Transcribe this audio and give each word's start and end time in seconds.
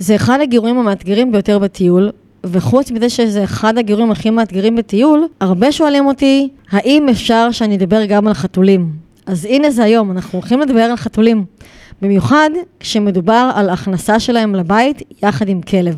זה 0.00 0.16
אחד 0.16 0.38
הגירויים 0.42 0.78
המאתגרים 0.78 1.32
ביותר 1.32 1.58
בטיול, 1.58 2.10
וחוץ 2.44 2.90
מזה 2.90 3.08
שזה 3.08 3.44
אחד 3.44 3.78
הגירויים 3.78 4.10
הכי 4.10 4.30
מאתגרים 4.30 4.76
בטיול, 4.76 5.26
הרבה 5.40 5.72
שואלים 5.72 6.06
אותי, 6.06 6.48
האם 6.70 7.08
אפשר 7.08 7.50
שאני 7.50 7.76
אדבר 7.76 8.04
גם 8.04 8.26
על 8.26 8.34
חתולים? 8.34 8.90
אז 9.26 9.44
הנה 9.44 9.70
זה 9.70 9.84
היום, 9.84 10.10
אנחנו 10.10 10.38
הולכים 10.38 10.60
לדבר 10.60 10.80
על 10.80 10.96
חתולים. 10.96 11.44
במיוחד 12.02 12.50
כשמדובר 12.80 13.50
על 13.54 13.70
הכנסה 13.70 14.20
שלהם 14.20 14.54
לבית 14.54 15.02
יחד 15.22 15.48
עם 15.48 15.62
כלב. 15.62 15.96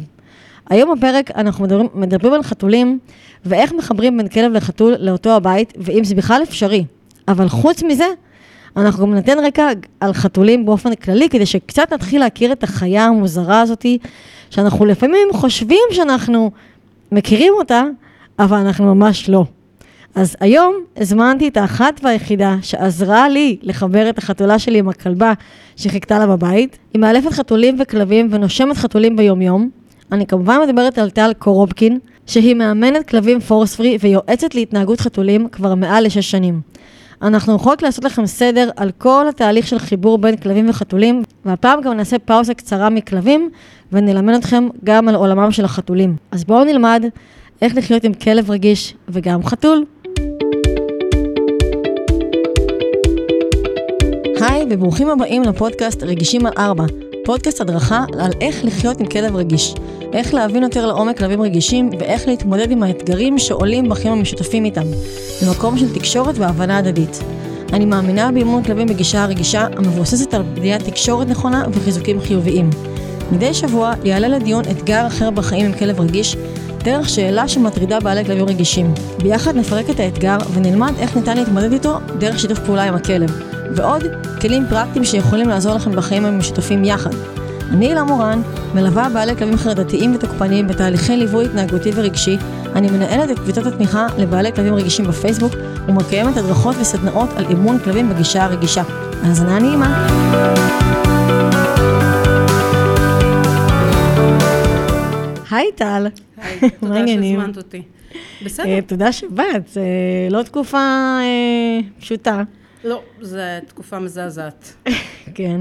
היום 0.71 0.99
בפרק 0.99 1.31
אנחנו 1.31 1.65
מדברים, 1.65 1.89
מדברים 1.95 2.33
על 2.33 2.43
חתולים 2.43 2.99
ואיך 3.45 3.73
מחברים 3.73 4.17
בין 4.17 4.29
כלב 4.29 4.53
לחתול 4.53 4.95
לאותו 4.99 5.31
הבית, 5.31 5.73
ואם 5.77 6.05
זה 6.05 6.15
בכלל 6.15 6.43
אפשרי. 6.43 6.85
אבל 7.29 7.49
חוץ 7.49 7.83
מזה, 7.83 8.07
אנחנו 8.77 9.07
גם 9.07 9.15
ניתן 9.15 9.39
רקע 9.45 9.69
על 10.01 10.13
חתולים 10.13 10.67
באופן 10.67 10.95
כללי, 10.95 11.29
כדי 11.29 11.47
שקצת 11.47 11.93
נתחיל 11.93 12.21
להכיר 12.21 12.53
את 12.53 12.63
החיה 12.63 13.05
המוזרה 13.05 13.61
הזאתי, 13.61 13.99
שאנחנו 14.51 14.85
לפעמים 14.85 15.29
חושבים 15.33 15.83
שאנחנו 15.91 16.51
מכירים 17.13 17.53
אותה, 17.59 17.85
אבל 18.39 18.57
אנחנו 18.57 18.95
ממש 18.95 19.29
לא. 19.29 19.45
אז 20.15 20.37
היום 20.41 20.75
הזמנתי 20.97 21.49
את 21.49 21.57
האחת 21.57 22.01
והיחידה 22.03 22.57
שעזרה 22.63 23.29
לי 23.29 23.57
לחבר 23.63 24.09
את 24.11 24.19
החתולה 24.19 24.59
שלי 24.59 24.79
עם 24.79 24.89
הכלבה 24.89 25.33
שחיכתה 25.77 26.19
לה 26.19 26.27
בבית. 26.27 26.79
היא 26.95 27.01
מאלפת 27.01 27.33
חתולים 27.33 27.77
וכלבים 27.81 28.29
ונושמת 28.31 28.77
חתולים 28.77 29.17
ביומיום. 29.17 29.71
אני 30.13 30.27
כמובן 30.27 30.59
מדברת 30.67 30.99
על 30.99 31.11
טל 31.11 31.33
קורובקין, 31.39 31.99
שהיא 32.27 32.55
מאמנת 32.55 33.09
כלבים 33.09 33.41
פורס 33.41 33.77
פרי 33.77 33.99
ויועצת 34.01 34.55
להתנהגות 34.55 35.01
חתולים 35.01 35.49
כבר 35.49 35.75
מעל 35.75 36.05
לשש 36.05 36.31
שנים. 36.31 36.61
אנחנו 37.23 37.55
יכולות 37.57 37.83
לעשות 37.83 38.05
לכם 38.05 38.27
סדר 38.27 38.71
על 38.77 38.91
כל 38.99 39.27
התהליך 39.29 39.67
של 39.67 39.79
חיבור 39.79 40.19
בין 40.19 40.37
כלבים 40.37 40.71
וחתולים, 40.71 41.23
והפעם 41.45 41.81
גם 41.81 41.93
נעשה 41.93 42.19
פאוזה 42.19 42.55
קצרה 42.55 42.91
מכלבים, 42.91 43.51
ונלמד 43.93 44.35
אתכם 44.35 44.69
גם 44.85 45.09
על 45.09 45.15
עולמם 45.15 45.51
של 45.53 45.65
החתולים. 45.65 46.17
אז 46.31 46.45
בואו 46.45 46.65
נלמד 46.65 47.05
איך 47.63 47.77
לחיות 47.77 48.05
עם 48.05 48.15
כלב 48.15 48.51
רגיש 48.51 48.95
וגם 49.09 49.45
חתול. 49.45 49.85
היי, 54.41 54.67
וברוכים 54.71 55.09
הבאים 55.09 55.43
לפודקאסט 55.43 56.03
רגישים 56.03 56.47
על 56.47 56.53
ארבע, 56.59 56.85
פודקאסט 57.25 57.61
הדרכה 57.61 58.05
על 58.19 58.31
איך 58.41 58.65
לחיות 58.65 59.01
עם 59.01 59.07
כלב 59.07 59.37
רגיש, 59.37 59.75
איך 60.13 60.35
להבין 60.35 60.63
יותר 60.63 60.87
לעומק 60.87 61.19
כלבים 61.19 61.43
רגישים 61.43 61.91
ואיך 61.99 62.29
להתמודד 62.29 62.71
עם 62.71 62.83
האתגרים 62.83 63.39
שעולים 63.39 63.89
בחיים 63.89 64.13
המשותפים 64.13 64.65
איתם, 64.65 64.87
במקום 65.43 65.79
של 65.79 65.95
תקשורת 65.95 66.35
והבנה 66.39 66.79
הדדית. 66.79 67.21
אני 67.73 67.85
מאמינה 67.85 68.33
באימון 68.33 68.63
כלבים 68.63 68.87
בגישה 68.87 69.23
הרגישה 69.23 69.67
המבוססת 69.77 70.35
על 70.35 70.43
בניית 70.43 70.83
תקשורת 70.83 71.29
נכונה 71.29 71.65
וחיזוקים 71.73 72.21
חיוביים. 72.21 72.71
מדי 73.33 73.55
שבוע 73.55 73.93
יעלה 74.05 74.29
לדיון 74.29 74.65
אתגר 74.71 75.07
אחר 75.07 75.31
בחיים 75.31 75.67
עם 75.67 75.73
כלב 75.73 76.01
רגיש, 76.01 76.37
דרך 76.85 77.09
שאלה 77.09 77.49
שמטרידה 77.49 78.01
בעלי 78.01 78.25
כלבים 78.25 78.49
רגישים. 78.49 78.95
ביחד 79.23 79.57
נפרק 79.57 79.91
את 79.91 80.01
האתגר 80.01 80.37
ונלמד 80.55 80.93
איך 80.99 81.17
ניתן 81.17 81.37
להתמודד 81.37 81.73
איתו 81.73 81.99
דרך 82.19 82.39
שיתוף 82.39 82.59
פעולה 82.59 82.85
עם 82.85 82.95
הכלב. 82.95 83.43
ועוד 83.77 84.03
כלים 84.41 84.67
פרקטיים 84.71 85.05
שיכולים 85.05 85.49
לעזור 85.49 85.75
לכם 85.75 85.97
בחיים 85.97 86.25
המשותפים 86.25 86.85
יחד. 86.85 87.11
אני 87.71 87.87
הילה 87.87 88.05
מורן, 88.05 88.43
מלווה 88.75 89.09
בעלי 89.09 89.37
כלבים 89.37 89.57
חרדתיים 89.57 90.15
ותוקפניים 90.15 90.69
בתהליכי 90.69 91.17
ליווי 91.17 91.45
התנהגותי 91.45 91.91
ורגשי. 91.95 92.37
אני 92.75 92.91
מנהלת 92.91 93.31
את 93.31 93.39
קבוצת 93.39 93.67
התמיכה 93.67 94.07
לבעלי 94.19 94.53
כלבים 94.53 94.75
רגישים 94.75 95.05
בפייסבוק 95.05 95.53
ומקיימת 95.89 96.37
הדרכות 96.37 96.77
וסדנאות 96.81 97.29
על 97.37 97.45
אימון 97.51 97.79
כלבים 97.79 98.09
בגישה 98.09 98.45
הרגישה. 98.45 98.83
האזנה 99.23 99.59
נעימה. 99.59 100.09
היי 105.51 105.67
טל. 105.77 106.07
היי, 106.61 106.71
תודה 106.81 107.07
שהזמנת 107.07 107.57
אותי. 107.57 107.83
בסדר. 108.45 108.67
אה, 108.67 108.83
תודה 108.87 109.13
שבאת, 109.13 109.69
זה 109.69 109.83
לא 110.31 110.43
תקופה 110.43 110.79
אה, 110.79 111.81
פשוטה. 112.01 112.43
לא, 112.85 113.03
זו 113.21 113.39
תקופה 113.67 113.99
מזעזעת. 113.99 114.89
כן, 115.35 115.61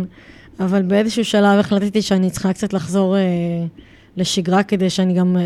אבל 0.60 0.82
באיזשהו 0.82 1.26
שלב 1.26 1.60
החלטתי 1.60 2.02
שאני 2.02 2.30
צריכה 2.30 2.54
קצת 2.54 2.74
לחזור 2.74 3.18
אה, 3.18 3.22
לשגרה 4.18 4.64
כדי 4.64 4.90
שאני 4.90 5.14
גם 5.14 5.38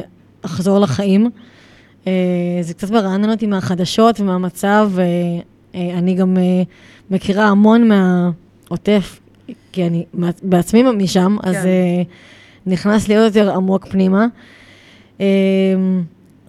אחזור 0.42 0.80
לחיים. 0.80 1.30
זה 2.62 2.74
קצת 2.78 2.92
מרענן 2.92 3.30
אותי 3.30 3.48
מהחדשות 3.48 4.20
ומהמצב, 4.20 4.92
ואני 5.74 6.14
גם 6.14 6.38
מכירה 7.10 7.46
המון 7.48 7.88
מהעוטף, 7.88 9.20
כי 9.72 9.88
אני 9.88 10.06
בעצמי 10.44 10.84
משם, 10.84 11.38
כן. 11.42 11.50
אז 11.50 11.56
אה, 11.56 12.02
נכנס 12.66 13.08
לי 13.08 13.16
עוד 13.18 13.26
יותר 13.26 13.56
עמוק 13.56 13.86
פנימה. 13.86 14.26
אה, 15.22 15.26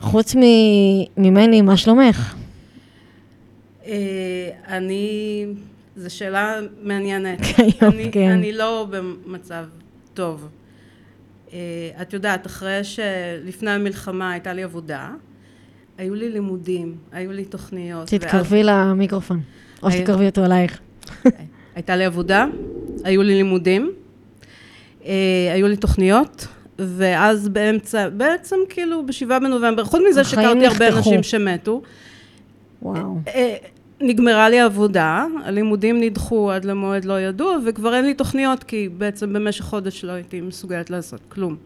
חוץ 0.01 0.35
ממני, 1.17 1.63
מה 1.63 1.77
שלומך? 1.77 2.35
אה, 3.87 4.51
אני, 4.69 5.47
זו 5.97 6.15
שאלה 6.15 6.61
מעניינת. 6.83 7.39
אני, 7.83 8.11
כן. 8.13 8.31
אני 8.31 8.53
לא 8.53 8.87
במצב 8.91 9.65
טוב. 10.15 10.49
אה, 11.53 11.59
את 12.03 12.13
יודעת, 12.13 12.47
אחרי 12.47 12.85
שלפני 12.85 13.71
המלחמה 13.71 14.31
הייתה 14.31 14.53
לי 14.53 14.63
עבודה, 14.63 15.11
היו 15.99 16.15
לי 16.15 16.31
לימודים, 16.31 16.97
היו 17.13 17.33
לי 17.33 17.45
תוכניות. 17.45 18.09
תתקרבי 18.09 18.57
ואז... 18.57 18.67
למיקרופון, 18.67 19.41
או 19.83 19.91
שתקרבי 19.91 20.27
אותו 20.27 20.45
עלייך. 20.45 20.79
הייתה 21.75 21.97
לי 21.97 22.05
עבודה, 22.05 22.47
היו 23.05 23.23
לי 23.23 23.35
לימודים, 23.35 23.93
אה, 25.05 25.13
היו 25.53 25.69
לי 25.69 25.77
תוכניות, 25.77 26.47
ואז 26.79 27.49
באמצע, 27.49 28.09
בעצם 28.09 28.57
כאילו 28.69 29.07
בשבעה 29.07 29.39
בנובמבר, 29.39 29.85
חוץ 29.85 30.01
מזה 30.11 30.25
שהכרתי 30.25 30.67
הרבה 30.67 30.89
אנשים 30.89 31.23
שמתו. 31.23 31.83
וואו. 32.83 33.19
נגמרה 34.01 34.49
לי 34.49 34.61
עבודה, 34.61 35.27
הלימודים 35.45 36.01
נדחו 36.01 36.51
עד 36.51 36.65
למועד 36.65 37.05
לא 37.05 37.21
ידוע, 37.21 37.57
וכבר 37.67 37.95
אין 37.95 38.05
לי 38.05 38.15
תוכניות, 38.15 38.65
כי 38.65 38.89
בעצם 38.99 39.33
במשך 39.33 39.65
חודש 39.65 40.05
לא 40.05 40.13
הייתי 40.13 40.41
מסוגלת 40.41 40.91
לעשות 40.91 41.21
כלום. 41.29 41.57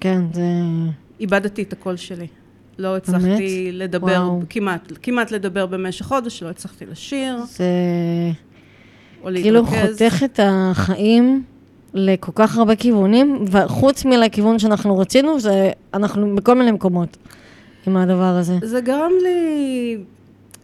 כן, 0.00 0.20
זה... 0.32 0.42
איבדתי 1.20 1.62
את 1.62 1.72
הקול 1.72 1.96
שלי. 1.96 2.26
לא 2.78 2.96
הצלחתי 2.96 3.26
באמת? 3.26 3.40
לדבר, 3.72 4.06
וואו. 4.06 4.42
כמעט, 4.50 4.92
כמעט 5.02 5.30
לדבר 5.30 5.66
במשך 5.66 6.06
חודש, 6.06 6.42
לא 6.42 6.48
הצלחתי 6.48 6.86
לשיר. 6.86 7.36
זה... 7.46 7.64
כאילו 9.34 9.66
חותך 9.66 10.22
את 10.24 10.40
החיים 10.42 11.42
לכל 11.96 12.32
כך 12.34 12.58
הרבה 12.58 12.76
כיוונים, 12.76 13.44
וחוץ 13.50 14.04
מלכיוון 14.04 14.58
שאנחנו 14.58 14.98
רצינו, 14.98 15.40
זה, 15.40 15.70
אנחנו 15.94 16.36
בכל 16.36 16.54
מיני 16.54 16.70
מקומות 16.72 17.16
עם 17.86 17.96
הדבר 17.96 18.22
הזה. 18.22 18.58
זה 18.62 18.80
גרם 18.80 19.12
לי 19.22 19.98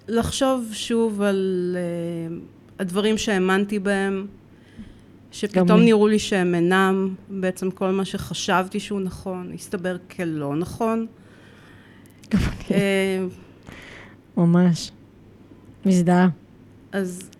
לחשוב 0.09 0.69
שוב 0.73 1.23
על 1.23 1.77
uh, 1.77 2.79
הדברים 2.79 3.19
שהאמנתי 3.19 3.79
בהם, 3.79 4.27
שפתאום 5.33 5.81
נראו 5.81 6.09
לי 6.09 6.19
שהם 6.19 6.55
אינם, 6.55 7.15
בעצם 7.29 7.71
כל 7.71 7.91
מה 7.91 8.05
שחשבתי 8.05 8.81
שהוא 8.81 9.01
נכון, 9.01 9.53
הסתבר 9.55 9.97
כלא 10.17 10.57
נכון. 10.57 11.07
אה, 12.71 13.25
ממש. 14.37 14.91
מזדהה. 15.87 16.29
אז 16.93 17.31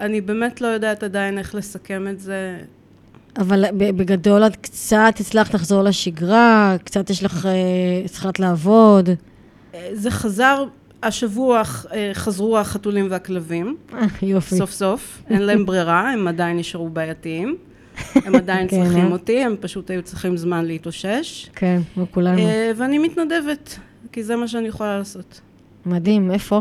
אני 0.00 0.20
באמת 0.20 0.60
לא 0.60 0.66
יודעת 0.66 1.02
עדיין 1.02 1.38
איך 1.38 1.54
לסכם 1.54 2.08
את 2.08 2.20
זה. 2.20 2.58
אבל 3.38 3.64
בגדול 3.72 4.46
את 4.46 4.56
קצת 4.56 5.14
הצלחת 5.20 5.54
לחזור 5.54 5.82
לשגרה, 5.82 6.76
קצת 6.84 7.10
יש 7.10 7.24
לך, 7.24 7.48
התחלת 8.04 8.40
לעבוד. 8.40 9.08
זה 9.92 10.10
חזר 10.10 10.64
השבוע 11.02 11.62
אה, 11.92 12.10
חזרו 12.14 12.58
החתולים 12.58 13.06
והכלבים. 13.10 13.76
אה, 13.94 14.06
יופי. 14.22 14.56
סוף 14.56 14.70
סוף. 14.70 15.22
אין 15.30 15.42
להם 15.42 15.66
ברירה, 15.66 16.12
הם 16.12 16.28
עדיין 16.28 16.56
נשארו 16.56 16.88
בעייתיים. 16.88 17.56
הם 18.14 18.34
עדיין 18.34 18.68
כן, 18.68 18.84
צריכים 18.84 19.12
אותי, 19.12 19.44
הם 19.44 19.56
פשוט 19.60 19.90
היו 19.90 20.02
צריכים 20.02 20.36
זמן 20.36 20.64
להתאושש. 20.64 21.50
כן, 21.54 21.80
כמו 21.94 22.06
כולנו. 22.10 22.38
אה, 22.38 22.70
ואני 22.76 22.98
מתנדבת, 22.98 23.78
כי 24.12 24.22
זה 24.22 24.36
מה 24.36 24.48
שאני 24.48 24.68
יכולה 24.68 24.98
לעשות. 24.98 25.40
מדהים, 25.86 26.30
איפה? 26.30 26.60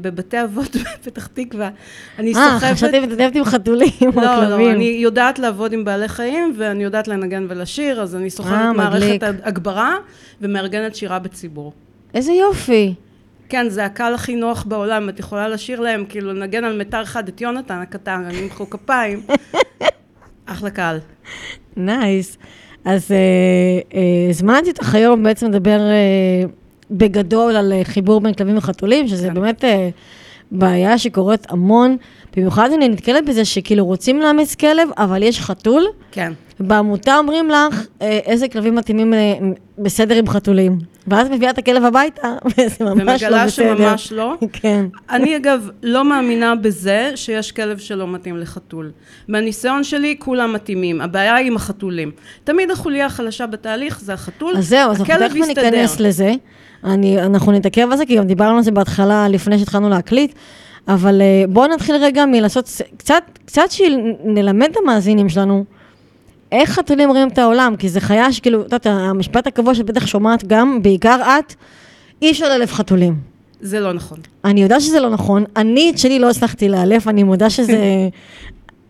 בבתי 0.00 0.42
אבות 0.42 0.76
בפתח 1.00 1.26
תקווה. 1.26 1.70
אני 2.18 2.34
סוחבת... 2.34 2.62
אה, 2.62 2.74
חשבתי 2.74 3.00
מתנדבת 3.00 3.36
עם 3.36 3.44
חתולים 3.44 3.90
או 4.06 4.12
כלבים. 4.12 4.22
לא, 4.22 4.58
לא, 4.58 4.70
אני 4.70 4.84
יודעת 4.84 5.38
לעבוד 5.38 5.72
עם 5.72 5.84
בעלי 5.84 6.08
חיים, 6.08 6.54
ואני 6.56 6.84
יודעת 6.84 7.08
לנגן 7.08 7.46
ולשיר, 7.48 8.02
אז 8.02 8.16
אני 8.16 8.30
סוחבת 8.30 8.76
מערכת 8.76 9.22
הגברה 9.42 9.96
ומארגנת 10.40 10.94
שירה 10.96 11.18
בציבור. 11.18 11.72
איזה 12.14 12.32
יופי. 12.32 12.94
כן, 13.48 13.68
זה 13.68 13.84
הקהל 13.84 14.14
הכי 14.14 14.36
נוח 14.36 14.64
בעולם, 14.64 15.08
את 15.08 15.18
יכולה 15.18 15.48
לשיר 15.48 15.80
להם, 15.80 16.04
כאילו, 16.08 16.32
לנגן 16.32 16.64
על 16.64 16.78
מיתר 16.78 17.02
אחד 17.02 17.28
את 17.28 17.40
יונתן 17.40 17.80
הקטן, 17.82 18.24
אני 18.26 18.42
אמחאו 18.42 18.70
כפיים. 18.70 19.22
אחלה 20.46 20.70
קהל. 20.70 20.98
נייס. 21.76 22.38
אז 22.84 23.10
הזמנתי 24.30 24.70
אותך 24.70 24.94
היום 24.94 25.22
בעצם 25.22 25.46
לדבר 25.46 25.80
בגדול 26.90 27.56
על 27.56 27.72
uh, 27.72 27.84
חיבור 27.84 28.20
בין 28.20 28.34
כלבים 28.34 28.56
וחתולים, 28.56 29.08
שזה 29.08 29.28
כן. 29.28 29.34
באמת 29.34 29.64
uh, 29.64 29.66
בעיה 30.50 30.98
שקורית 30.98 31.46
המון. 31.50 31.96
במיוחד 32.36 32.70
אני 32.72 32.88
נתקלת 32.88 33.24
בזה 33.24 33.44
שכאילו 33.44 33.84
רוצים 33.84 34.20
לאמץ 34.20 34.54
כלב, 34.54 34.88
אבל 34.98 35.22
יש 35.22 35.40
חתול. 35.40 35.84
כן. 36.10 36.32
בעמותה 36.60 37.16
אומרים 37.16 37.50
לך 37.50 37.86
אה, 38.02 38.18
איזה 38.24 38.48
כלבים 38.48 38.74
מתאימים 38.74 39.14
אה, 39.14 39.34
בסדר 39.78 40.14
עם 40.14 40.28
חתולים. 40.28 40.78
ואז 41.06 41.28
מביאה 41.30 41.50
את 41.50 41.58
הכלב 41.58 41.84
הביתה, 41.84 42.34
וזה 42.58 42.84
ממש 42.84 42.98
לא 42.98 43.12
ומגלה 43.12 43.46
בסדר. 43.46 43.76
שממש 43.76 44.12
לא. 44.12 44.34
כן. 44.52 44.86
אני 45.10 45.36
אגב 45.36 45.70
לא 45.82 46.04
מאמינה 46.04 46.54
בזה 46.54 47.12
שיש 47.14 47.52
כלב 47.52 47.78
שלא 47.78 48.08
מתאים 48.08 48.36
לחתול. 48.36 48.90
מהניסיון 49.28 49.84
שלי 49.84 50.16
כולם 50.18 50.52
מתאימים, 50.52 51.00
הבעיה 51.00 51.34
היא 51.34 51.46
עם 51.46 51.56
החתולים. 51.56 52.10
תמיד 52.44 52.70
החוליה 52.70 53.06
החלשה 53.06 53.46
בתהליך 53.46 54.00
זה 54.00 54.12
החתול, 54.12 54.56
אז 54.56 54.68
זהו, 54.68 54.90
אז 54.90 55.00
אנחנו 55.00 55.14
תכף. 55.28 55.48
ניכנס 55.48 56.00
לזה. 56.00 56.34
אני, 56.84 57.22
אנחנו 57.22 57.52
נתעכב 57.52 57.88
על 57.90 57.96
זה, 57.96 58.06
כי 58.06 58.16
גם 58.16 58.24
דיברנו 58.24 58.56
על 58.56 58.62
זה 58.62 58.70
בהתחלה, 58.70 59.28
לפני 59.28 59.58
שהתחלנו 59.58 59.88
להקליט. 59.88 60.34
אבל 60.88 61.22
אה, 61.22 61.44
בואו 61.48 61.66
נתחיל 61.66 61.96
רגע 61.96 62.26
מלעשות, 62.26 62.70
קצת, 62.96 63.22
קצת 63.44 63.70
שנלמד 63.70 64.68
את 64.70 64.76
המאזינים 64.82 65.28
שלנו, 65.28 65.64
איך 66.52 66.70
חתולים 66.70 67.08
רואים 67.08 67.28
את 67.28 67.38
העולם, 67.38 67.74
כי 67.78 67.88
זה 67.88 68.00
חיה 68.00 68.32
שכאילו, 68.32 68.60
את 68.60 68.64
יודעת, 68.64 68.86
המשפט 68.86 69.46
הקבוע 69.46 69.74
שאת 69.74 69.86
בטח 69.86 70.06
שומעת 70.06 70.44
גם, 70.46 70.82
בעיקר 70.82 71.20
את, 71.22 71.54
אי 72.22 72.30
אפשר 72.30 72.48
לאלף 72.48 72.72
חתולים. 72.72 73.16
זה 73.60 73.80
לא 73.80 73.92
נכון. 73.92 74.18
אני 74.44 74.62
יודעת 74.62 74.80
שזה 74.80 75.00
לא 75.00 75.10
נכון, 75.10 75.44
אני 75.56 75.90
את 75.90 75.98
שלי 75.98 76.18
לא 76.18 76.30
הצלחתי 76.30 76.68
לאלף, 76.68 77.08
אני 77.08 77.22
מודה 77.22 77.50
שזה... 77.50 77.78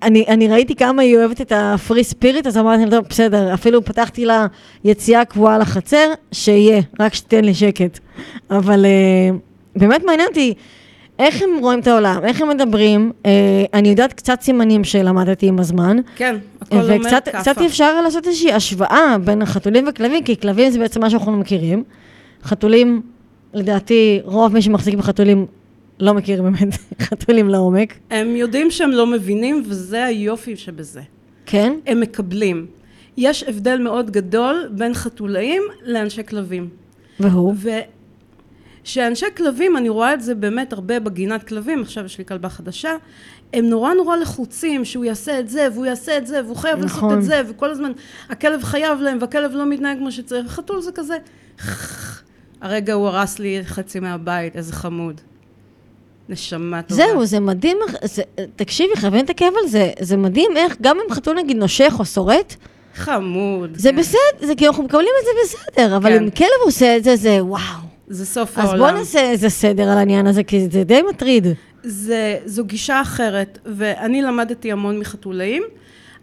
אני, 0.06 0.24
אני 0.28 0.48
ראיתי 0.48 0.74
כמה 0.74 1.02
היא 1.02 1.16
אוהבת 1.16 1.40
את 1.40 1.52
הפרי 1.54 2.04
ספיריט, 2.04 2.46
אז 2.46 2.58
אמרתי 2.58 2.84
לה, 2.84 2.90
טוב, 2.90 3.04
בסדר, 3.08 3.54
אפילו 3.54 3.84
פתחתי 3.84 4.24
לה 4.24 4.46
יציאה 4.84 5.24
קבועה 5.24 5.58
לחצר, 5.58 6.12
שיהיה, 6.32 6.80
רק 7.00 7.14
שתן 7.14 7.44
לי 7.44 7.54
שקט. 7.54 7.98
אבל 8.50 8.84
uh, 8.84 9.78
באמת 9.78 10.04
מעניין 10.04 10.28
אותי, 10.28 10.54
איך 11.18 11.42
הם 11.42 11.50
רואים 11.60 11.80
את 11.80 11.86
העולם, 11.86 12.24
איך 12.24 12.40
הם 12.40 12.48
מדברים, 12.48 13.12
uh, 13.22 13.26
אני 13.74 13.88
יודעת 13.88 14.12
קצת 14.12 14.40
סימנים 14.40 14.84
שלמדתי 14.84 15.46
עם 15.46 15.58
הזמן, 15.58 15.96
כן, 16.16 16.36
הכל 16.60 16.76
אומר 16.76 16.96
וקצת 17.00 17.24
כאפה. 17.24 17.38
קצת 17.38 17.58
אפשר 17.66 18.00
לעשות 18.00 18.26
איזושהי 18.26 18.52
השוואה 18.52 19.16
בין 19.24 19.42
החתולים 19.42 19.84
וכלבים, 19.88 20.24
כי 20.24 20.36
כלבים 20.40 20.70
זה 20.70 20.78
בעצם 20.78 21.00
מה 21.00 21.10
שאנחנו 21.10 21.32
מכירים. 21.32 21.84
חתולים, 22.42 23.02
לדעתי, 23.54 24.20
רוב 24.24 24.54
מי 24.54 24.62
שמחזיק 24.62 24.94
בחתולים 24.94 25.46
לא 26.00 26.14
מכיר 26.14 26.42
באמת 26.42 26.68
חתולים 27.06 27.48
לעומק. 27.48 27.94
הם 28.10 28.36
יודעים 28.36 28.70
שהם 28.70 28.90
לא 28.90 29.06
מבינים, 29.06 29.62
וזה 29.66 30.04
היופי 30.04 30.56
שבזה. 30.56 31.02
כן? 31.46 31.72
הם 31.86 32.00
מקבלים. 32.00 32.66
יש 33.16 33.42
הבדל 33.42 33.78
מאוד 33.78 34.10
גדול 34.10 34.68
בין 34.70 34.94
חתולאים 34.94 35.62
לאנשי 35.82 36.24
כלבים. 36.24 36.68
והוא? 37.20 37.54
שאנשי 38.84 39.26
כלבים, 39.36 39.76
אני 39.76 39.88
רואה 39.88 40.14
את 40.14 40.22
זה 40.22 40.34
באמת 40.34 40.72
הרבה 40.72 41.00
בגינת 41.00 41.42
כלבים, 41.42 41.82
עכשיו 41.82 42.04
יש 42.04 42.18
לי 42.18 42.24
כלבה 42.24 42.48
חדשה, 42.48 42.96
הם 43.52 43.64
נורא 43.64 43.94
נורא 43.94 44.16
לחוצים 44.16 44.84
שהוא 44.84 45.04
יעשה 45.04 45.40
את 45.40 45.48
זה, 45.48 45.68
והוא 45.74 45.86
יעשה 45.86 46.18
את 46.18 46.26
זה, 46.26 46.44
והוא 46.44 46.56
חייב 46.56 46.78
נכון. 46.78 47.08
לעשות 47.10 47.18
את 47.18 47.24
זה, 47.24 47.42
וכל 47.50 47.70
הזמן 47.70 47.92
הכלב 48.28 48.62
חייב 48.62 49.00
להם, 49.00 49.18
והכלב 49.20 49.52
לא 49.52 49.66
מתנהג 49.66 49.98
כמו 49.98 50.12
שצריך. 50.12 50.46
חתול 50.46 50.80
זה 50.80 50.92
כזה, 50.92 51.16
הרגע 52.62 52.92
הוא 52.92 53.06
הרס 53.06 53.38
לי 53.38 53.60
חצי 53.64 54.00
מהבית, 54.00 54.56
איזה 54.56 54.72
חמוד. 54.72 55.20
נשמה 56.28 56.82
טובה. 56.82 57.02
זהו, 57.02 57.26
זה 57.26 57.40
מדהים, 57.40 57.76
זה, 58.04 58.22
תקשיבי, 58.56 58.96
חייבים 58.96 59.20
להתעכב 59.20 59.50
על 59.62 59.68
זה, 59.68 59.90
זה 60.00 60.16
מדהים 60.16 60.50
איך, 60.56 60.76
גם 60.82 60.96
אם 60.96 61.14
חתול 61.14 61.36
נגיד 61.36 61.56
נושך 61.56 61.94
או 61.98 62.04
שורט, 62.04 62.54
חמוד. 62.96 63.70
זה 63.74 63.90
כן. 63.90 63.96
בסדר, 63.96 64.46
זה 64.46 64.54
כאילו 64.54 64.70
אנחנו 64.70 64.84
מקבלים 64.84 65.08
את 65.20 65.24
זה 65.24 65.58
בסדר, 65.58 65.96
אבל 65.96 66.10
כן. 66.10 66.22
אם 66.22 66.30
כלב 66.30 66.48
עושה 66.64 66.96
את 66.96 67.04
זה, 67.04 67.16
זה 67.16 67.44
וואו. 67.44 67.60
זה 68.08 68.26
סוף 68.26 68.58
אז 68.58 68.64
העולם. 68.64 68.78
בוא 68.78 68.90
נעשה 68.90 69.20
איזה 69.20 69.48
סדר 69.48 69.90
על 69.90 69.98
העניין 69.98 70.26
הזה, 70.26 70.44
כי 70.44 70.68
זה 70.70 70.84
די 70.84 71.02
מטריד. 71.02 71.46
זה, 71.82 72.38
זו 72.44 72.64
גישה 72.64 73.00
אחרת, 73.00 73.58
ואני 73.66 74.22
למדתי 74.22 74.72
המון 74.72 74.98
מחתולאים, 74.98 75.62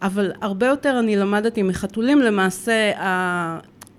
אבל 0.02 0.32
הרבה 0.40 0.66
יותר 0.66 0.98
אני 0.98 1.16
למדתי 1.16 1.62
מחתולים, 1.62 2.20
למעשה 2.20 2.90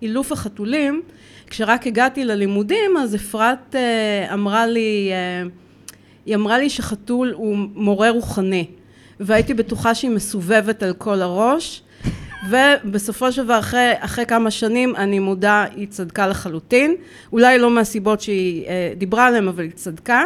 אילוף 0.01 0.31
החתולים, 0.31 1.01
כשרק 1.49 1.87
הגעתי 1.87 2.25
ללימודים, 2.25 2.97
אז 2.97 3.15
אפרת 3.15 3.75
אה, 3.75 4.33
אמרה 4.33 4.67
לי, 4.67 5.09
אה, 5.11 5.47
היא 6.25 6.35
אמרה 6.35 6.57
לי 6.57 6.69
שחתול 6.69 7.33
הוא 7.35 7.57
מורה 7.73 8.09
רוחני, 8.09 8.65
והייתי 9.19 9.53
בטוחה 9.53 9.95
שהיא 9.95 10.11
מסובבת 10.11 10.83
על 10.83 10.93
כל 10.93 11.21
הראש, 11.21 11.81
ובסופו 12.49 13.31
של 13.31 13.43
דבר, 13.43 13.59
אחרי, 13.59 13.93
אחרי 13.99 14.25
כמה 14.25 14.51
שנים, 14.51 14.95
אני 14.95 15.19
מודה, 15.19 15.65
היא 15.75 15.87
צדקה 15.87 16.27
לחלוטין. 16.27 16.95
אולי 17.31 17.57
לא 17.57 17.69
מהסיבות 17.69 18.21
שהיא 18.21 18.65
אה, 18.67 18.93
דיברה 18.97 19.27
עליהן, 19.27 19.47
אבל 19.47 19.63
היא 19.63 19.71
צדקה. 19.71 20.23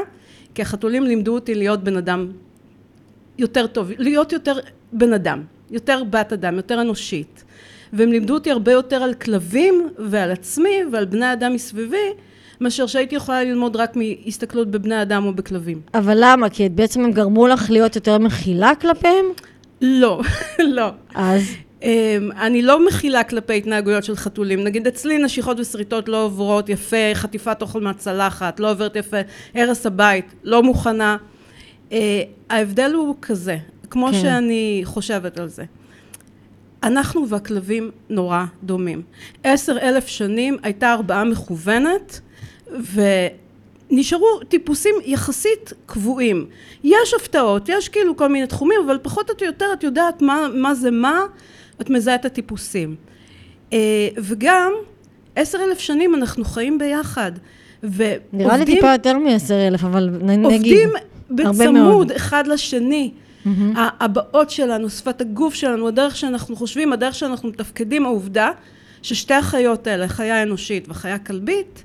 כי 0.56 0.62
החתולים 0.62 1.04
לימדו 1.04 1.36
אותי 1.36 1.56
להיות 1.56 1.84
בן 1.84 1.98
אדם 1.98 2.32
יותר 3.38 3.68
טוב, 3.68 3.92
להיות 3.98 4.34
יותר 4.34 4.60
בן 4.94 5.14
אדם, 5.14 5.44
יותר 5.72 6.04
בת 6.10 6.34
אדם, 6.34 6.56
יותר 6.56 6.82
אנושית. 6.82 7.44
והם 7.94 8.12
לימדו 8.12 8.34
אותי 8.34 8.52
הרבה 8.52 8.72
יותר 8.72 9.04
על 9.04 9.14
כלבים 9.14 9.90
ועל 9.98 10.32
עצמי 10.32 10.80
ועל 10.92 11.06
בני 11.06 11.34
אדם 11.34 11.54
מסביבי, 11.54 12.08
מאשר 12.62 12.88
שהייתי 12.88 13.16
יכולה 13.16 13.44
ללמוד 13.44 13.76
רק 13.76 13.96
מהסתכלות 13.96 14.68
בבני 14.68 15.02
אדם 15.02 15.26
או 15.26 15.34
בכלבים. 15.34 15.82
אבל 15.94 16.18
למה? 16.22 16.50
כי 16.50 16.70
בעצם 16.70 17.04
הם 17.04 17.12
גרמו 17.12 17.48
לך 17.48 17.70
להיות 17.70 17.96
יותר 17.96 18.18
מכילה 18.18 18.76
כלפיהם? 18.76 19.26
לא, 19.82 20.22
לא. 20.78 20.90
אז? 21.16 21.44
אמ, 21.84 22.30
אני 22.40 22.62
לא 22.62 22.88
מכילה 22.88 23.24
כלפי 23.24 23.58
התנהגויות 23.58 24.04
של 24.04 24.16
חתולים. 24.16 24.64
נגיד 24.64 24.88
אצלי 24.88 25.18
נשיכות 25.18 25.60
ושריטות 25.60 26.10
לא 26.10 26.24
עוברות 26.24 26.70
יפה, 26.70 27.14
חטיפת 27.14 27.58
אוכל 27.62 27.82
מהצלחת, 27.82 28.60
לא 28.60 28.72
עוברת 28.72 28.96
יפה, 28.96 29.18
הרס 29.56 29.86
הבית, 29.86 30.34
לא 30.44 30.64
מוכנה. 30.64 31.18
אה, 31.92 32.22
ההבדל 32.50 32.92
הוא 32.94 33.16
כזה, 33.22 33.58
כמו 33.90 34.08
כן. 34.08 34.14
שאני 34.14 34.82
חושבת 34.84 35.40
על 35.40 35.48
זה. 35.48 35.64
אנחנו 36.84 37.30
והכלבים 37.30 37.92
נורא 38.10 38.46
דומים. 38.64 39.02
עשר 39.44 39.78
אלף 39.82 40.08
שנים 40.08 40.58
הייתה 40.64 40.92
הרבעה 40.92 41.24
מכוונת, 41.24 42.22
ונשארו 43.92 44.40
טיפוסים 44.48 44.96
יחסית 45.06 45.74
קבועים. 45.86 46.46
יש 46.84 47.14
הפתעות, 47.14 47.70
יש 47.70 47.90
כאילו 47.90 48.18
כל 48.18 48.28
מיני 48.28 48.48
תחומים, 48.48 48.80
אבל 48.86 48.98
פחות 49.02 49.30
או 49.42 49.46
יותר 49.46 49.66
את 49.74 49.84
יודעת 49.84 50.22
מה, 50.22 50.48
מה 50.54 50.76
זה 50.76 50.92
מה, 50.92 51.22
את 51.82 51.90
מזהה 51.90 52.16
את 52.16 52.26
הטיפוסים. 52.26 52.96
אה, 53.74 54.08
וגם, 54.18 54.72
עשר 55.36 55.58
אלף 55.64 55.80
שנים 55.80 56.16
אנחנו 56.16 56.46
חיים 56.46 56.78
ביחד. 56.78 57.32
ועובדים, 57.84 58.20
נראה 58.34 58.58
לי 58.58 58.66
טיפה 58.66 58.92
יותר 58.92 59.18
מעשר 59.18 59.68
אלף, 59.68 59.84
אבל 59.84 60.10
נגיד. 60.22 60.46
עובדים 60.46 60.90
הרבה 61.30 61.72
מאוד. 61.72 61.92
בצמוד 61.92 62.12
אחד 62.12 62.48
לשני. 62.48 63.12
הבעות 63.76 64.50
שלנו, 64.50 64.90
שפת 64.90 65.22
הגוף 65.22 65.54
שלנו, 65.54 65.88
הדרך 65.88 66.18
שאנחנו 66.18 66.56
חושבים, 66.56 66.94
הדרך 66.94 67.16
שאנחנו 67.16 67.50
מתפקדים, 67.50 68.06
העובדה 68.06 68.52
ששתי 69.02 69.34
החיות 69.34 69.88
האלה, 69.88 70.08
חיה 70.08 70.44
אנושית 70.44 70.86
וחיה 70.90 71.20
כלבית, 71.20 71.84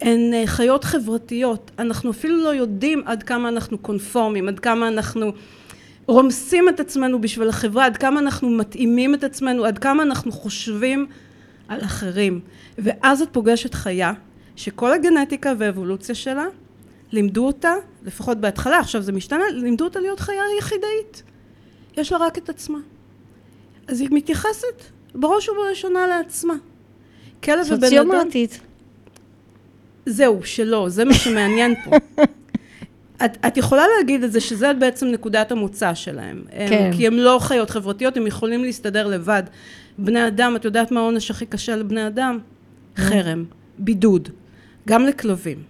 הן 0.00 0.34
אה, 0.34 0.46
חיות 0.46 0.84
חברתיות. 0.84 1.70
אנחנו 1.78 2.10
אפילו 2.10 2.44
לא 2.44 2.48
יודעים 2.48 3.02
עד 3.06 3.22
כמה 3.22 3.48
אנחנו 3.48 3.78
קונפורמים, 3.78 4.48
עד 4.48 4.58
כמה 4.58 4.88
אנחנו 4.88 5.32
רומסים 6.06 6.68
את 6.68 6.80
עצמנו 6.80 7.20
בשביל 7.20 7.48
החברה, 7.48 7.86
עד 7.86 7.96
כמה 7.96 8.20
אנחנו 8.20 8.50
מתאימים 8.50 9.14
את 9.14 9.24
עצמנו, 9.24 9.64
עד 9.64 9.78
כמה 9.78 10.02
אנחנו 10.02 10.32
חושבים 10.32 11.06
על 11.68 11.80
אחרים. 11.80 12.40
ואז 12.78 13.22
את 13.22 13.28
פוגשת 13.32 13.74
חיה 13.74 14.12
שכל 14.56 14.92
הגנטיקה 14.92 15.52
והאבולוציה 15.58 16.14
שלה 16.14 16.46
לימדו 17.12 17.46
אותה, 17.46 17.74
לפחות 18.02 18.38
בהתחלה, 18.38 18.78
עכשיו 18.78 19.02
זה 19.02 19.12
משתנה, 19.12 19.44
לימדו 19.52 19.84
אותה 19.84 20.00
להיות 20.00 20.20
חיה 20.20 20.42
יחידאית. 20.58 21.22
יש 21.96 22.12
לה 22.12 22.18
רק 22.18 22.38
את 22.38 22.48
עצמה. 22.48 22.78
אז 23.88 24.00
היא 24.00 24.08
מתייחסת 24.12 24.84
בראש 25.14 25.48
ובראשונה 25.48 26.06
לעצמה. 26.06 26.54
כלב 27.44 27.66
ובן 27.66 27.72
אדם... 27.72 27.84
סוציומטית. 27.84 28.60
זהו, 30.10 30.40
שלא, 30.44 30.88
זה 30.88 31.04
מה 31.04 31.14
שמעניין 31.14 31.74
פה. 31.84 31.96
את, 33.24 33.36
את 33.46 33.56
יכולה 33.56 33.82
להגיד 33.98 34.24
את 34.24 34.32
זה 34.32 34.40
שזה 34.40 34.72
בעצם 34.72 35.06
נקודת 35.06 35.52
המוצא 35.52 35.94
שלהם. 35.94 36.42
הם, 36.52 36.68
כן. 36.68 36.90
כי 36.96 37.06
הם 37.06 37.14
לא 37.14 37.38
חיות 37.42 37.70
חברתיות, 37.70 38.16
הם 38.16 38.26
יכולים 38.26 38.64
להסתדר 38.64 39.06
לבד. 39.06 39.42
בני 39.98 40.26
אדם, 40.26 40.56
את 40.56 40.64
יודעת 40.64 40.90
מה 40.92 41.00
העונש 41.00 41.30
הכי 41.30 41.46
קשה 41.46 41.76
לבני 41.76 42.06
אדם? 42.06 42.38
חרם, 42.96 43.44
בידוד, 43.78 44.28
גם 44.88 45.06
לכלבים. 45.06 45.62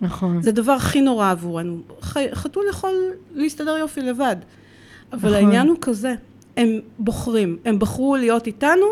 נכון. 0.00 0.42
זה 0.42 0.50
הדבר 0.50 0.72
הכי 0.72 1.00
נורא 1.00 1.30
עבורנו. 1.30 1.80
חי- 2.00 2.34
חתול 2.34 2.64
יכול 2.70 2.94
להסתדר 3.34 3.76
יופי 3.76 4.00
לבד. 4.00 4.36
אבל 5.12 5.30
נכון. 5.30 5.34
העניין 5.34 5.68
הוא 5.68 5.76
כזה, 5.80 6.14
הם 6.56 6.68
בוחרים, 6.98 7.58
הם 7.64 7.78
בחרו 7.78 8.16
להיות 8.16 8.46
איתנו, 8.46 8.86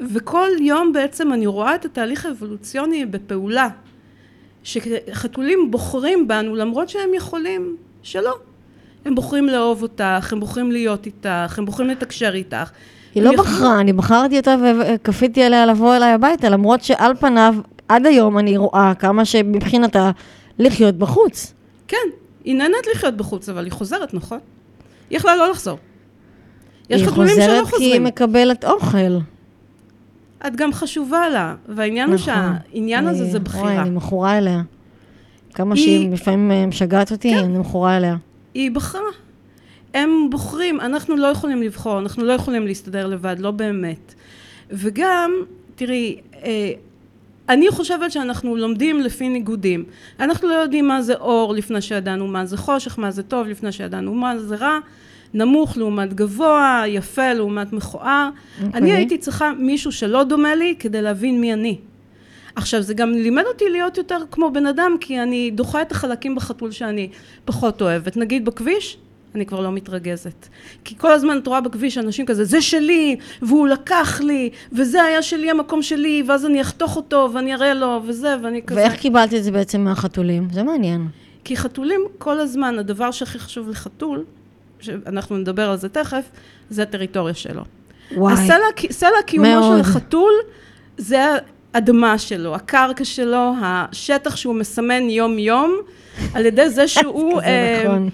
וכל 0.00 0.48
יום 0.60 0.92
בעצם 0.92 1.32
אני 1.32 1.46
רואה 1.46 1.74
את 1.74 1.84
התהליך 1.84 2.26
האבולוציוני 2.26 3.06
בפעולה. 3.06 3.68
שחתולים 4.66 5.70
בוחרים 5.70 6.28
בנו 6.28 6.56
למרות 6.56 6.88
שהם 6.88 7.14
יכולים 7.16 7.76
שלא. 8.02 8.34
הם 9.04 9.14
בוחרים 9.14 9.46
לאהוב 9.48 9.82
אותך, 9.82 10.32
הם 10.32 10.40
בוחרים 10.40 10.72
להיות 10.72 11.06
איתך, 11.06 11.58
הם 11.58 11.64
בוחרים 11.66 11.88
לתקשר 11.88 12.30
איתך. 12.34 12.70
היא 13.14 13.22
לא 13.22 13.30
יכולים- 13.34 13.52
בחרה, 13.54 13.80
אני 13.80 13.92
בחרתי 13.92 14.36
אותה 14.36 14.56
וכפיתי 14.80 15.42
עליה 15.42 15.66
לבוא 15.66 15.96
אליי 15.96 16.12
הביתה, 16.12 16.48
למרות 16.48 16.82
שעל 16.84 17.12
פניו, 17.20 17.54
עד 17.88 18.06
היום 18.06 18.38
אני 18.38 18.56
רואה 18.56 18.92
כמה 18.98 19.24
שמבחינתה 19.24 20.10
לחיות 20.58 20.94
בחוץ. 20.94 21.54
כן, 21.88 21.96
היא 22.44 22.54
נהנית 22.54 22.86
לחיות 22.94 23.16
בחוץ, 23.16 23.48
אבל 23.48 23.64
היא 23.64 23.72
חוזרת, 23.72 24.14
נכון? 24.14 24.38
היא 25.10 25.16
יכלה 25.16 25.36
לא 25.36 25.50
לחזור. 25.50 25.78
יש 26.90 27.02
חתולים 27.02 27.34
שלא 27.34 27.42
היא 27.42 27.62
חוזרת 27.62 27.66
כי 27.78 27.84
היא 27.84 27.90
חוזרים. 27.90 28.04
מקבלת 28.04 28.64
אוכל. 28.64 29.18
את 30.46 30.56
גם 30.56 30.72
חשובה 30.72 31.28
לה, 31.28 31.54
והעניין 31.68 32.08
הוא 32.08 32.14
נכון. 32.14 32.24
שהעניין 32.34 33.06
הזה 33.06 33.24
זה 33.24 33.30
וואי, 33.30 33.40
בחירה. 33.44 33.82
אני 33.82 33.90
מכורה 33.90 34.38
אליה. 34.38 34.62
כמה 35.54 35.74
היא- 35.74 35.84
שהיא 35.84 36.10
לפעמים 36.12 36.50
אה, 36.50 36.66
משגעת 36.66 37.12
אותי, 37.12 37.30
כן. 37.30 37.38
אני 37.44 37.58
מכורה 37.58 37.96
אליה. 37.96 38.16
היא 38.54 38.70
בחרה. 38.70 39.00
הם 39.94 40.10
בוחרים, 40.30 40.80
אנחנו 40.80 41.16
לא 41.16 41.26
יכולים 41.26 41.62
לבחור, 41.62 41.98
אנחנו 41.98 42.24
לא 42.24 42.32
יכולים 42.32 42.66
להסתדר 42.66 43.06
לבד, 43.06 43.36
לא 43.38 43.50
באמת. 43.50 44.14
וגם, 44.70 45.30
תראי, 45.74 46.16
אה, 46.44 46.70
אני 47.48 47.70
חושבת 47.70 48.12
שאנחנו 48.12 48.56
לומדים 48.56 49.00
לפי 49.00 49.28
ניגודים. 49.28 49.84
אנחנו 50.20 50.48
לא 50.48 50.54
יודעים 50.54 50.88
מה 50.88 51.02
זה 51.02 51.14
אור 51.14 51.54
לפני 51.54 51.80
שידענו 51.82 52.26
מה 52.26 52.44
זה 52.46 52.56
חושך, 52.56 52.98
מה 52.98 53.10
זה 53.10 53.22
טוב 53.22 53.46
לפני 53.46 53.72
שידענו 53.72 54.14
מה 54.14 54.38
זה 54.38 54.56
רע, 54.56 54.78
נמוך 55.34 55.76
לעומת 55.76 56.14
גבוה, 56.14 56.82
יפה 56.86 57.32
לעומת 57.32 57.72
מכוער. 57.72 58.28
אוקיי. 58.64 58.80
אני 58.80 58.92
הייתי 58.92 59.18
צריכה 59.18 59.52
מישהו 59.58 59.92
שלא 59.92 60.24
דומה 60.24 60.54
לי 60.54 60.74
כדי 60.78 61.02
להבין 61.02 61.40
מי 61.40 61.52
אני. 61.52 61.78
עכשיו, 62.56 62.82
זה 62.82 62.94
גם 62.94 63.12
לימד 63.12 63.44
אותי 63.46 63.64
להיות 63.68 63.98
יותר 63.98 64.18
כמו 64.30 64.50
בן 64.50 64.66
אדם, 64.66 64.96
כי 65.00 65.22
אני 65.22 65.50
דוחה 65.50 65.82
את 65.82 65.92
החלקים 65.92 66.34
בחתול 66.34 66.70
שאני 66.70 67.08
פחות 67.44 67.82
אוהבת. 67.82 68.16
נגיד 68.16 68.44
בכביש, 68.44 68.98
אני 69.34 69.46
כבר 69.46 69.60
לא 69.60 69.72
מתרגזת. 69.72 70.48
כי 70.84 70.98
כל 70.98 71.12
הזמן 71.12 71.38
את 71.38 71.46
רואה 71.46 71.60
בכביש 71.60 71.98
אנשים 71.98 72.26
כזה, 72.26 72.44
זה 72.44 72.62
שלי, 72.62 73.16
והוא 73.42 73.68
לקח 73.68 74.20
לי, 74.20 74.50
וזה 74.72 75.02
היה 75.02 75.22
שלי 75.22 75.50
המקום 75.50 75.82
שלי, 75.82 76.22
ואז 76.26 76.46
אני 76.46 76.60
אחתוך 76.60 76.96
אותו, 76.96 77.30
ואני 77.34 77.54
אראה 77.54 77.74
לו, 77.74 78.02
וזה, 78.06 78.36
ואני 78.42 78.62
כזה... 78.62 78.80
ואיך 78.80 78.96
קיבלת 78.96 79.34
את 79.34 79.44
זה 79.44 79.50
בעצם 79.50 79.80
מהחתולים? 79.80 80.48
זה 80.52 80.62
מעניין. 80.62 81.08
כי 81.44 81.56
חתולים 81.56 82.00
כל 82.18 82.40
הזמן, 82.40 82.78
הדבר 82.78 83.10
שהכי 83.10 83.38
חשוב 83.38 83.68
לחתול, 83.68 84.24
שאנחנו 84.80 85.36
נדבר 85.36 85.70
על 85.70 85.76
זה 85.76 85.88
תכף, 85.88 86.30
זה 86.70 86.82
הטריטוריה 86.82 87.34
שלו. 87.34 87.62
וואי. 88.16 88.34
הסלע, 88.34 88.90
סלע 88.90 89.22
קיומו 89.26 89.48
מאוד. 89.48 89.74
של 89.74 89.80
החתול 89.80 90.32
זה 90.96 91.24
האדמה 91.74 92.18
שלו, 92.18 92.54
הקרקע 92.54 93.04
שלו, 93.04 93.52
השטח 93.62 94.36
שהוא 94.36 94.54
מסמן 94.54 95.10
יום-יום, 95.10 95.76
על 96.34 96.46
ידי 96.46 96.70
זה 96.70 96.88
שהוא, 96.94 97.40
זה 97.40 97.46
אה, 97.46 97.82
נכון. 97.84 98.10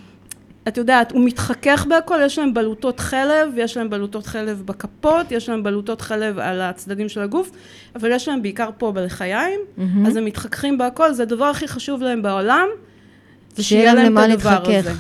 את 0.69 0.77
יודעת, 0.77 1.13
הוא 1.13 1.25
מתחכך 1.25 1.87
בהכל, 1.89 2.19
יש 2.25 2.39
להם 2.39 2.55
בלוטות 2.55 3.01
חלב, 3.01 3.49
יש 3.57 3.77
להם 3.77 3.91
בלוטות 3.91 4.27
חלב 4.27 4.63
בכפות, 4.67 5.33
יש 5.33 5.49
להם 5.49 5.63
בלוטות 5.63 6.01
חלב 6.01 6.39
על 6.39 6.61
הצדדים 6.61 7.09
של 7.09 7.21
הגוף, 7.21 7.51
אבל 7.97 8.13
יש 8.13 8.29
להם 8.29 8.43
בעיקר 8.43 8.71
פה 8.79 8.93
בלחיים, 8.93 9.61
מהמם. 9.77 10.07
אז 10.07 10.17
הם 10.17 10.25
מתחככים 10.25 10.79
בהכל, 10.79 11.13
זה 11.13 11.23
הדבר 11.23 11.45
הכי 11.45 11.69
חשוב 11.69 12.03
להם 12.03 12.23
בעולם, 12.23 12.67
זה 13.57 13.63
שיהיה 13.63 13.95
להם 13.95 14.19
את 14.19 14.31
הדבר. 14.31 14.63
הזה. 14.79 14.93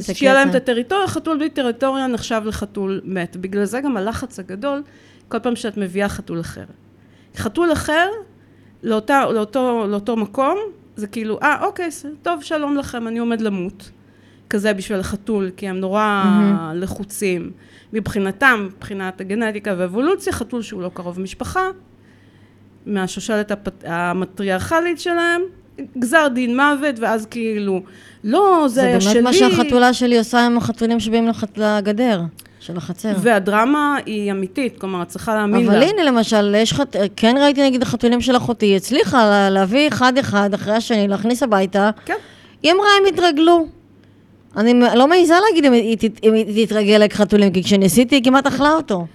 שיהיה 0.00 0.34
להם 0.34 0.50
את. 0.50 0.54
הטריטוריה, 0.54 1.08
חתול 1.08 1.38
בלי 1.38 1.50
טריטוריה 1.50 2.06
נחשב 2.06 2.42
לחתול 2.44 3.00
מת. 3.04 3.36
בגלל 3.36 3.64
זה 3.64 3.80
גם 3.80 3.96
הלחץ 3.96 4.38
הגדול, 4.38 4.82
כל 5.28 5.38
פעם 5.38 5.56
שאת 5.56 5.76
מביאה 5.76 6.08
חתול 6.08 6.40
אחר. 6.40 6.64
חתול 7.36 7.72
אחר, 7.72 8.08
לאותה, 8.82 9.24
לאותו, 9.30 9.86
לאותו 9.88 10.16
מקום, 10.16 10.58
זה 10.96 11.06
כאילו, 11.06 11.38
אה, 11.42 11.64
אוקיי, 11.64 11.90
ס- 11.90 12.06
טוב, 12.22 12.42
שלום 12.42 12.76
לכם, 12.76 13.08
אני 13.08 13.18
עומד 13.18 13.40
למות. 13.40 13.90
כזה 14.50 14.72
בשביל 14.74 15.00
החתול, 15.00 15.50
כי 15.56 15.68
הם 15.68 15.76
נורא 15.80 16.22
מהמם. 16.24 16.80
לחוצים. 16.80 17.50
מבחינתם, 17.92 18.68
מבחינת 18.76 19.20
הגנטיקה 19.20 19.74
והאבולוציה, 19.78 20.32
חתול 20.32 20.62
שהוא 20.62 20.82
לא 20.82 20.90
קרוב 20.94 21.20
משפחה, 21.20 21.68
מהשושלת 22.86 23.50
הפט... 23.50 23.84
המטריארכלית 23.86 25.00
שלהם, 25.00 25.42
גזר 25.98 26.28
דין 26.34 26.56
מוות, 26.56 26.98
ואז 26.98 27.26
כאילו, 27.26 27.80
לא, 28.24 28.64
זה, 28.68 28.74
זה 28.74 28.80
היה 28.82 28.90
באמת 28.98 29.02
שלי. 29.12 29.20
מה 29.20 29.32
שהחתולה 29.32 29.92
שלי 29.92 30.18
עושה 30.18 30.46
עם 30.46 30.56
החתולים 30.58 31.00
שבאים 31.00 31.28
לחת- 31.28 31.58
לגדר 31.58 32.20
של 32.60 32.76
החצר. 32.76 33.12
והדרמה 33.18 33.96
היא 34.06 34.32
אמיתית, 34.32 34.78
כלומר, 34.80 35.02
את 35.02 35.08
צריכה 35.08 35.34
להאמין 35.34 35.66
אבל 35.68 35.78
לה. 35.78 35.86
הנה 35.86 36.02
למשל, 36.04 36.54
יש 36.58 36.72
חת... 36.72 36.96
כן 37.16 37.34
ראיתי 37.40 37.66
נגיד 37.66 37.82
החתולים 37.82 38.20
של 38.20 38.36
אחותי, 38.36 38.76
הצליחה 38.76 39.18
לה- 39.30 39.50
להביא 39.50 39.88
אחד-אחד 39.88 40.54
אחרי 40.54 40.74
השני, 40.74 41.08
להכניס 41.08 41.42
הביתה. 41.42 41.90
כן. 42.04 42.14
היא 42.62 42.72
אמרה, 42.72 42.86
הם 43.00 43.14
התרגלו. 43.14 43.66
אני 44.56 44.74
לא 44.94 45.08
מעיזה 45.08 45.34
להגיד 45.48 45.72
היא 45.72 45.96
אם 46.24 46.34
היא 46.34 46.66
תתרגל 46.66 47.02
לחתולים, 47.04 47.52
כי 47.52 47.62
כשניסיתי 47.64 48.14
היא 48.16 48.24
כמעט 48.24 48.46
אכלה 48.46 48.70
אותו. 48.72 49.06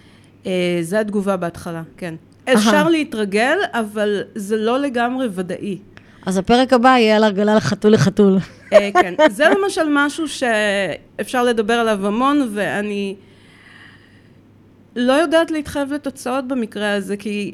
אה, 0.45 0.51
זה 0.81 0.99
התגובה 0.99 1.37
בהתחלה, 1.37 1.81
כן. 1.97 2.15
אפשר 2.53 2.89
להתרגל, 2.89 3.57
אבל 3.73 4.21
זה 4.35 4.57
לא 4.57 4.79
לגמרי 4.79 5.27
ודאי. 5.31 5.77
אז 6.25 6.37
הפרק 6.37 6.73
הבא 6.73 6.89
יהיה 6.89 7.15
על 7.15 7.23
הרגלה 7.23 7.55
לחתול 7.55 7.91
לחתול. 7.91 8.37
אה, 8.73 8.89
כן, 8.93 9.13
זה 9.29 9.45
למשל 9.49 9.87
משהו 9.89 10.25
שאפשר 10.27 11.43
לדבר 11.43 11.73
עליו 11.73 12.07
המון, 12.07 12.49
ואני 12.53 13.15
לא 14.95 15.13
יודעת 15.13 15.51
להתחייב 15.51 15.93
לתוצאות 15.93 16.47
במקרה 16.47 16.93
הזה, 16.93 17.17
כי 17.17 17.53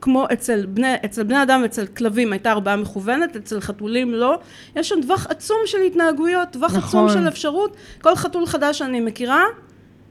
כמו 0.00 0.26
אצל 0.32 0.66
בני, 0.66 0.94
אצל 1.04 1.22
בני 1.22 1.42
אדם 1.42 1.60
ואצל 1.62 1.86
כלבים 1.86 2.32
הייתה 2.32 2.50
הרבעה 2.50 2.76
מכוונת, 2.76 3.36
אצל 3.36 3.60
חתולים 3.60 4.14
לא. 4.14 4.38
יש 4.76 4.88
שם 4.88 5.02
טווח 5.02 5.26
עצום 5.26 5.58
של 5.66 5.78
התנהגויות, 5.78 6.48
טווח 6.50 6.76
נכון. 6.76 7.06
עצום 7.06 7.22
של 7.22 7.28
אפשרות. 7.28 7.76
כל 8.02 8.16
חתול 8.16 8.46
חדש 8.46 8.78
שאני 8.78 9.00
מכירה, 9.00 9.44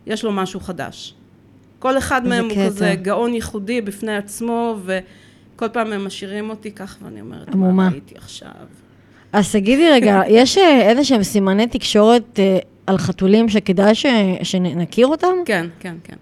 יש 0.08 0.24
לו 0.24 0.32
משהו 0.32 0.60
חדש. 0.60 1.14
כל 1.80 1.98
אחד 1.98 2.28
מהם 2.28 2.46
הוא 2.46 2.52
קטע. 2.52 2.66
כזה 2.66 2.96
גאון 3.02 3.34
ייחודי 3.34 3.82
בפני 3.82 4.16
עצמו, 4.18 4.78
וכל 5.60 5.70
פעם 5.70 5.94
הם 5.94 6.06
משאירים 6.06 6.50
אותי 6.50 6.72
כך, 6.72 6.98
ואני 7.02 7.22
אומרת. 7.22 7.56
מה 7.56 7.90
ראיתי 7.92 8.16
עכשיו? 8.18 8.50
אז 9.34 9.52
תגידי 9.52 9.90
רגע, 9.90 10.22
יש 10.40 10.58
אה, 10.58 10.90
איזה 10.90 11.04
שהם 11.04 11.24
סימני 11.24 11.68
תקשורת 11.68 12.40
אה, 12.40 12.58
על 12.88 12.98
חתולים 12.98 13.50
שכדאי 13.50 13.96
ש... 13.96 14.06
שנכיר 14.44 15.08
אותם? 15.08 15.34
כן, 15.46 15.68
כן, 15.80 15.96
כן. 16.04 16.16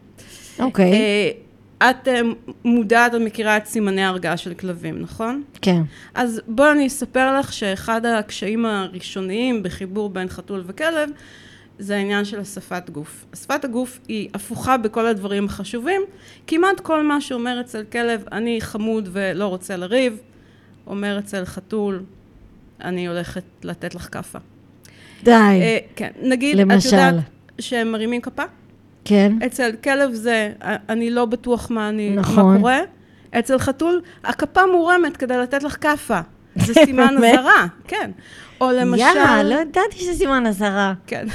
אוקיי, 0.60 0.94
אה, 0.94 1.90
את 1.90 2.08
אה, 2.08 2.22
מודעת 2.66 3.14
ומכירה 3.14 3.58
את 3.58 3.66
סימני 3.66 4.04
ההרגעה 4.04 4.38
של 4.38 4.54
כלבים, 4.54 5.02
נכון? 5.02 5.44
כן. 5.62 5.82
אז 6.16 6.42
בואי 6.48 6.72
אני 6.72 6.88
אספר 6.88 7.40
לך 7.40 7.54
שאחד 7.54 8.06
הקשיים 8.06 8.66
הראשוניים 8.66 9.64
בחיבור 9.64 10.10
בין 10.10 10.30
חתול 10.30 10.64
וכלב 10.66 11.10
זה 11.80 11.96
העניין 11.96 12.26
של 12.26 12.40
השפת 12.40 12.90
גוף. 12.90 13.26
שפת 13.36 13.66
הגוף 13.66 14.00
היא 14.08 14.30
הפוכה 14.34 14.78
בכל 14.78 15.08
הדברים 15.08 15.46
החשובים. 15.46 16.02
כמעט 16.48 16.80
כל 16.80 17.04
מה 17.04 17.22
שאומר 17.22 17.62
אצל 17.62 17.84
כלב, 17.92 18.24
אני 18.32 18.62
חמוד 18.62 19.10
ולא 19.12 19.46
רוצה 19.46 19.78
לריב, 19.78 20.18
אומר 20.88 21.20
אצל 21.20 21.46
חתול, 21.46 22.04
אני 22.82 23.08
הולכת 23.08 23.44
לתת 23.64 23.96
לך 23.96 24.08
כאפה. 24.12 24.40
די. 25.24 25.32
אה, 25.32 25.78
כן, 25.96 26.10
נגיד, 26.22 26.60
את 26.60 26.66
למשל. 26.66 26.88
יודעת 26.96 27.16
שהם 27.60 27.92
מרימים 27.92 28.22
כפה? 28.22 28.44
כן. 29.06 29.38
אצל 29.46 29.72
כלב 29.84 30.14
זה, 30.14 30.52
אני 30.90 31.10
לא 31.10 31.26
בטוח 31.26 31.72
מה, 31.72 31.90
אני, 31.90 32.10
נכון. 32.10 32.54
מה 32.54 32.58
קורה. 32.58 32.80
אצל 33.40 33.58
חתול, 33.58 34.02
הכפה 34.24 34.62
מורמת 34.72 35.18
כדי 35.18 35.38
לתת 35.38 35.64
לך 35.64 35.78
כאפה. 35.82 36.20
זה 36.56 36.74
סימן? 36.86 37.16
אזהרה, 37.18 37.66
כן. 37.88 38.12
או 38.62 38.72
למשל... 38.72 39.02
יאה, 39.02 39.44
לא 39.44 39.56
ידעתי 39.56 39.98
שזה 39.98 40.14
סימן 40.14 40.46
אזהרה. 40.48 40.94
כן. 41.08 41.28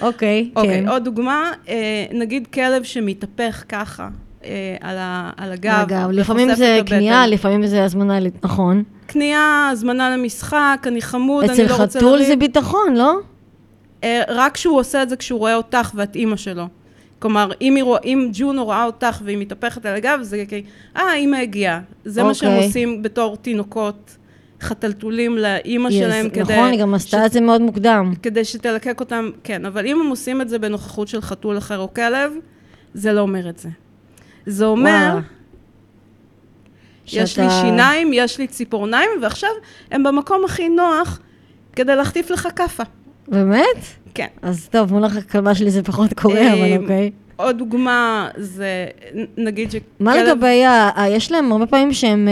אוקיי, 0.00 0.50
אוקיי, 0.56 0.80
כן. 0.82 0.88
עוד 0.88 1.04
דוגמה, 1.04 1.52
אה, 1.68 2.04
נגיד 2.12 2.46
כלב 2.46 2.82
שמתהפך 2.82 3.64
ככה 3.68 4.08
אה, 4.44 4.76
על, 4.80 4.96
ה, 4.98 5.30
על 5.36 5.52
הגב. 5.52 5.84
אגב, 5.88 6.10
לפעמים 6.10 6.54
זה. 6.54 6.80
קנייה, 6.86 7.26
לפעמים 7.26 7.66
זה 7.66 7.84
הזמנה, 7.84 8.18
נכון. 8.42 8.82
קנייה, 9.06 9.68
הזמנה 9.72 10.16
למשחק, 10.16 10.84
אני 10.86 11.02
חמוד, 11.02 11.44
אני 11.44 11.52
אצל 11.52 11.66
לא 11.66 11.76
רוצה 11.76 11.98
חתול 11.98 12.12
לריב. 12.12 12.26
זה 12.26 12.36
ביטחון, 12.36 12.94
לא? 12.94 13.14
אה, 14.04 14.22
רק 14.28 14.56
שהוא 14.56 14.78
עושה 14.78 15.02
את 15.02 15.08
זה 15.08 15.16
כשהוא 15.16 15.38
רואה 15.38 15.54
אותך 15.54 15.90
ואת 15.94 16.16
אימא 16.16 16.36
שלו. 16.36 16.66
כלומר, 17.18 17.50
אם, 17.60 17.78
רוא, 17.82 17.98
אם 18.04 18.28
ג'ונו 18.32 18.64
רואה 18.64 18.84
אותך 18.84 19.20
והיא 19.24 19.38
מתהפכת 19.38 19.86
על 19.86 19.94
הגב, 19.94 20.18
זה 20.22 20.44
כאילו, 20.48 20.66
אה, 20.96 21.14
אימא 21.14 21.36
הגיעה. 21.36 21.80
זה 22.04 22.22
מה 22.22 22.34
שהם 22.34 22.52
אוקיי. 22.52 22.66
עושים 22.66 23.02
בתור 23.02 23.36
תינוקות 23.36 24.16
חתלתולים 24.62 25.38
לאימא 25.38 25.88
Yes, 25.88 25.92
שלהם, 25.92 26.30
כדי, 26.30 26.42
נכון, 26.42 26.70
היא 26.72 26.80
גם 26.80 26.94
עשתה 26.94 27.26
את 27.26 27.32
זה 27.32 27.40
מאוד 27.40 27.60
מוקדם. 27.60 28.12
כדי 28.22 28.44
שתלקק 28.44 29.00
אותם, 29.00 29.30
כן, 29.44 29.66
אבל 29.66 29.86
אם 29.86 30.00
הם 30.00 30.06
עושים 30.06 30.40
את 30.40 30.48
זה 30.48 30.58
בנוכחות 30.58 31.08
של 31.08 31.20
חתול 31.20 31.58
אחר 31.58 31.78
או 31.78 31.94
כלב, 31.94 32.32
זה 32.94 33.12
לא 33.12 33.20
אומר 33.20 33.48
את 33.48 33.58
זה. 33.58 33.68
זה 34.46 34.64
אומר, 34.66 35.08
וואו. 35.12 35.22
יש 37.06 37.30
שאתה- 37.32 37.42
לי 37.42 37.50
שיניים, 37.62 38.10
יש 38.14 38.38
לי 38.38 38.46
ציפורניים, 38.46 39.10
ועכשיו 39.22 39.50
הם 39.90 40.02
במקום 40.02 40.44
הכי 40.44 40.68
נוח 40.68 41.20
כדי 41.76 41.96
להחטיף 41.96 42.30
לך 42.30 42.48
כאפה. 42.56 42.82
באמת? 43.28 43.64
כן. 44.14 44.26
אז 44.42 44.68
טוב, 44.72 44.92
מול 44.92 45.04
הכלבה 45.04 45.54
שלי 45.54 45.70
זה 45.70 45.82
פחות 45.82 46.12
קורה, 46.12 46.38
אה, 46.40 46.52
אבל 46.52 46.82
אוקיי. 46.82 47.10
עוד 47.36 47.58
דוגמה 47.58 48.28
זה, 48.36 48.86
נגיד 49.36 49.70
שכלב... 49.70 49.82
מה 50.00 50.16
לגבי 50.22 50.64
ה... 50.64 50.90
יש 51.08 51.32
להם 51.32 51.52
הרבה 51.52 51.66
פעמים 51.66 51.92
שהם... 51.92 52.28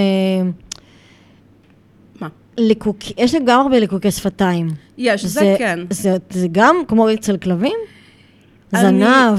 אה? 2.59 2.65
ליקוק... 2.65 2.97
יש 3.19 3.35
להם 3.35 3.45
גם 3.47 3.61
הרבה 3.61 3.79
ליקוקי 3.79 4.11
שפתיים. 4.11 4.69
יש, 4.99 5.25
זה, 5.25 5.55
כן. 5.59 5.79
זה, 5.91 6.17
זה 6.31 6.47
גם 6.53 6.77
כמו 6.89 7.13
אצל 7.13 7.37
כלבים? 7.37 7.77
אני- 8.75 8.83
זנב. 8.83 9.39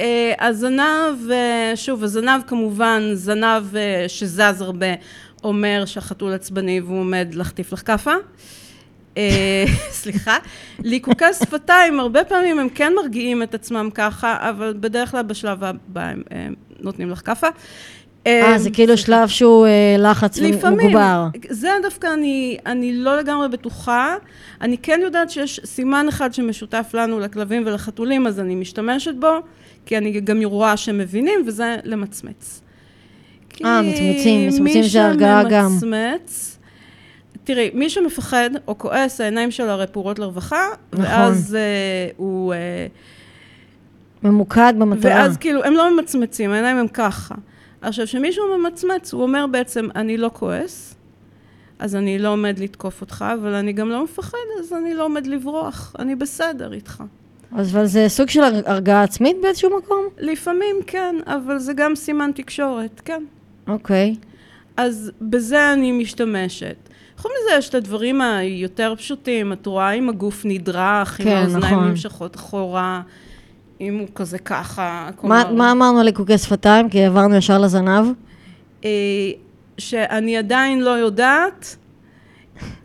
אה, 0.00 0.32
הזנב, 0.40 1.30
אה, 1.30 1.72
שוב, 1.74 2.04
הזנב 2.04 2.40
כמובן, 2.46 3.02
זנב 3.14 3.76
אה, 3.76 4.04
שזז 4.08 4.60
הרבה, 4.60 4.86
אומר 5.44 5.82
שהחתול 5.86 6.32
עצבני 6.32 6.80
והוא 6.80 6.98
עומד 7.00 7.28
להחטיף 7.34 7.72
לך 7.72 7.86
כאפה. 7.86 8.12
אה, 9.16 9.64
סליחה, 9.90 10.36
ליקוקי 10.78 11.24
שפתיים, 11.42 12.00
הרבה 12.00 12.24
פעמים 12.24 12.58
הם 12.58 12.68
כן 12.68 12.92
מרגיעים 12.96 13.42
את 13.42 13.54
עצמם 13.54 13.88
ככה, 13.94 14.36
אבל 14.50 14.74
בדרך 14.80 15.10
כלל 15.10 15.22
בשלב 15.22 15.64
הבא 15.64 16.00
הם, 16.00 16.22
הם 16.30 16.54
נותנים 16.80 17.10
לך 17.10 17.26
כאפה. 17.26 17.46
אה, 18.26 18.58
זה 18.58 18.70
כאילו 18.70 18.96
שלב 18.96 19.28
שהוא 19.28 19.66
אה, 19.66 19.96
לחץ 19.98 20.38
לפעמים, 20.38 20.86
מוגבר. 20.86 21.26
זה 21.50 21.68
דווקא 21.82 22.06
אני, 22.14 22.58
אני 22.66 22.92
לא 22.92 23.16
לגמרי 23.18 23.48
בטוחה. 23.48 24.16
אני 24.60 24.78
כן 24.78 25.00
יודעת 25.02 25.30
שיש 25.30 25.60
סימן 25.64 26.06
אחד 26.08 26.34
שמשותף 26.34 26.90
לנו, 26.94 27.20
לכלבים 27.20 27.62
ולחתולים, 27.66 28.26
אז 28.26 28.40
אני 28.40 28.54
משתמשת 28.54 29.14
בו, 29.14 29.38
כי 29.86 29.98
אני 29.98 30.20
גם 30.20 30.42
רואה 30.44 30.76
שהם 30.76 30.98
מבינים, 30.98 31.40
וזה 31.46 31.76
למצמץ. 31.84 32.62
אה, 33.64 33.82
מצמצים, 33.82 34.48
מצמצים 34.48 34.82
זה 34.82 35.04
הרגעה 35.04 35.42
גם. 35.50 35.72
מי 35.72 35.80
שמצמץ, 35.80 36.58
תראי, 37.44 37.70
מי 37.74 37.90
שמפחד 37.90 38.50
או 38.68 38.78
כועס, 38.78 39.20
העיניים 39.20 39.50
שלו 39.50 39.70
הרי 39.70 39.86
פעורות 39.86 40.18
לרווחה, 40.18 40.66
נכון. 40.92 41.04
ואז 41.04 41.54
אה, 41.54 42.10
הוא... 42.16 42.54
אה, 42.54 42.86
ממוקד 44.22 44.74
במטרה. 44.78 45.12
ואז 45.12 45.36
כאילו, 45.36 45.64
הם 45.64 45.74
לא 45.74 45.96
ממצמצים, 45.96 46.50
העיניים 46.50 46.76
הם 46.76 46.88
ככה. 46.88 47.34
עכשיו, 47.82 48.06
כשמישהו 48.06 48.44
ממצמץ, 48.58 49.12
הוא 49.12 49.22
אומר 49.22 49.46
בעצם, 49.46 49.88
אני 49.94 50.16
לא 50.16 50.30
כועס, 50.32 50.94
אז 51.78 51.96
אני 51.96 52.18
לא 52.18 52.28
עומד 52.28 52.58
לתקוף 52.58 53.00
אותך, 53.00 53.24
אבל 53.34 53.54
אני 53.54 53.72
גם 53.72 53.88
לא 53.88 54.04
מפחד, 54.04 54.38
אז 54.60 54.72
אני 54.72 54.94
לא 54.94 55.04
עומד 55.04 55.26
לברוח, 55.26 55.96
אני 55.98 56.14
בסדר 56.14 56.72
איתך. 56.72 57.02
אז 57.56 57.76
אבל 57.76 57.86
זה 57.86 58.08
סוג 58.08 58.28
של 58.28 58.40
הרגעה 58.42 59.02
עצמית 59.02 59.36
באיזשהו 59.42 59.78
מקום? 59.78 60.04
לפעמים 60.18 60.76
כן, 60.86 61.16
אבל 61.26 61.58
זה 61.58 61.72
גם 61.72 61.94
סימן 61.94 62.30
תקשורת, 62.34 63.00
כן. 63.04 63.24
אוקיי. 63.68 64.16
אז 64.76 65.12
בזה 65.20 65.72
אני 65.72 65.92
משתמשת. 65.92 66.76
חוץ 67.16 67.32
מזה 67.32 67.58
יש 67.58 67.68
את 67.68 67.74
הדברים 67.74 68.20
היותר 68.20 68.94
פשוטים, 68.96 69.52
את 69.52 69.66
רואה 69.66 69.92
אם 69.92 70.08
הגוף 70.08 70.42
נדרך, 70.44 71.20
אם 71.20 71.24
כן, 71.24 71.36
האוזניים 71.36 71.74
נכון. 71.74 71.88
נמשכות 71.88 72.36
אחורה, 72.36 73.02
אם 73.82 73.98
הוא 73.98 74.08
כזה 74.14 74.38
ככה. 74.38 75.10
מה, 75.22 75.44
מה 75.56 75.72
אמרנו 75.72 75.98
על 75.98 76.04
ליקוקי 76.04 76.38
שפתיים? 76.38 76.88
כי 76.88 77.04
עברנו 77.04 77.36
ישר 77.36 77.58
לזנב. 77.58 78.06
אה, 78.84 78.90
שאני 79.78 80.36
עדיין 80.36 80.80
לא 80.80 80.90
יודעת, 80.90 81.76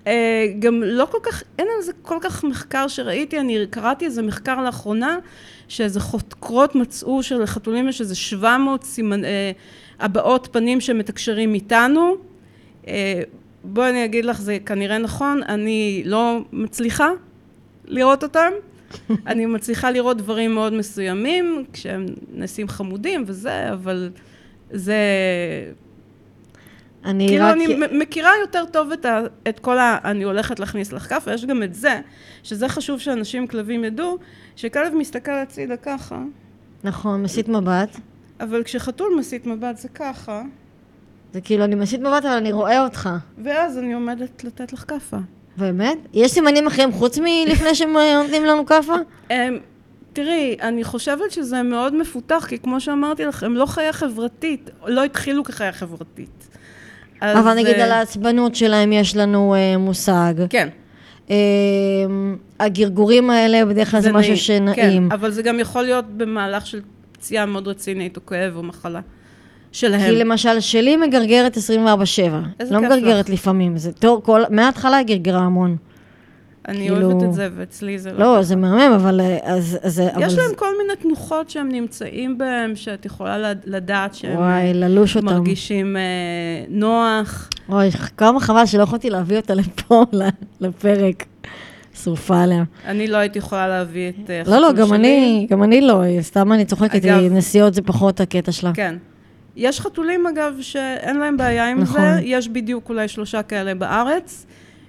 אה, 0.07 0.45
גם 0.59 0.83
לא 0.83 1.07
כל 1.11 1.17
כך, 1.23 1.43
אין 1.59 1.67
על 1.77 1.83
זה 1.83 1.91
כל 2.01 2.17
כך 2.21 2.43
מחקר 2.43 2.87
שראיתי, 2.87 3.39
אני 3.39 3.65
קראתי 3.69 4.05
איזה 4.05 4.21
מחקר 4.21 4.61
לאחרונה, 4.61 5.17
שאיזה 5.67 5.99
חוקרות 5.99 6.75
מצאו 6.75 7.23
שלחתולים 7.23 7.89
יש 7.89 8.01
איזה 8.01 8.15
700 8.15 8.83
סימנ... 8.83 9.25
אה, 9.25 9.51
הבעות 9.99 10.49
פנים 10.51 10.81
שמתקשרים 10.81 11.53
איתנו. 11.53 12.15
בואי 13.63 13.89
אני 13.89 14.05
אגיד 14.05 14.25
לך, 14.25 14.41
זה 14.41 14.57
כנראה 14.65 14.97
נכון, 14.97 15.41
אני 15.49 16.03
לא 16.05 16.39
מצליחה 16.51 17.09
לראות 17.85 18.23
אותם. 18.23 18.51
אני 19.27 19.45
מצליחה 19.45 19.91
לראות 19.91 20.17
דברים 20.17 20.53
מאוד 20.53 20.73
מסוימים, 20.73 21.65
כשהם 21.73 22.05
נעשים 22.33 22.67
חמודים 22.67 23.23
וזה, 23.27 23.73
אבל 23.73 24.09
זה... 24.71 24.97
אני 27.05 27.27
כאילו 27.27 27.45
רק... 27.45 27.53
אני 27.53 27.67
מ- 27.67 27.99
מכירה 27.99 28.31
יותר 28.41 28.65
טוב 28.65 28.91
את, 28.91 29.05
ה, 29.05 29.19
את 29.49 29.59
כל 29.59 29.77
ה... 29.77 29.97
אני 30.03 30.23
הולכת 30.23 30.59
להכניס 30.59 30.93
לך 30.93 31.09
כף, 31.09 31.23
ויש 31.27 31.45
גם 31.45 31.63
את 31.63 31.73
זה, 31.73 32.01
שזה 32.43 32.69
חשוב 32.69 32.99
שאנשים 32.99 33.47
כלבים 33.47 33.83
ידעו, 33.83 34.17
שכלב 34.55 34.93
מסתכל 34.95 35.31
הצידה 35.31 35.77
ככה, 35.77 36.23
נכון, 36.83 37.23
מסיט 37.23 37.47
מבט. 37.47 37.97
אבל 38.39 38.63
כשחתול 38.63 39.13
מסיט 39.19 39.45
מבט 39.45 39.77
זה 39.77 39.89
ככה, 39.89 40.43
זה 41.33 41.41
כאילו, 41.41 41.63
אני 41.63 41.75
מסיט 41.75 41.99
מבט, 42.01 42.25
אבל 42.25 42.33
אני 42.33 42.51
רואה 42.51 42.83
אותך. 42.83 43.09
ואז 43.43 43.77
אני 43.77 43.93
עומדת 43.93 44.43
לתת 44.43 44.73
לך 44.73 44.85
כאפה. 44.87 45.17
באמת? 45.57 45.97
יש 46.13 46.31
סימנים 46.31 46.67
אחרים 46.67 46.91
חוץ 46.91 47.19
מלפני 47.23 47.75
שהם 47.75 47.97
אה, 47.97 48.21
נותנים 48.23 48.45
לנו 48.45 48.65
כאפה? 48.65 48.95
הם, 49.29 49.59
תראי, 50.13 50.57
אני 50.61 50.83
חושבת 50.83 51.31
שזה 51.31 51.63
מאוד 51.63 51.95
מפותח, 51.95 52.45
כי 52.49 52.59
כמו 52.59 52.81
שאמרתי 52.81 53.25
לך, 53.25 53.43
הם 53.43 53.55
לא 53.55 53.65
חיה 53.65 53.93
חברתית, 53.93 54.69
לא 54.85 55.03
התחילו 55.03 55.43
כחיה 55.43 55.71
חברתית. 55.71 56.47
אז, 57.21 57.37
אבל 57.37 57.53
נגיד 57.53 57.75
אה, 57.75 57.85
על 57.85 57.91
העצבנות 57.91 58.55
שלהם 58.55 58.91
יש 58.91 59.15
לנו 59.15 59.55
אה, 59.55 59.77
מושג. 59.77 60.33
כן. 60.49 60.67
אה, 61.29 61.35
הגרגורים 62.59 63.29
האלה 63.29 63.65
בדרך 63.65 63.91
כלל 63.91 63.99
זה 63.99 64.11
משהו 64.11 64.37
שנעים. 64.37 65.09
כן, 65.09 65.11
אבל 65.11 65.31
זה 65.31 65.41
גם 65.41 65.59
יכול 65.59 65.83
להיות 65.83 66.05
במהלך 66.17 66.67
של 66.67 66.81
פציעה 67.11 67.45
מאוד 67.45 67.67
רצינית, 67.67 68.17
או 68.17 68.25
כאב, 68.25 68.55
או 68.55 68.63
מחלה. 68.63 68.99
שלהם. 69.71 70.01
כי 70.01 70.15
למשל 70.15 70.59
שלי 70.59 70.97
מגרגרת 70.97 71.57
24-7. 71.57 71.59
איזה 72.59 72.73
לא 72.75 72.79
כיף 72.79 72.89
מגרגרת 72.91 73.29
לפעמים, 73.29 73.77
זה 73.77 73.91
טוב, 73.91 74.21
כל, 74.23 74.41
מההתחלה 74.49 74.97
היא 74.97 75.07
גרגרה 75.07 75.39
המון. 75.39 75.75
אני 76.67 76.77
כאילו- 76.87 77.11
אוהבת 77.11 77.23
את 77.23 77.33
זה, 77.33 77.49
ואצלי 77.55 77.99
זה 77.99 78.11
לא. 78.13 78.19
לא, 78.35 78.43
זה 78.43 78.55
מהמם, 78.55 78.93
אבל... 78.95 79.21
אה, 79.21 79.37
אז, 79.43 79.77
אז, 79.83 80.01
אבל 80.15 80.23
יש 80.23 80.33
זה- 80.33 80.41
להם 80.41 80.51
כל 80.55 80.65
מיני 80.81 80.95
תנוחות 81.01 81.49
שהם 81.49 81.69
נמצאים 81.71 82.37
בהם, 82.37 82.75
שאת 82.75 83.05
יכולה 83.05 83.37
לד- 83.37 83.61
לדעת 83.65 84.15
שהם 84.15 84.35
וואי, 84.37 84.67
אה, 84.67 84.73
ללוש 84.73 85.15
אותם. 85.15 85.25
מרגישים 85.25 85.97
אה, 85.97 86.01
נוח. 86.69 87.49
אוי, 87.69 87.89
כמה 88.17 88.39
חבל 88.39 88.65
שלא 88.65 88.83
יכולתי 88.83 89.09
להביא 89.09 89.37
אותה 89.37 89.53
לפה, 89.53 90.03
לפרק. 90.61 91.25
שרופה 92.03 92.41
עליה. 92.43 92.63
אני 92.85 93.07
לא 93.07 93.17
הייתי 93.17 93.39
יכולה 93.39 93.67
להביא 93.67 94.09
את 94.09 94.29
אה, 94.29 94.41
לא, 94.47 94.57
לא, 94.61 94.71
גם 94.73 94.87
שלי. 94.87 94.95
אני, 94.97 95.47
גם 95.49 95.63
אני 95.63 95.81
לא, 95.81 96.01
סתם 96.21 96.53
אני 96.53 96.65
צוחקת, 96.65 97.05
אגב- 97.05 97.31
נסיעות 97.33 97.73
זה 97.73 97.81
פחות 97.81 98.21
הקטע 98.21 98.51
שלה. 98.51 98.71
כן. 98.73 98.95
יש 99.57 99.81
חתולים, 99.81 100.27
אגב, 100.27 100.53
שאין 100.61 101.17
להם 101.17 101.37
בעיה 101.37 101.69
עם 101.69 101.79
נכון. 101.79 102.01
זה. 102.01 102.19
יש 102.23 102.49
בדיוק 102.49 102.89
אולי 102.89 103.07
שלושה 103.07 103.43
כאלה 103.43 103.75
בארץ. 103.75 104.45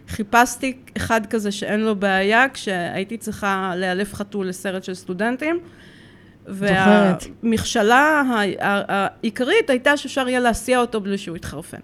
חיפשתי 0.08 0.76
אחד 0.96 1.26
כזה 1.26 1.52
שאין 1.52 1.80
לו 1.80 1.96
בעיה, 1.96 2.46
כשהייתי 2.54 3.16
צריכה 3.16 3.72
לאלף 3.76 4.14
חתול 4.14 4.48
לסרט 4.48 4.84
של 4.84 4.94
סטודנטים. 4.94 5.58
זוכרת. 6.46 7.24
והמכשלה 7.42 8.22
העיקרית 8.88 9.70
הייתה 9.70 9.96
שאפשר 9.96 10.28
יהיה 10.28 10.40
להסיע 10.40 10.78
אותו 10.80 11.00
בלי 11.00 11.18
שהוא 11.18 11.36
יתחרפן. 11.36 11.78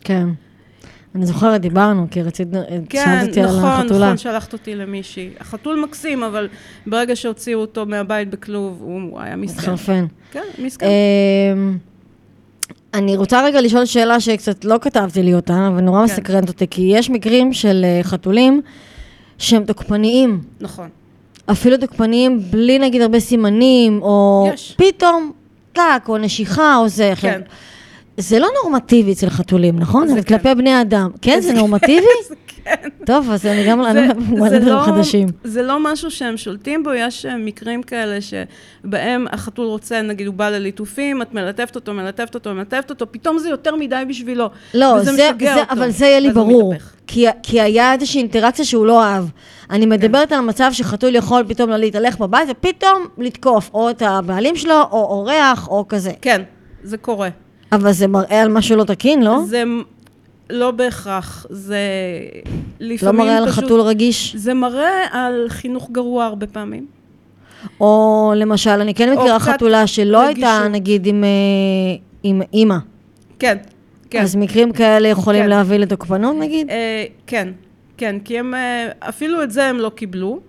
כן. 0.00 0.28
אני 1.14 1.26
זוכרת, 1.26 1.60
דיברנו, 1.60 2.06
כי 2.10 2.22
רצית, 2.22 2.48
כן, 2.88 3.04
שאלת 3.04 3.28
אותי 3.28 3.40
על 3.40 3.46
נכון, 3.46 3.64
החתולה. 3.64 4.06
נכון, 4.06 4.16
שלחת 4.16 4.52
אותי 4.52 4.74
למישהי. 4.74 5.30
החתול 5.40 5.80
מקסים, 5.80 6.22
אבל 6.22 6.48
ברגע 6.86 7.16
שהוציאו 7.16 7.60
אותו 7.60 7.86
מהבית 7.86 8.30
בכלוב, 8.30 8.78
הוא 8.82 9.20
היה 9.20 9.36
מסכן. 9.36 9.72
מתחרפן. 9.72 10.06
כן, 10.32 10.42
מסכן. 10.58 10.86
אני 12.94 13.16
רוצה 13.16 13.44
רגע 13.44 13.60
לשאול 13.60 13.84
שאלה 13.84 14.20
שקצת 14.20 14.64
לא 14.64 14.76
כתבתי 14.80 15.22
לי 15.22 15.34
אותה, 15.34 15.70
ונורא 15.76 15.98
כן. 15.98 16.04
מסקרנת 16.12 16.48
אותי, 16.48 16.66
כי 16.70 16.82
יש 16.94 17.10
מקרים 17.10 17.52
של 17.52 17.84
אה, 17.84 18.00
חתולים 18.02 18.62
שהם 19.38 19.64
תוקפניים. 19.64 20.40
נכון. 20.60 20.88
אפילו 21.50 21.76
תוקפניים 21.76 22.40
בלי 22.50 22.78
נגיד 22.78 23.02
הרבה 23.02 23.20
סימנים, 23.20 24.02
או 24.02 24.48
יש. 24.54 24.76
פתאום 24.78 25.32
טאק, 25.72 26.08
או 26.08 26.18
נשיכה, 26.18 26.76
או 26.76 26.88
זה. 26.88 27.12
כן. 27.20 27.40
זה 28.16 28.38
לא 28.38 28.48
נורמטיבי 28.62 29.12
אצל 29.12 29.30
חתולים, 29.30 29.78
נכון? 29.78 30.08
זה 30.08 30.14
זה 30.14 30.22
כן. 30.22 30.38
כלפי 30.38 30.54
בני 30.54 30.80
אדם. 30.80 31.10
כן, 31.22 31.40
זה 31.40 31.48
זה 31.48 31.54
נורמטיבי? 31.54 32.06
זה 32.28 32.34
כן. 32.64 32.88
טוב, 33.06 33.30
אז 33.30 33.46
אני 33.46 33.64
גם, 33.68 33.82
זה- 33.92 34.06
זה 34.48 34.70
לא- 34.70 34.82
חדשים. 34.86 35.28
זה 35.44 35.62
לא 35.62 35.92
משהו 35.92 36.10
שהם 36.10 36.36
שולטים 36.36 36.82
בו, 36.82 36.90
יש 36.92 37.26
אה, 37.26 37.36
מקרים 37.36 37.82
כאלה 37.82 38.18
שבהם 38.20 39.26
החתול 39.32 39.66
רוצה, 39.66 40.02
נגיד 40.02 40.26
הוא 40.26 40.34
בא 40.34 40.48
לליטופים, 40.50 41.22
את 41.22 41.34
מלטפת 41.34 41.74
אותו, 41.76 41.94
מלטפת 41.94 42.34
אותו, 42.34 42.54
מלטפת 42.54 42.90
אותו, 42.90 43.12
פתאום 43.12 43.38
זה 43.38 43.48
יותר 43.48 43.76
מדי 43.76 44.02
בשבילו. 44.08 44.50
לא, 44.74 45.00
זה, 45.00 45.12
זה, 45.12 45.28
אותו. 45.30 45.72
אבל 45.72 45.90
זה 45.90 46.06
יהיה 46.06 46.20
לי 46.20 46.30
ברור. 46.30 46.74
כי, 47.06 47.26
כי 47.42 47.60
היה 47.60 47.92
איזושהי 47.92 48.20
אינטראקציה 48.20 48.64
שהוא 48.64 48.86
לא 48.86 49.02
אהב. 49.04 49.24
אני 49.70 49.82
כן. 49.82 49.88
מדברת 49.88 50.32
על 50.32 50.40
מצב 50.40 50.70
שחתול 50.72 51.14
יכול 51.14 51.44
פתאום 51.48 51.70
להתהלך 51.70 52.18
בבית 52.18 52.48
ופתאום 52.50 53.06
לתקוף 53.18 53.70
או 53.74 53.90
את 53.90 54.02
הבעלים 54.02 54.56
שלו, 54.56 54.74
או 54.90 55.04
אורח, 55.04 55.68
או 55.68 55.84
כזה. 55.88 56.10
כן, 56.22 56.42
זה 56.82 56.96
קורה. 56.98 57.28
אבל 57.72 57.92
זה 57.92 58.06
מראה 58.06 58.42
על 58.42 58.48
משהו 58.48 58.76
לא 58.76 58.84
תקין, 58.84 59.22
לא? 59.22 59.40
זה 59.46 59.62
לא 60.50 60.70
בהכרח, 60.70 61.46
זה 61.50 61.78
לא 62.80 62.94
לפעמים 62.94 63.20
מראה 63.20 63.38
על 63.38 63.50
פשוט... 63.50 63.64
חתול 63.64 63.80
רגיש? 63.80 64.36
זה 64.36 64.54
מראה 64.54 65.06
על 65.12 65.46
חינוך 65.48 65.90
גרוע 65.90 66.24
הרבה 66.24 66.46
פעמים. 66.46 66.86
או 67.80 68.32
למשל, 68.36 68.70
אני 68.70 68.94
כן 68.94 69.12
מכירה 69.12 69.38
חתולה 69.38 69.86
שלא 69.86 70.20
הייתה, 70.20 70.54
רגישות. 70.56 70.72
נגיד, 70.72 71.06
עם, 71.06 71.24
אה, 71.24 71.28
עם 72.22 72.42
אימא. 72.52 72.76
כן, 73.38 73.56
כן. 74.10 74.22
אז 74.22 74.36
מקרים 74.36 74.72
כאלה 74.72 75.08
יכולים 75.08 75.42
כן. 75.42 75.48
להביא 75.48 75.78
לתוקפנות, 75.78 76.36
נגיד? 76.36 76.70
אה, 76.70 77.04
כן, 77.26 77.48
כן, 77.96 78.16
כי 78.24 78.38
הם, 78.38 78.54
אה, 78.54 78.88
אפילו 79.08 79.42
את 79.42 79.50
זה 79.50 79.64
הם 79.66 79.78
לא 79.78 79.88
קיבלו, 79.88 80.40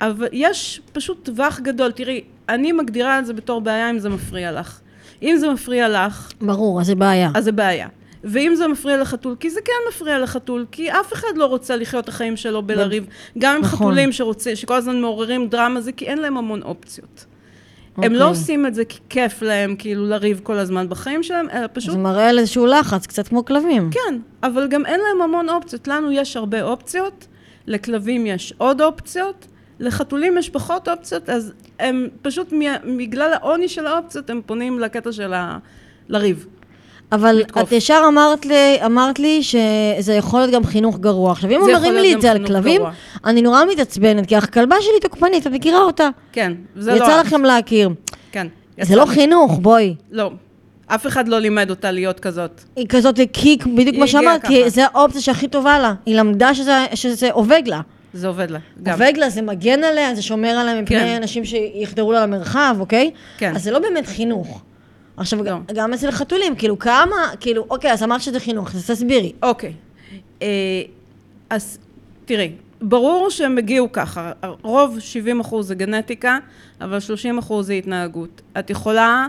אבל 0.00 0.28
יש 0.32 0.80
פשוט 0.92 1.24
טווח 1.24 1.60
גדול. 1.60 1.90
תראי, 1.90 2.20
אני 2.48 2.72
מגדירה 2.72 3.18
את 3.18 3.26
זה 3.26 3.32
בתור 3.32 3.60
בעיה 3.60 3.90
אם 3.90 3.98
זה 3.98 4.08
מפריע 4.08 4.52
לך. 4.52 4.80
אם 5.22 5.36
זה 5.36 5.50
מפריע 5.50 5.88
לך, 5.88 6.32
ברור, 6.40 6.80
אז 6.80 6.86
זה 6.86 6.94
בעיה. 6.94 7.30
אז 7.34 7.44
זה 7.44 7.52
בעיה. 7.52 7.88
ואם 8.24 8.54
זה 8.54 8.68
מפריע 8.68 9.00
לחתול, 9.00 9.36
כי 9.40 9.50
זה 9.50 9.60
כן 9.64 9.72
מפריע 9.88 10.18
לחתול, 10.18 10.66
כי 10.72 10.90
אף 10.90 11.12
אחד 11.12 11.28
לא 11.36 11.46
רוצה 11.46 11.76
לחיות 11.76 12.04
את 12.04 12.08
החיים 12.08 12.36
שלו 12.36 12.62
בלריב. 12.62 13.06
גם 13.38 13.56
עם 13.56 13.62
נכון. 13.62 13.78
חתולים 13.78 14.12
שרוצה, 14.12 14.56
שכל 14.56 14.74
הזמן 14.74 15.00
מעוררים 15.00 15.48
דרמה, 15.48 15.80
זה 15.80 15.92
כי 15.92 16.06
אין 16.06 16.18
להם 16.18 16.36
המון 16.36 16.62
אופציות. 16.62 17.24
הם 17.96 18.02
לא 18.12 18.24
אוקיי. 18.24 18.40
עושים 18.40 18.66
את 18.66 18.74
זה 18.74 18.84
כי 18.84 18.98
כיף 19.08 19.42
להם, 19.42 19.76
כאילו, 19.78 20.06
לריב 20.06 20.40
כל 20.42 20.58
הזמן 20.58 20.88
בחיים 20.88 21.22
שלהם, 21.22 21.46
אלא 21.50 21.66
פשוט 21.72 21.92
זה 21.92 21.98
מראה 21.98 22.28
על 22.28 22.38
איזשהו 22.38 22.66
לחץ, 22.66 23.06
קצת 23.06 23.28
כמו 23.28 23.44
כלבים. 23.44 23.90
כן, 23.90 24.18
אבל 24.42 24.68
גם 24.68 24.86
אין 24.86 25.00
להם 25.00 25.22
המון 25.22 25.48
אופציות. 25.48 25.88
לנו 25.88 26.12
יש 26.12 26.36
הרבה 26.36 26.62
אופציות, 26.62 27.26
לכלבים 27.66 28.26
יש 28.26 28.54
עוד 28.58 28.80
אופציות, 28.80 29.46
לחתולים 29.80 30.38
יש 30.38 30.50
פחות 30.50 30.88
אופציות, 30.88 31.30
אז 31.30 31.52
הם 31.78 32.08
פשוט, 32.22 32.52
בגלל 32.98 33.32
העוני 33.32 33.68
של 33.68 33.86
האופציות, 33.86 34.30
הם 34.30 34.40
פונים 34.46 34.78
לקטע 34.78 35.12
של 35.12 35.32
ה... 35.32 35.58
לריב. 36.08 36.46
אבל 37.12 37.32
לתקוף. 37.32 37.62
את 37.62 37.72
ישר 37.72 38.02
אמרת 38.08 38.46
לי, 38.46 38.78
אמרת 38.86 39.18
לי 39.18 39.42
שזה 39.42 40.14
יכול 40.14 40.40
להיות 40.40 40.52
גם 40.52 40.64
חינוך 40.64 40.98
גרוע. 40.98 41.32
עכשיו, 41.32 41.50
אם 41.50 41.60
אומרים 41.60 41.94
לי 41.94 42.14
את 42.14 42.20
זה 42.20 42.30
על 42.30 42.46
כלבים, 42.46 42.80
גרוע. 42.80 42.92
אני 43.24 43.42
נורא 43.42 43.64
מתעצבנת, 43.72 44.26
כי 44.26 44.36
הכלבה 44.36 44.76
שלי 44.80 45.00
תוקפנית, 45.00 45.46
את 45.46 45.52
מכירה 45.52 45.80
אותה. 45.80 46.08
כן, 46.32 46.52
זה 46.76 46.94
לא... 46.94 46.96
יצא 46.96 47.20
לכם 47.20 47.44
להכיר. 47.44 47.90
כן. 48.32 48.46
זה 48.80 48.96
לא 48.96 49.06
חינוך, 49.06 49.58
בואי. 49.62 49.94
לא. 50.10 50.30
אף 50.86 51.06
אחד 51.06 51.28
לא 51.28 51.38
לימד 51.38 51.70
אותה 51.70 51.90
להיות 51.90 52.20
כזאת. 52.20 52.60
היא 52.76 52.86
כזאת 52.88 53.20
כי 53.32 53.58
בדיוק 53.74 53.96
כמו 53.96 54.08
שאמרת, 54.08 54.46
כי 54.46 54.70
זה 54.70 54.84
האופציה 54.84 55.20
שהכי 55.20 55.48
טובה 55.48 55.78
לה. 55.78 55.94
היא 56.06 56.16
למדה 56.16 56.54
שזה, 56.54 56.86
שזה 56.94 57.32
עובד 57.32 57.62
לה. 57.66 57.80
זה 58.14 58.28
עובד 58.28 58.50
לה, 58.50 58.58
גם. 58.82 58.92
עובד 58.92 59.12
לה, 59.16 59.30
זה 59.30 59.42
מגן 59.42 59.84
עליה, 59.84 60.14
זה 60.14 60.22
שומר 60.22 60.48
עליה 60.48 60.82
מפני 60.82 60.98
כן. 60.98 61.16
אנשים 61.22 61.44
שיחדרו 61.44 62.12
לה 62.12 62.22
למרחב, 62.26 62.76
אוקיי? 62.80 63.10
כן. 63.38 63.52
אז 63.56 63.64
זה 63.64 63.70
לא 63.70 63.78
באמת 63.78 64.06
חינוך. 64.06 64.62
עכשיו, 65.16 65.44
לא. 65.44 65.56
גם 65.74 65.92
אצל 65.92 66.10
חתולים, 66.10 66.56
כאילו, 66.56 66.78
כמה, 66.78 67.16
כאילו, 67.40 67.66
אוקיי, 67.70 67.92
אז 67.92 68.02
אמרת 68.02 68.20
שזה 68.20 68.40
חינוך, 68.40 68.74
אז 68.74 68.90
תסבירי. 68.90 69.32
אוקיי. 69.42 69.72
אה, 70.42 70.82
אז 71.50 71.78
תראי, 72.24 72.52
ברור 72.82 73.30
שהם 73.30 73.58
הגיעו 73.58 73.92
ככה, 73.92 74.32
רוב 74.62 75.00
70 75.00 75.40
אחוז 75.40 75.68
זה 75.68 75.74
גנטיקה, 75.74 76.38
אבל 76.80 77.00
30 77.00 77.38
אחוז 77.38 77.66
זה 77.66 77.72
התנהגות. 77.72 78.42
את 78.58 78.70
יכולה, 78.70 79.26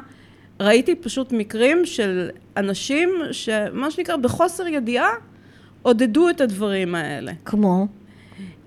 ראיתי 0.59 0.95
פשוט 0.95 1.31
מקרים 1.31 1.85
של 1.85 2.29
אנשים 2.57 3.09
שמה 3.31 3.91
שנקרא 3.91 4.15
בחוסר 4.15 4.67
ידיעה, 4.67 5.09
עודדו 5.81 6.29
את 6.29 6.41
הדברים 6.41 6.95
האלה. 6.95 7.31
כמו? 7.45 7.87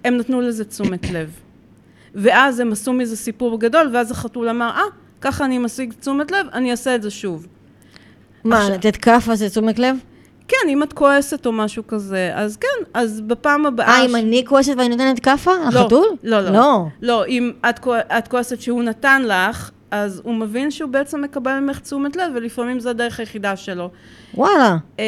הם 0.05 0.17
נתנו 0.17 0.41
לזה 0.41 0.65
תשומת 0.65 1.11
לב. 1.11 1.31
ואז 2.15 2.61
הם 2.61 2.73
עשו 2.73 2.93
מזה 2.93 3.17
סיפור 3.17 3.61
גדול, 3.61 3.91
ואז 3.93 4.11
החתול 4.11 4.49
אמר, 4.49 4.71
אה, 4.71 4.81
ah, 4.81 5.06
ככה 5.21 5.45
אני 5.45 5.59
משיג 5.59 5.93
תשומת 6.01 6.31
לב, 6.31 6.47
אני 6.53 6.71
אעשה 6.71 6.95
את 6.95 7.03
זה 7.03 7.11
שוב. 7.11 7.47
מה, 8.45 8.59
עכשיו... 8.59 8.75
לתת 8.75 8.97
כאפה 8.97 9.37
זה 9.37 9.51
תשומת 9.51 9.79
לב? 9.79 9.97
כן, 10.49 10.69
אם 10.69 10.83
את 10.83 10.93
כועסת 10.93 11.47
או 11.47 11.53
משהו 11.53 11.87
כזה, 11.87 12.33
אז 12.35 12.57
כן, 12.57 12.85
אז 12.95 13.21
בפעם 13.21 13.67
הבאה... 13.67 13.89
אה, 13.89 14.05
אם 14.05 14.17
אני 14.17 14.45
כועסת 14.47 14.73
ואני 14.79 14.89
נותנת 14.89 15.21
כאפה? 15.21 15.51
לא, 15.73 15.81
החתול? 15.81 16.07
לא, 16.23 16.41
לא. 16.41 16.51
לא, 16.51 16.87
לא 17.03 17.27
אם 17.27 17.53
את, 17.69 17.87
את 18.19 18.29
כועסת 18.29 18.61
שהוא 18.61 18.83
נתן 18.83 19.23
לך, 19.23 19.71
אז 19.91 20.21
הוא 20.25 20.35
מבין 20.35 20.71
שהוא 20.71 20.91
בעצם 20.91 21.23
מקבל 21.23 21.61
ממך 21.61 21.79
תשומת 21.79 22.17
לב, 22.17 22.33
ולפעמים 22.35 22.81
זו 22.81 22.91
הדרך 22.91 23.21
היחידה 23.21 23.57
שלו. 23.57 23.91
וואלה. 24.35 24.77
אה, 24.99 25.05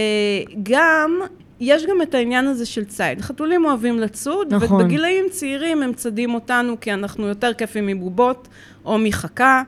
גם, 0.63 1.21
יש 1.61 1.87
גם 1.87 2.03
את 2.03 2.15
העניין 2.15 2.47
הזה 2.47 2.67
של 2.67 2.85
ציד. 2.85 3.21
חתולים 3.21 3.65
אוהבים 3.65 3.99
לצוד, 4.01 4.55
נכון. 4.55 4.81
ובגילאים 4.81 5.25
צעירים 5.31 5.83
הם 5.83 5.93
צדים 5.93 6.35
אותנו 6.35 6.81
כי 6.81 6.93
אנחנו 6.93 7.27
יותר 7.27 7.55
כיפים 7.55 7.87
מבובות 7.87 8.49
או 8.85 8.99
מחכה. 8.99 9.63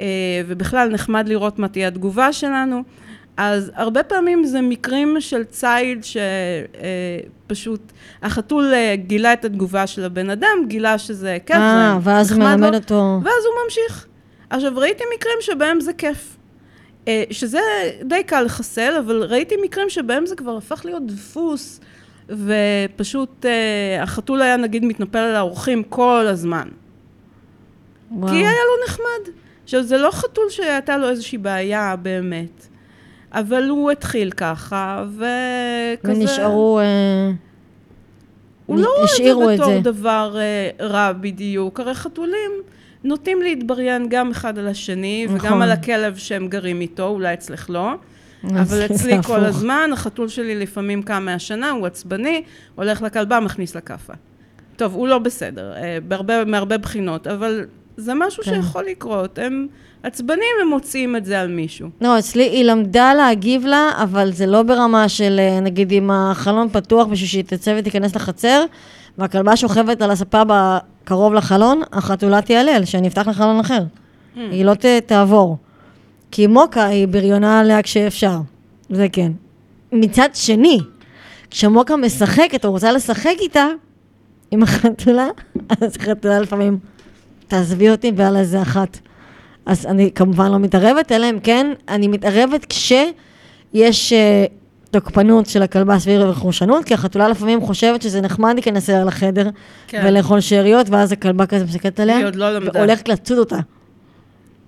אה, 0.00 0.06
ובכלל 0.46 0.88
נחמד 0.88 1.28
לראות 1.28 1.58
מה 1.58 1.68
תהיה 1.68 1.88
התגובה 1.88 2.32
שלנו. 2.32 2.82
אז 3.36 3.72
הרבה 3.74 4.02
פעמים 4.02 4.44
זה 4.44 4.60
מקרים 4.60 5.16
של 5.20 5.44
ציד 5.44 6.04
שפשוט 7.46 7.92
החתול 8.22 8.74
אה, 8.74 8.94
גילה 8.96 9.32
את 9.32 9.44
התגובה 9.44 9.86
של 9.86 10.04
הבן 10.04 10.30
אדם, 10.30 10.58
גילה 10.66 10.98
שזה 10.98 11.38
כיף, 11.46 11.56
זה 11.56 11.62
נחמד 11.62 11.94
לו. 11.94 12.02
ואז 12.02 12.38
מלמד 12.38 12.74
אותו. 12.74 13.20
ואז 13.24 13.44
הוא 13.44 13.64
ממשיך. 13.64 14.06
עכשיו, 14.50 14.72
ראיתי 14.76 15.04
מקרים 15.16 15.36
שבהם 15.40 15.80
זה 15.80 15.92
כיף. 15.92 16.36
אה, 17.08 17.24
שזה 17.30 17.60
די 18.04 18.22
קל 18.26 18.42
לחסל, 18.42 18.92
אבל 19.04 19.22
ראיתי 19.22 19.54
מקרים 19.62 19.90
שבהם 19.90 20.26
זה 20.26 20.36
כבר 20.36 20.56
הפך 20.56 20.82
להיות 20.84 21.06
דפוס, 21.06 21.80
ופשוט 22.28 23.46
החתול 24.00 24.42
היה 24.42 24.56
נגיד 24.56 24.84
מתנפל 24.84 25.18
על 25.18 25.36
האורחים 25.36 25.82
כל 25.82 26.26
הזמן. 26.28 26.68
וואו. 28.10 28.32
כי 28.32 28.36
היה 28.36 28.50
לו 28.50 28.84
נחמד. 28.86 29.39
עכשיו, 29.70 29.82
זה 29.82 29.98
לא 29.98 30.10
חתול 30.10 30.44
שהייתה 30.48 30.96
לו 30.96 31.08
איזושהי 31.08 31.38
בעיה 31.38 31.96
באמת, 31.96 32.66
אבל 33.32 33.68
הוא 33.68 33.90
התחיל 33.90 34.30
ככה, 34.30 35.04
וכזה... 35.08 36.12
ונשארו... 36.12 36.80
אה... 36.80 37.30
הוא 38.66 38.78
לא 38.78 38.88
רואה 39.32 39.54
את 39.54 39.58
זה 39.58 39.64
בתור 39.64 39.80
דבר 39.80 40.36
אה, 40.38 40.86
רע 40.86 41.12
בדיוק, 41.12 41.80
הרי 41.80 41.94
חתולים 41.94 42.50
נוטים 43.04 43.42
להתבריין 43.42 44.06
גם 44.08 44.30
אחד 44.30 44.58
על 44.58 44.68
השני, 44.68 45.26
נכון. 45.26 45.38
וגם 45.40 45.62
על 45.62 45.70
הכלב 45.70 46.16
שהם 46.16 46.48
גרים 46.48 46.80
איתו, 46.80 47.06
אולי 47.06 47.34
אצלך 47.34 47.70
לא. 47.70 47.92
אבל 48.44 48.86
אצלי 48.86 49.22
כל 49.22 49.44
הזמן, 49.44 49.90
החתול 49.92 50.28
שלי 50.28 50.54
לפעמים 50.54 51.02
קם 51.02 51.24
מהשנה, 51.24 51.70
הוא 51.70 51.86
עצבני, 51.86 52.42
הולך 52.74 53.02
לכלבה, 53.02 53.40
מכניס 53.40 53.74
לכאפה. 53.76 54.12
טוב, 54.76 54.94
הוא 54.94 55.08
לא 55.08 55.18
בסדר, 55.18 55.72
אה, 55.76 55.98
בהרבה, 56.08 56.44
מהרבה 56.44 56.78
בחינות, 56.78 57.26
אבל 57.26 57.64
זה 58.00 58.12
משהו 58.14 58.42
כן. 58.42 58.62
שיכול 58.62 58.84
לקרות. 58.90 59.38
הם 59.38 59.66
עצבנים, 60.02 60.54
הם 60.62 60.68
מוציאים 60.68 61.16
את 61.16 61.24
זה 61.24 61.40
על 61.40 61.48
מישהו. 61.48 61.88
לא, 62.00 62.18
אצלי 62.18 62.42
היא 62.42 62.64
למדה 62.64 63.14
להגיב 63.14 63.66
לה, 63.66 63.90
אבל 64.02 64.32
זה 64.32 64.46
לא 64.46 64.62
ברמה 64.62 65.08
של, 65.08 65.36
אה, 65.38 65.60
נגיד, 65.60 65.92
אם 65.92 66.10
החלון 66.10 66.68
פתוח 66.68 67.06
בשביל 67.06 67.28
שהיא 67.28 67.44
תצא 67.44 67.74
ותיכנס 67.78 68.16
לחצר, 68.16 68.64
והכלבה 69.18 69.56
שוכבת 69.56 70.02
על 70.02 70.10
הספה 70.10 70.42
קרוב 71.04 71.34
לחלון, 71.34 71.82
החתולה 71.92 72.42
תיעלל, 72.42 72.84
שאני 72.84 73.08
אפתח 73.08 73.28
לחלון 73.28 73.60
אחר. 73.60 73.82
Mm. 73.82 74.38
היא 74.38 74.64
לא 74.64 74.74
ת, 74.74 74.84
תעבור. 75.06 75.56
כי 76.30 76.46
מוקה 76.46 76.84
היא 76.84 77.08
בריונה 77.08 77.60
עליה 77.60 77.82
כשאפשר. 77.82 78.38
זה 78.90 79.06
כן. 79.12 79.32
מצד 79.92 80.28
שני, 80.34 80.78
כשמוקה 81.50 81.96
משחקת 81.96 82.64
או 82.64 82.70
רוצה 82.70 82.92
לשחק 82.92 83.34
איתה, 83.40 83.66
עם 84.50 84.62
החתולה, 84.62 85.28
אז 85.80 85.96
החתולה 85.96 86.40
לפעמים 86.40 86.78
תעזבי 87.50 87.90
אותי 87.90 88.12
ועל 88.16 88.36
איזה 88.36 88.62
אחת. 88.62 88.98
אז 89.66 89.86
אני 89.86 90.10
כמובן 90.14 90.50
לא 90.50 90.58
מתערבת, 90.58 91.12
אלא 91.12 91.30
אם 91.30 91.40
כן, 91.42 91.72
אני 91.88 92.08
מתערבת 92.08 92.64
כשיש 92.64 94.12
uh, 94.12 94.50
תוקפנות 94.90 95.46
של 95.46 95.62
הכלבה 95.62 95.98
סביב 95.98 96.20
רכושנות, 96.20 96.84
כי 96.84 96.94
החתולה 96.94 97.28
לפעמים 97.28 97.60
חושבת 97.60 98.02
שזה 98.02 98.20
נחמד 98.20 98.54
להיכנס 98.54 98.90
אליה 98.90 99.04
לחדר 99.04 99.50
כן. 99.88 100.02
ולאכול 100.04 100.40
שאריות, 100.40 100.90
ואז 100.90 101.12
הכלבה 101.12 101.46
כזה 101.46 101.64
מסתכלת 101.64 102.00
עליה, 102.00 102.30
לא 102.34 102.46
והולכת 102.74 103.08
לצוד 103.08 103.38
אותה. 103.38 103.58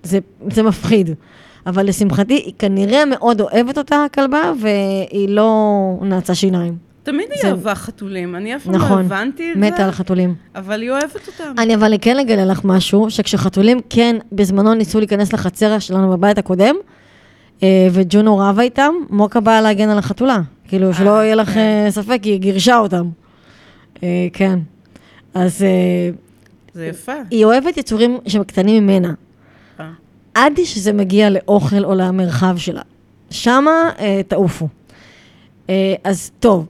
זה, 0.03 0.19
זה 0.51 0.63
מפחיד. 0.63 1.09
אבל 1.65 1.87
לשמחתי, 1.87 2.33
היא 2.33 2.53
כנראה 2.59 3.05
מאוד 3.05 3.41
אוהבת 3.41 3.77
אותה, 3.77 4.03
הכלבה, 4.05 4.51
והיא 4.61 5.29
לא 5.29 5.59
נעצה 6.01 6.35
שיניים. 6.35 6.92
תמיד 7.03 7.25
היא 7.31 7.51
אהבה 7.51 7.75
חתולים, 7.75 8.35
אני 8.35 8.55
אף 8.55 8.63
פעם 8.63 8.73
לא 8.73 8.79
נכון, 8.79 8.99
לא 8.99 9.05
הבנתי 9.05 9.51
את 9.51 9.59
זה. 9.59 9.59
נכון, 9.59 9.73
מתה 9.73 9.85
על 9.85 9.91
חתולים. 9.91 10.35
אבל 10.55 10.81
היא 10.81 10.91
אוהבת 10.91 11.27
אותם. 11.27 11.53
אני 11.57 11.75
אבל 11.75 11.93
כן 12.01 12.19
אגלה 12.19 12.45
לך 12.45 12.61
משהו, 12.63 13.09
שכשחתולים 13.09 13.79
כן 13.89 14.15
בזמנו 14.31 14.73
ניסו 14.73 14.99
להיכנס 14.99 15.33
לחצר 15.33 15.79
שלנו 15.79 16.09
בבית 16.09 16.37
הקודם, 16.37 16.75
אה, 17.63 17.87
וג'ונו 17.91 18.37
רבה 18.37 18.61
איתם, 18.61 18.93
מוקה 19.09 19.39
באה 19.39 19.61
להגן 19.61 19.89
על 19.89 19.97
החתולה. 19.97 20.39
כאילו, 20.67 20.87
אה, 20.87 20.93
שלא 20.93 21.23
יהיה 21.23 21.35
לך 21.35 21.49
כן. 21.49 21.59
אה, 21.59 21.91
ספק, 21.91 22.19
היא 22.23 22.39
גירשה 22.39 22.77
אותם. 22.77 23.09
כן. 24.33 24.59
אז... 25.33 25.65
זה 26.73 26.85
יפה. 26.85 27.11
היא 27.31 27.45
אוהבת 27.45 27.77
יצורים 27.77 28.17
שהם 28.27 28.43
קטנים 28.43 28.83
ממנה. 28.83 29.13
עד 30.33 30.53
שזה 30.63 30.93
מגיע 30.93 31.29
לאוכל 31.29 31.85
או 31.85 31.95
למרחב 31.95 32.57
שלה. 32.57 32.81
שמה 33.29 33.89
תעופו. 34.27 34.67
אז 36.03 36.31
טוב, 36.39 36.65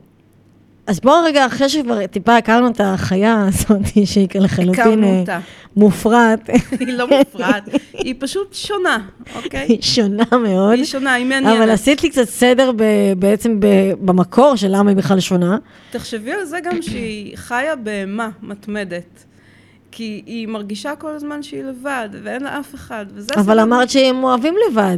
אז 0.88 1.00
בואו 1.00 1.24
רגע, 1.24 1.46
אחרי 1.46 1.70
שכבר 1.70 2.08
טיפה 2.08 2.38
הכרנו 2.38 2.68
את 2.68 2.82
החיה 2.84 3.48
הזאת, 3.48 3.82
שהיא 4.12 4.28
לחלוטין 4.36 5.04
אה, 5.04 5.40
מופרעת. 5.76 6.50
היא 6.80 6.88
לא 6.88 7.08
מופרעת, 7.18 7.64
היא 8.04 8.16
פשוט 8.20 8.54
שונה, 8.54 8.98
אוקיי? 9.36 9.66
היא 9.70 9.82
שונה 9.82 10.24
מאוד. 10.32 10.74
היא 10.74 10.86
שונה, 10.86 11.14
היא 11.14 11.26
מעניינת. 11.26 11.58
אבל 11.58 11.70
עשית 11.70 12.04
לי 12.04 12.10
קצת 12.10 12.24
סדר 12.30 12.72
בעצם 13.18 13.60
במקור 14.00 14.56
של 14.56 14.68
למה 14.70 14.90
היא 14.90 14.98
בכלל 14.98 15.20
שונה. 15.20 15.58
תחשבי 15.92 16.32
על 16.32 16.46
זה 16.46 16.60
גם 16.60 16.82
שהיא 16.82 17.38
חיה 17.38 17.76
בהמה 17.76 18.30
מתמדת. 18.42 19.26
כי 19.96 20.22
היא 20.26 20.48
מרגישה 20.48 20.96
כל 20.96 21.10
הזמן 21.10 21.44
שהיא 21.44 21.64
לבד, 21.64 22.10
ואין 22.24 22.44
לה 22.44 22.60
אף 22.60 22.76
אחד, 22.76 23.06
וזה... 23.14 23.34
אבל 23.36 23.60
אמרת 23.60 23.90
שהם 23.90 24.24
אוהבים 24.24 24.56
לבד. 24.70 24.98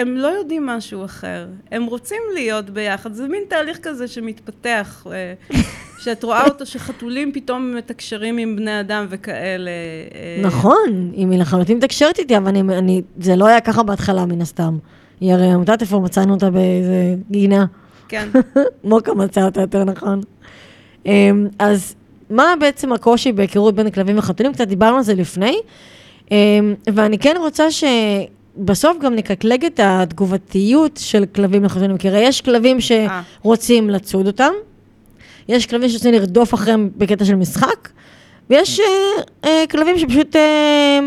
הם 0.00 0.16
לא 0.16 0.26
יודעים 0.26 0.66
משהו 0.66 1.04
אחר, 1.04 1.46
הם 1.70 1.84
רוצים 1.84 2.22
להיות 2.34 2.70
ביחד, 2.70 3.12
זה 3.12 3.28
מין 3.28 3.42
תהליך 3.48 3.78
כזה 3.82 4.08
שמתפתח, 4.08 5.06
אה, 5.12 5.34
שאת 6.02 6.24
רואה 6.24 6.44
אותו 6.44 6.66
שחתולים 6.66 7.32
פתאום 7.32 7.74
מתקשרים 7.74 8.38
עם 8.38 8.56
בני 8.56 8.80
אדם 8.80 9.06
וכאלה. 9.08 9.70
אה. 10.14 10.42
נכון, 10.42 11.10
היא 11.12 11.38
לחלוטין 11.38 11.76
מתקשרת 11.76 12.18
איתי, 12.18 12.36
אבל 12.36 12.48
אני, 12.48 12.60
אני, 12.60 13.02
זה 13.18 13.36
לא 13.36 13.46
היה 13.46 13.60
ככה 13.60 13.82
בהתחלה 13.82 14.26
מן 14.26 14.40
הסתם. 14.40 14.78
היא 15.20 15.32
הרי 15.32 15.50
עמותת 15.50 15.80
איפה 15.80 15.98
מצאנו 15.98 16.34
אותה 16.34 16.50
באיזה 16.50 17.14
גינה. 17.30 17.66
כן. 18.08 18.28
מוקה 18.84 19.14
מצא 19.14 19.44
אותה 19.44 19.60
יותר 19.60 19.84
נכון. 19.84 20.20
אמ, 21.06 21.48
אז 21.58 21.94
מה 22.30 22.54
בעצם 22.60 22.92
הקושי 22.92 23.32
בהיכרות 23.32 23.74
בין 23.74 23.90
כלבים 23.90 24.18
וחתולים? 24.18 24.52
קצת 24.52 24.68
דיברנו 24.68 24.96
על 24.96 25.02
זה 25.02 25.14
לפני, 25.14 25.56
אמ, 26.30 26.74
ואני 26.94 27.18
כן 27.18 27.34
רוצה 27.38 27.70
ש... 27.70 27.84
בסוף 28.56 28.98
גם 28.98 29.14
נקטלג 29.14 29.64
את 29.64 29.80
התגובתיות 29.82 30.96
של 31.02 31.24
כלבים 31.34 31.64
לחתולים, 31.64 31.98
כי 31.98 32.08
הרי 32.08 32.18
יש 32.18 32.40
כלבים 32.40 32.78
שרוצים 32.80 33.90
לצוד 33.90 34.26
אותם, 34.26 34.52
יש 35.48 35.66
כלבים 35.66 35.88
שרוצים 35.88 36.12
לרדוף 36.14 36.54
אחריהם 36.54 36.90
בקטע 36.96 37.24
של 37.24 37.34
משחק, 37.34 37.88
ויש 38.50 38.80
אה, 38.80 38.86
אה, 39.44 39.64
כלבים 39.70 39.98
שפשוט 39.98 40.36
אה, 40.36 41.00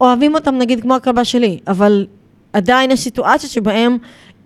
אוהבים 0.00 0.34
אותם, 0.34 0.54
נגיד 0.58 0.80
כמו 0.80 0.94
הכלבה 0.94 1.24
שלי, 1.24 1.58
אבל 1.66 2.06
עדיין 2.52 2.90
יש 2.90 3.00
סיטואציות 3.00 3.52
שבהן 3.52 3.98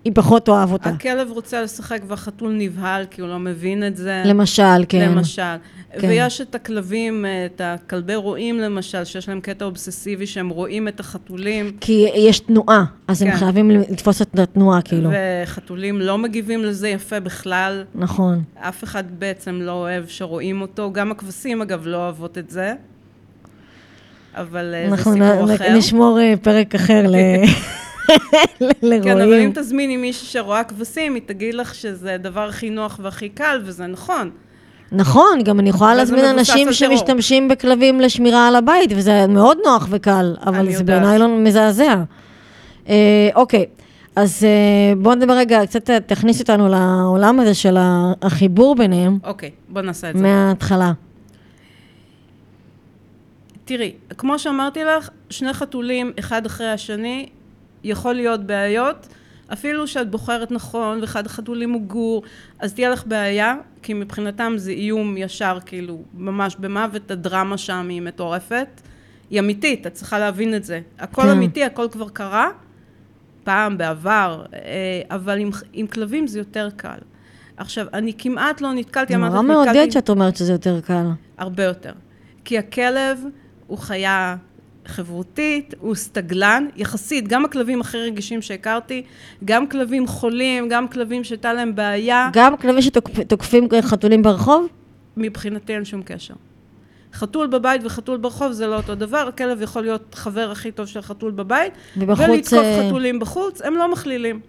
היא 0.05 0.13
פחות 0.15 0.47
תאהב 0.47 0.73
אותה. 0.73 0.91
הכלב 0.91 1.31
רוצה 1.31 1.63
לשחק 1.63 2.01
והחתול 2.09 2.53
נבהל 2.53 3.05
כי 3.11 3.21
הוא 3.21 3.29
לא 3.29 3.39
מבין 3.39 3.87
את 3.87 3.97
זה. 3.97 4.23
למשל, 4.27 4.85
כן. 4.89 5.11
למשל. 5.11 5.43
כן. 5.99 6.09
ויש 6.09 6.41
את 6.41 6.55
הכלבים, 6.55 7.25
את 7.47 7.61
הכלבי 7.65 8.15
רועים 8.15 8.59
למשל, 8.59 9.05
שיש 9.05 9.29
להם 9.29 9.41
קטע 9.41 9.65
אובססיבי 9.65 10.27
שהם 10.27 10.49
רואים 10.49 10.89
את 10.89 11.01
החתולים. 11.01 11.77
כי 11.81 12.07
יש 12.15 12.41
תנועה, 12.41 12.85
אז 13.09 13.23
כן. 13.23 13.31
הם 13.31 13.37
חייבים 13.37 13.71
לתפוס 13.71 14.23
את 14.23 14.39
התנועה, 14.39 14.83
כאילו. 14.83 15.11
וחתולים 15.13 16.01
לא 16.01 16.19
מגיבים 16.19 16.65
לזה 16.65 16.89
יפה 16.89 17.21
בכלל. 17.21 17.85
נכון. 17.95 18.43
אף 18.55 18.85
אחד 18.85 19.05
בעצם 19.19 19.59
לא 19.63 19.73
אוהב 19.73 20.05
שרואים 20.09 20.61
אותו. 20.61 20.93
גם 20.93 21.11
הכבשים, 21.11 21.63
אגב, 21.63 21.87
לא 21.87 21.97
אוהבות 21.97 22.39
את 22.39 22.51
זה. 22.51 22.75
אבל 24.35 24.75
אה, 24.75 24.91
זה 24.91 24.97
סיפור 24.97 25.15
אחר. 25.19 25.53
אנחנו 25.53 25.79
נשמור 25.79 26.21
אה, 26.21 26.35
פרק 26.43 26.75
אחר 26.75 27.07
ל... 27.09 27.15
לרועים. 28.83 29.03
כן, 29.03 29.21
אבל 29.21 29.41
אם 29.41 29.51
תזמיני 29.55 29.97
מישהי 29.97 30.27
שרואה 30.27 30.65
כבשים, 30.65 31.15
היא 31.15 31.23
תגיד 31.27 31.55
לך 31.55 31.75
שזה 31.75 32.15
הדבר 32.15 32.49
הכי 32.49 32.71
נוח 32.71 33.01
והכי 33.03 33.29
קל, 33.29 33.61
וזה 33.65 33.87
נכון. 33.87 34.31
נכון, 34.93 35.43
גם 35.45 35.61
אני 35.61 35.69
יכולה 35.69 35.95
להזמין 35.95 36.25
אנשים 36.25 36.73
שמשתמשים 36.73 37.49
בכלבים 37.49 38.01
לשמירה 38.01 38.49
על 38.49 38.57
הבית, 38.57 38.93
וזה 38.97 39.27
מאוד 39.27 39.59
נוח 39.65 39.87
וקל, 39.91 40.37
אבל 40.47 40.73
זה 40.73 40.85
בעיניי 40.85 41.19
לא 41.19 41.29
מזעזע. 41.39 42.03
אה, 42.89 43.29
אוקיי, 43.35 43.67
אז 44.17 44.45
אה, 44.45 44.95
בואו 44.97 45.15
נדבר 45.15 45.33
רגע, 45.33 45.67
קצת 45.67 45.91
תכניס 45.91 46.41
אותנו 46.41 46.69
לעולם 46.69 47.41
הזה 47.41 47.55
של 47.55 47.77
החיבור 48.23 48.75
ביניהם. 48.75 49.19
אוקיי, 49.25 49.51
בואו 49.69 49.85
נעשה 49.85 50.11
את 50.11 50.17
זה. 50.17 50.23
מההתחלה. 50.23 50.93
תראי, 53.65 53.93
כמו 54.19 54.39
שאמרתי 54.39 54.85
לך, 54.85 55.09
שני 55.31 55.53
חתולים, 55.53 56.13
אחד 56.19 56.47
אחרי 56.47 56.71
השני, 56.71 57.29
יכול 57.85 58.15
להיות 58.15 58.47
בעיות. 58.47 59.09
אפילו 59.53 59.87
שאת 59.87 60.11
בוחרת 60.11 60.51
נכון, 60.51 61.01
ואחד 61.01 61.27
החתולים 61.27 61.71
הוא 61.71 61.83
גור, 61.83 62.23
אז 62.59 62.75
תהיה 62.75 62.91
לך 62.91 63.07
בעיה, 63.07 63.55
כי 63.83 63.95
מבחינתם 63.95 64.53
זה 64.57 64.71
איום 64.71 65.17
ישר, 65.17 65.59
כאילו, 65.67 66.03
ממש 66.15 66.57
במוות, 66.57 67.11
הדרמה 67.11 67.59
שם 67.59 67.87
היא 67.89 68.03
מטורפת. 68.03 68.81
היא 69.31 69.41
אמיתית, 69.41 69.87
את 69.87 69.93
צריכה 69.93 70.19
להבין 70.19 70.55
את 70.55 70.65
זה. 70.65 70.81
הכל 70.99 71.23
כן. 71.23 71.29
אמיתי, 71.29 71.65
הכל 71.65 71.87
כבר 71.93 72.09
קרה, 72.09 72.49
פעם, 73.45 73.79
בעבר, 73.79 74.45
אה, 74.55 74.61
אבל 75.11 75.39
עם, 75.39 75.51
עם 75.73 75.87
כלבים 75.87 76.27
זה 76.27 76.39
יותר 76.39 76.69
קל. 76.77 76.99
עכשיו, 77.57 77.87
אני 77.93 78.13
כמעט 78.19 78.61
לא 78.61 78.73
נתקלתי, 78.73 79.15
אמרתי, 79.15 79.35
נורא 79.35 79.43
מעודד 79.43 79.91
שאת 79.91 80.09
אומרת 80.09 80.37
שזה 80.37 80.53
יותר 80.53 80.81
קל. 80.81 81.07
הרבה 81.39 81.65
יותר. 81.65 81.93
כי 82.45 82.59
הכלב 82.59 83.21
הוא 83.67 83.79
חיה 83.79 84.37
חברותית, 84.87 85.75
הוא 85.79 85.95
סטגלן, 85.95 86.67
יחסית, 86.77 87.29
גם 87.29 87.45
הכלבים 87.45 87.81
הכי 87.81 87.99
רגישים 87.99 88.43
שהכרתי, 88.43 89.03
גם 89.45 89.67
כלבים 89.67 90.07
חולים, 90.07 90.69
גם 90.69 90.89
כלבים 90.89 91.25
שהייתה 91.25 91.53
להם 91.53 91.75
בעיה. 91.75 92.31
גם 92.33 92.57
כלבים 92.57 92.83
שתוקפים 92.83 93.69
חתולים 93.83 94.23
ברחוב? 94.23 94.69
מבחינתי 95.17 95.75
אין 95.75 95.85
שום 95.85 96.03
קשר. 96.03 96.35
חתול 97.15 97.47
בבית 97.47 97.81
וחתול 97.85 98.17
ברחוב 98.17 98.53
זה 98.53 98.67
לא 98.67 98.77
אותו 98.77 98.95
דבר, 98.95 99.27
הכלב 99.29 99.63
יכול 99.63 99.83
להיות 99.83 100.15
חבר 100.15 100.51
הכי 100.51 100.73
טוב 100.73 100.87
של 100.87 101.01
חתול 101.01 101.31
בבית, 101.31 101.73
ובחוץ... 101.97 102.29
ולתקוף 102.29 102.59
uh... 102.59 102.87
חתולים 102.87 103.21
בחוץ, 103.21 103.63
הם 103.63 103.75
לא 103.75 103.93
מכלילים. 103.93 104.41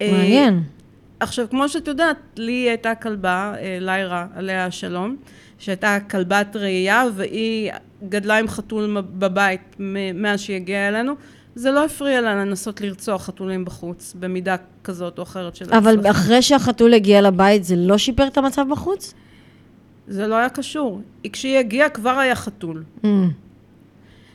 מעניין. 0.00 0.58
Uh, 0.58 0.76
עכשיו, 1.20 1.46
כמו 1.50 1.68
שאת 1.68 1.88
יודעת, 1.88 2.16
לי 2.36 2.52
הייתה 2.52 2.94
כלבה, 2.94 3.54
uh, 3.54 3.58
ליירה, 3.80 4.26
עליה 4.34 4.66
השלום, 4.66 5.16
שהייתה 5.58 5.98
כלבת 6.10 6.56
ראייה, 6.56 7.04
והיא 7.14 7.72
גדלה 8.08 8.38
עם 8.38 8.48
חתול 8.48 8.96
בבית 9.00 9.76
מאז 10.14 10.40
שהיא 10.40 10.56
הגיעה 10.56 10.88
אלינו. 10.88 11.14
זה 11.54 11.70
לא 11.70 11.84
הפריע 11.84 12.20
לה 12.20 12.34
לנסות 12.34 12.80
לרצוח 12.80 13.24
חתולים 13.24 13.64
בחוץ, 13.64 14.14
במידה 14.18 14.56
כזאת 14.84 15.18
או 15.18 15.22
אחרת 15.22 15.56
של. 15.56 15.64
אבל 15.74 15.92
הצלחה. 15.92 16.10
אחרי 16.10 16.42
שהחתול 16.42 16.94
הגיע 16.94 17.20
לבית, 17.20 17.64
זה 17.64 17.76
לא 17.76 17.98
שיפר 17.98 18.26
את 18.26 18.38
המצב 18.38 18.66
בחוץ? 18.70 19.14
זה 20.08 20.26
לא 20.26 20.34
היה 20.34 20.48
קשור. 20.48 21.00
כשהיא 21.32 21.58
הגיעה 21.58 21.88
כבר 21.88 22.18
היה 22.18 22.34
חתול. 22.34 22.84
Mm. 23.02 23.06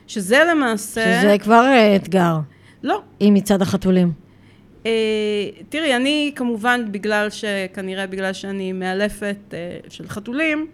שזה 0.06 0.44
למעשה... 0.50 1.20
שזה 1.22 1.38
כבר 1.38 1.64
אה, 1.64 1.96
אתגר. 1.96 2.36
לא. 2.82 3.02
היא 3.20 3.32
מצד 3.32 3.62
החתולים. 3.62 4.12
Uh, 4.82 4.86
תראי, 5.68 5.96
אני 5.96 6.32
כמובן, 6.36 6.84
בגלל 6.90 7.30
ש... 7.30 7.44
כנראה 7.74 8.06
בגלל 8.06 8.32
שאני 8.32 8.72
מאלפת 8.72 9.36
uh, 9.50 9.90
של 9.90 10.08
חתולים, 10.08 10.66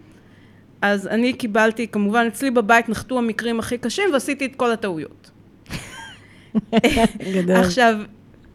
אז 0.81 1.07
אני 1.07 1.33
קיבלתי, 1.33 1.87
כמובן 1.87 2.25
אצלי 2.27 2.51
בבית 2.51 2.89
נחתו 2.89 3.17
המקרים 3.17 3.59
הכי 3.59 3.77
קשים 3.77 4.09
ועשיתי 4.13 4.45
את 4.45 4.55
כל 4.55 4.71
הטעויות. 4.71 5.31
גדול. 7.35 7.55
עכשיו, 7.55 7.95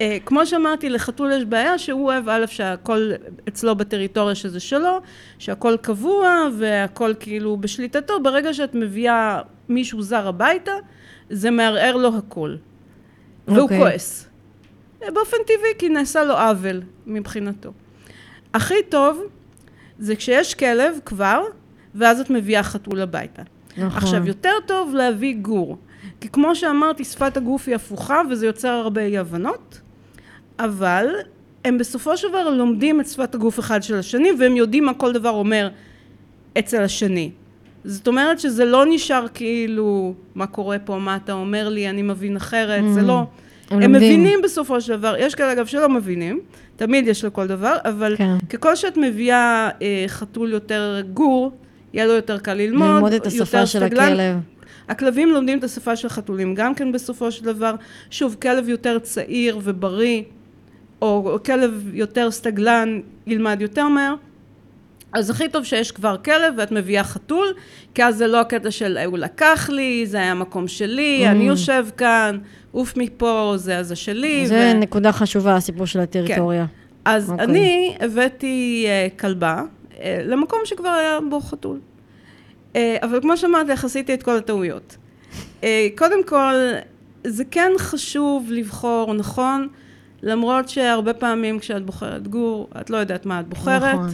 אה, 0.01 0.17
כמו 0.27 0.47
שאמרתי, 0.47 0.91
לחתול 0.91 1.33
יש 1.33 1.45
בעיה 1.45 1.79
שהוא 1.79 2.05
אוהב, 2.05 2.29
א', 2.29 2.47
שהכל 2.47 3.13
אצלו 3.49 3.77
בטריטוריה 3.77 4.35
שזה 4.35 4.61
שלו, 4.61 5.01
שהכל 5.39 5.77
קבוע 5.83 6.49
והכל 6.59 7.15
כאילו 7.21 7.57
בשליטתו, 7.57 8.23
ברגע 8.23 8.55
שאת 8.55 8.75
מביאה 8.75 9.41
מישהו 9.69 10.03
זר 10.03 10.29
הביתה, 10.29 10.73
זה 11.31 11.51
מערער 11.51 11.97
לו 11.97 12.17
הכל. 12.17 12.57
והוא 13.49 13.59
okay. 13.59 13.63
אוקיי. 13.63 13.79
כועס. 13.79 14.29
אה, 15.03 15.11
באופן 15.11 15.37
טבעי, 15.47 15.71
כי 15.79 15.89
נעשה 15.89 16.25
לו 16.25 16.35
עוול 16.35 16.83
מבחינתו. 17.07 17.73
הכי 18.55 18.83
טוב 18.89 19.23
זה 19.99 20.17
כשיש 20.17 20.55
כלב 20.55 20.99
כבר, 21.05 21.43
ואז 21.95 22.21
את 22.21 22.31
מביאה 22.31 22.63
חתול 22.63 23.01
הביתה. 23.01 23.43
נכון. 23.77 24.03
עכשיו, 24.03 24.27
יותר 24.27 24.53
טוב 24.67 24.95
להביא 24.95 25.37
גור. 25.43 25.79
כי 26.21 26.29
כמו 26.29 26.55
שאמרתי, 26.55 27.05
שפת 27.05 27.37
הגוף 27.37 27.69
היא 27.69 27.75
הפוכה, 27.75 28.21
וזה 28.31 28.47
יוצר 28.47 28.69
הרבה 28.69 29.01
אי 29.01 29.19
הבנות, 29.19 29.81
אבל 30.59 31.07
הם 31.65 31.79
בסופו 31.79 32.17
של 32.17 32.29
דבר 32.29 32.51
לומדים 32.51 33.01
את 33.01 33.07
שפת 33.07 33.35
הגוף 33.35 33.61
אחד 33.61 33.83
של 33.83 33.95
השני, 33.95 34.29
והם 34.39 34.57
יודעים 34.57 34.85
מה 34.85 34.95
כל 34.95 35.13
דבר 35.13 35.31
אומר 35.31 35.69
אצל 36.59 36.83
השני. 36.83 37.31
זאת 37.85 38.09
אומרת 38.09 38.41
שזה 38.41 38.65
לא 38.65 38.85
נשאר 38.89 39.27
כאילו, 39.35 40.15
מה 40.35 40.47
קורה 40.47 40.79
פה, 40.79 40.99
מה 40.99 41.17
אתה 41.17 41.33
אומר 41.33 41.69
לי, 41.69 41.91
אני 41.91 42.03
מבין 42.03 42.37
אחרת, 42.37 42.83
mm. 42.83 42.95
זה 42.95 43.03
לא... 43.03 43.25
הם, 43.71 43.83
הם 43.83 43.93
מבינים 43.93 44.41
בסופו 44.43 44.81
של 44.81 44.97
דבר, 44.97 45.15
יש 45.19 45.35
כאלה 45.35 45.53
אגב 45.53 45.67
שלא 45.67 45.89
מבינים, 45.89 46.41
תמיד 46.77 47.07
יש 47.07 47.25
לכל 47.25 47.47
דבר, 47.47 47.77
אבל 47.85 48.15
כן. 48.17 48.39
ככל 48.51 48.77
שאת 48.77 48.97
מביאה 48.97 49.69
אה, 49.83 50.05
חתול 50.07 50.53
יותר 50.53 51.03
גור, 51.13 51.53
יהיה 51.95 52.07
לו 52.07 52.13
יותר 52.13 52.39
קל 52.39 52.55
ללמוד, 52.55 52.91
ללמוד 52.91 53.13
את 53.13 53.27
השפה 53.27 53.67
של 53.67 53.79
סטגלן. 53.79 54.13
הכלב. 54.13 54.37
הכלבים 54.89 55.31
לומדים 55.31 55.59
את 55.59 55.65
השפה 55.65 55.97
של 55.97 56.09
חתולים 56.09 56.55
גם 56.55 56.75
כן 56.75 56.93
בסופו 56.93 57.33
של 57.33 57.45
דבר. 57.45 57.75
שוב, 58.11 58.37
כלב 58.43 58.69
יותר 58.69 58.99
צעיר 58.99 59.59
ובריא, 59.63 60.23
או 61.03 61.39
כלב 61.47 61.91
יותר 61.93 62.31
סטגלן, 62.31 63.01
ילמד 63.27 63.61
יותר 63.61 63.89
מהר. 63.89 64.15
אז 65.13 65.31
הכי 65.31 65.49
טוב 65.49 65.65
שיש 65.65 65.93
כבר 65.93 66.17
כלב 66.17 66.55
ואת 66.57 66.73
מביאה 66.73 67.05
חתול, 67.05 67.47
כי 67.95 68.05
אז 68.05 68.17
זה 68.17 68.27
לא 68.27 68.41
הקטע 68.41 68.71
של 68.71 68.99
הוא 68.99 69.19
לקח 69.19 69.71
לי, 69.73 70.07
זה 70.07 70.17
היה 70.17 70.31
המקום 70.31 70.69
שלי, 70.69 71.23
mm. 71.27 71.31
אני 71.31 71.45
יושב 71.45 71.87
כאן, 71.97 72.39
עוף 72.73 72.97
מפה, 72.97 73.53
זה 73.57 73.79
הזה 73.79 73.97
שלי. 73.97 74.47
זה 74.47 74.73
ו... 74.77 74.81
נקודה 74.81 75.13
חשובה, 75.13 75.57
הסיפור 75.57 75.87
של 75.87 76.01
הטריטוריה. 76.01 76.67
כן. 76.67 76.85
אז 77.05 77.31
okay. 77.31 77.33
אוקיי. 77.33 77.47
אני 77.47 77.97
הבאתי 78.01 78.87
uh, 78.87 79.21
כלבה, 79.21 79.55
אה, 79.57 79.63
למקום 80.03 80.59
שכבר 80.65 80.89
היה 80.89 81.19
בו 81.31 81.41
חתול. 81.41 81.81
אה, 82.77 82.97
אבל 83.03 83.21
כמו 83.21 83.37
שאמרתי 83.37 83.73
לך, 83.73 83.85
עשיתי 83.85 84.15
את 84.15 84.23
כל 84.23 84.37
הטעויות. 84.37 84.97
אה, 85.65 85.89
קודם 85.99 86.25
כל, 86.25 86.55
זה 87.25 87.45
כן 87.51 87.73
חשוב 87.79 88.47
לבחור, 88.51 89.15
נכון? 89.15 89.69
למרות 90.23 90.69
שהרבה 90.69 91.15
פעמים 91.15 91.59
כשאת 91.59 91.87
בוחרת 91.87 92.29
גור, 92.29 92.69
את 92.81 92.91
לא 92.91 92.97
יודעת 92.97 93.27
מה 93.27 93.41
את 93.41 93.49
בוחרת. 93.49 93.95
נכון. 93.95 94.09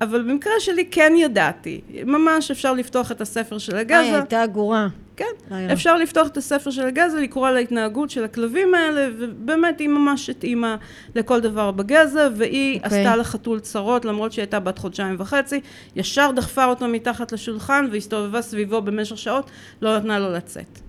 אבל 0.00 0.22
במקרה 0.22 0.52
שלי 0.58 0.88
כן 0.90 1.12
ידעתי. 1.16 1.80
ממש 2.06 2.50
אפשר 2.50 2.72
לפתוח 2.72 3.12
את 3.12 3.20
הספר 3.20 3.58
של 3.58 3.76
הגזה. 3.76 3.98
היי, 3.98 4.14
הייתה 4.14 4.46
גורה. 4.46 4.88
כן, 5.16 5.24
לילה. 5.50 5.72
אפשר 5.72 5.96
לפתוח 5.96 6.26
את 6.26 6.36
הספר 6.36 6.70
של 6.70 6.86
הגזה, 6.86 7.20
לקרוא 7.20 7.48
על 7.48 7.56
ההתנהגות 7.56 8.10
של 8.10 8.24
הכלבים 8.24 8.74
האלה, 8.74 9.08
ובאמת 9.18 9.80
היא 9.80 9.88
ממש 9.88 10.30
התאימה 10.30 10.76
לכל 11.14 11.40
דבר 11.40 11.70
בגזה, 11.70 12.28
והיא 12.36 12.80
okay. 12.80 12.84
אוקיי. 12.84 13.00
עשתה 13.00 13.16
לחתול 13.16 13.60
צרות, 13.60 14.04
למרות 14.04 14.32
שהיא 14.32 14.42
הייתה 14.42 14.60
בת 14.60 14.78
חודשיים 14.78 15.16
וחצי, 15.18 15.60
ישר 15.96 16.30
דחפה 16.36 16.64
אותו 16.64 16.88
מתחת 16.88 17.32
לשולחן 17.32 17.86
והסתובבה 17.92 18.42
סביבו 18.42 18.82
במשך 18.82 19.18
שעות, 19.18 19.50
לא 19.82 19.98
נתנה 19.98 20.18
לו 20.18 20.32
לצאת. 20.32 20.80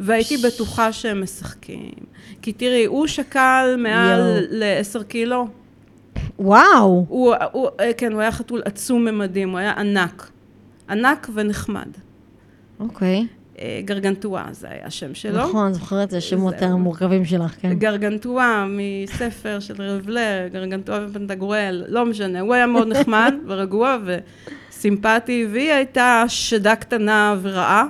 והייתי 0.00 0.36
בטוחה 0.36 0.92
שהם 0.92 1.22
משחקים. 1.22 1.92
כי 2.42 2.52
תראי, 2.52 2.84
הוא 2.84 3.06
שקל 3.06 3.74
מעל 3.78 4.20
לעשר 4.50 5.02
קילו. 5.02 5.48
וואו. 6.38 7.06
הוא, 7.08 7.34
הוא, 7.52 7.68
כן, 7.96 8.12
הוא 8.12 8.20
היה 8.20 8.32
חתול 8.32 8.62
עצום 8.64 9.04
ממדים, 9.04 9.50
הוא 9.50 9.58
היה 9.58 9.72
ענק. 9.72 10.30
ענק 10.90 11.28
ונחמד. 11.34 11.88
אוקיי. 12.80 13.26
Okay. 13.30 13.43
אה, 13.58 13.80
גרגנטואה 13.84 14.44
זה 14.52 14.66
היה 14.70 14.86
השם 14.86 15.14
שלו. 15.14 15.38
נכון, 15.38 15.72
זוכרת, 15.72 16.10
זה 16.10 16.20
שמות 16.20 16.54
זהו. 16.58 16.68
המורכבים 16.68 17.24
שלך, 17.24 17.54
כן. 17.60 17.74
גרגנטואה 17.74 18.66
מספר 18.68 19.60
של 19.60 19.82
רבלר, 19.82 20.48
גרגנטואה 20.52 21.06
ופנטגורל, 21.08 21.84
לא 21.88 22.06
משנה, 22.06 22.40
הוא 22.40 22.54
היה 22.54 22.66
מאוד 22.66 22.88
נחמד 22.88 23.34
ורגוע 23.46 23.98
וסימפטי, 24.04 25.46
והיא 25.52 25.72
הייתה 25.72 26.24
שדה 26.28 26.76
קטנה 26.76 27.36
ורעה, 27.42 27.86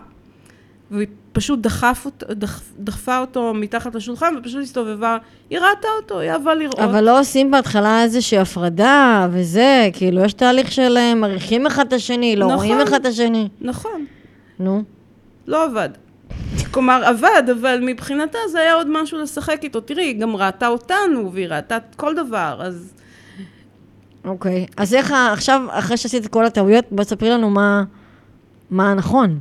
והיא 0.90 1.06
פשוט 1.32 1.58
דחף 1.58 2.02
אותו, 2.04 2.26
דח, 2.30 2.62
דחפה 2.78 3.18
אותו 3.18 3.54
מתחת 3.54 3.94
לשולחן 3.94 4.34
ופשוט 4.38 4.62
הסתובבה, 4.62 5.18
היא 5.50 5.58
ראתה 5.58 5.88
אותו, 6.02 6.20
היא 6.20 6.30
אהבה 6.30 6.54
לראות. 6.54 6.78
אבל 6.78 7.04
לא 7.04 7.20
עושים 7.20 7.50
בהתחלה 7.50 8.02
איזושהי 8.02 8.38
הפרדה 8.38 9.28
וזה, 9.30 9.88
כאילו, 9.92 10.20
יש 10.24 10.32
תהליך 10.32 10.72
של 10.72 10.96
אה, 10.96 11.14
מריחים 11.14 11.66
אחד 11.66 11.86
את 11.86 11.92
השני, 11.92 12.36
לא 12.36 12.46
נכון. 12.46 12.56
רואים 12.56 12.80
אחד 12.80 13.00
את 13.00 13.06
השני. 13.06 13.48
נכון, 13.60 14.04
נו. 14.58 14.82
לא 15.46 15.64
עבד. 15.64 15.88
כלומר, 16.70 17.04
עבד, 17.04 17.42
אבל 17.52 17.78
מבחינתה 17.82 18.38
זה 18.50 18.60
היה 18.60 18.74
עוד 18.74 18.86
משהו 18.90 19.18
לשחק 19.18 19.60
איתו. 19.62 19.80
תראי, 19.80 20.04
היא 20.04 20.20
גם 20.20 20.36
ראתה 20.36 20.68
אותנו, 20.68 21.32
והיא 21.32 21.48
ראתה 21.48 21.78
כל 21.96 22.14
דבר, 22.14 22.60
אז... 22.62 22.94
אוקיי. 24.24 24.66
אז 24.76 24.94
איך, 24.94 25.12
עכשיו, 25.32 25.62
אחרי 25.70 25.96
שעשית 25.96 26.24
את 26.26 26.30
כל 26.30 26.44
הטעויות, 26.44 26.84
בואי 26.90 27.04
תספרי 27.04 27.30
לנו 27.30 27.50
מה, 27.50 27.84
מה 28.70 28.90
הנכון. 28.90 29.38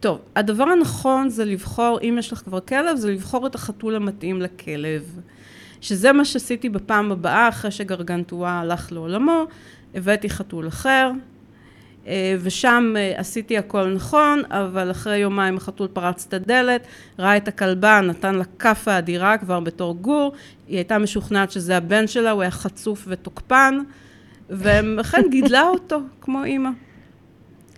טוב, 0.00 0.18
הדבר 0.36 0.64
הנכון 0.64 1.28
זה 1.28 1.44
לבחור, 1.44 1.98
אם 2.02 2.16
יש 2.18 2.32
לך 2.32 2.38
כבר 2.38 2.60
כלב, 2.60 2.96
זה 2.96 3.10
לבחור 3.10 3.46
את 3.46 3.54
החתול 3.54 3.96
המתאים 3.96 4.42
לכלב. 4.42 5.20
שזה 5.80 6.12
מה 6.12 6.24
שעשיתי 6.24 6.68
בפעם 6.68 7.12
הבאה, 7.12 7.48
אחרי 7.48 7.70
שגרגנטואה 7.70 8.60
הלך 8.60 8.92
לעולמו, 8.92 9.44
הבאתי 9.94 10.30
חתול 10.30 10.68
אחר, 10.68 11.10
ושם 12.40 12.94
אה, 12.96 13.12
עשיתי 13.16 13.58
הכל 13.58 13.92
נכון, 13.94 14.42
אבל 14.50 14.90
אחרי 14.90 15.16
יומיים 15.18 15.56
החתול 15.56 15.88
פרץ 15.92 16.24
את 16.28 16.34
הדלת, 16.34 16.86
ראה 17.18 17.36
את 17.36 17.48
הכלבה, 17.48 18.00
נתן 18.00 18.34
לה 18.34 18.44
כאפה 18.58 18.98
אדירה 18.98 19.38
כבר 19.38 19.60
בתור 19.60 19.94
גור, 19.94 20.32
היא 20.68 20.76
הייתה 20.76 20.98
משוכנעת 20.98 21.50
שזה 21.50 21.76
הבן 21.76 22.06
שלה, 22.06 22.30
הוא 22.30 22.42
היה 22.42 22.50
חצוף 22.50 23.04
ותוקפן, 23.08 23.78
ואכן 24.50 25.22
גידלה 25.30 25.62
אותו 25.62 26.00
כמו 26.20 26.44
אימא. 26.44 26.70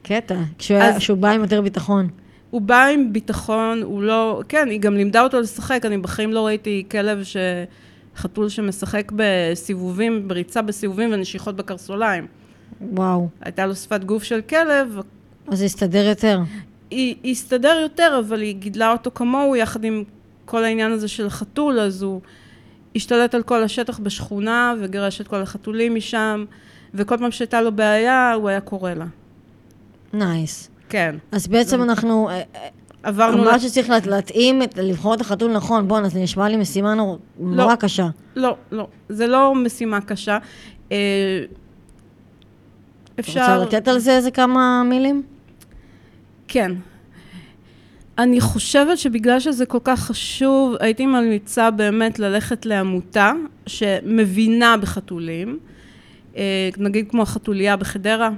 קטע. 0.03 0.35
כשהוא 0.59 0.77
היה- 0.79 0.89
אז- 0.89 0.97
כשהוא 0.99 1.19
בא 1.19 1.31
עם 1.31 1.41
יותר 1.41 1.61
ביטחון. 1.61 2.09
הוא 2.51 2.61
בא 2.61 2.87
עם 2.87 3.13
ביטחון, 3.13 3.83
הוא 3.83 4.03
לא... 4.03 4.43
כן, 4.49 4.69
היא 4.71 4.81
גם 4.81 4.95
לימדה 4.97 5.23
אותו 5.23 5.41
לשחק, 5.41 5.81
אני 5.85 5.99
בחיים 5.99 6.33
לא 6.33 6.47
ראיתי 6.47 6.85
כלב 6.91 7.25
ש... 7.25 7.37
חתול 8.17 8.49
שמשחק 8.49 9.13
בסיבובים, 9.17 10.29
בריצה 10.29 10.63
בסיבובים 10.63 11.11
ונשיכות 11.13 11.57
בקרסוליים. 11.57 12.27
וואו. 12.81 13.29
הייתה 13.41 13.67
לו 13.67 13.75
שפת 13.75 14.05
גוף 14.05 14.23
של 14.23 14.41
כלב, 14.41 14.99
אז 15.49 15.59
זה 15.59 15.65
הסתדר 15.65 16.05
יותר. 16.09 16.41
היא 16.91 17.15
היא 17.23 17.33
הסתדר 17.33 17.79
יותר, 17.83 18.23
אבל 18.29 18.41
היא 18.41 18.55
גידלה 18.55 18.93
אותו 18.93 19.11
כמוהו, 19.15 19.57
יחד 19.57 19.85
עם 19.85 20.05
כל 20.45 20.65
העניין 20.65 20.93
הזה 20.93 21.09
של 21.09 21.27
החתול, 21.27 21.81
אז 21.81 22.03
הוא 22.03 22.21
השתלט 22.97 23.35
על 23.35 23.43
כל 23.43 23.63
השטח 23.63 23.99
בשכונה 23.99 24.75
וגירש 24.81 25.21
את 25.21 25.29
כל 25.29 25.43
החתולים 25.43 25.95
משם, 25.95 26.45
וכל 26.95 27.17
פעם 27.19 27.31
שהייתה 27.31 27.63
לו 27.63 27.73
בעיה, 27.73 28.33
הוא 28.33 28.49
היה 28.49 28.61
קורא 28.61 28.91
לה. 28.93 29.07
נייס. 30.13 30.71
כן. 30.89 31.15
אז 31.33 31.47
בעצם 31.49 31.83
אנחנו, 31.83 32.29
אה, 32.29 32.35
אה, 32.35 32.69
עברנו... 33.03 33.43
אמרת 33.43 33.53
לה- 33.53 33.59
שצריך 33.59 33.91
לה- 33.91 33.99
להתאים, 34.07 34.63
את- 34.63 34.79
לבחור 34.79 35.15
את 35.15 35.21
החתול 35.21 35.53
נכון. 35.53 35.89
בואנה, 35.89 36.09
זה 36.09 36.21
נשמע 36.21 36.49
לי 36.49 36.57
משימה 36.57 36.95
נור- 36.95 37.19
נורא 37.39 37.75
קשה. 37.75 38.07
לא, 38.37 38.57
לא, 38.73 38.87
זה 39.09 39.27
לא 39.27 39.55
משימה 39.55 40.01
קשה. 40.01 40.39
אפשר... 43.21 43.41
רוצה 43.41 43.77
לתת 43.77 43.89
על 43.89 43.99
זה 43.99 44.17
איזה 44.17 44.31
כמה 44.31 44.83
מילים? 44.85 45.23
כן. 46.49 46.73
אני 48.19 48.41
חושבת 48.41 48.99
שבגלל 48.99 49.41
שזה 49.41 49.67
כל 49.67 49.79
כך 49.85 50.01
חשוב, 50.01 50.75
הייתי 50.81 51.07
ממליצה 51.07 51.71
באמת 51.71 52.19
ללכת 52.19 52.67
לעמותה 52.67 53.33
שמבינה 53.67 54.77
בחתולים, 54.77 55.59
אה, 56.37 56.69
נגיד 56.79 57.11
כמו 57.11 57.23
החתוליה 57.23 57.77
בחדרה, 57.77 58.31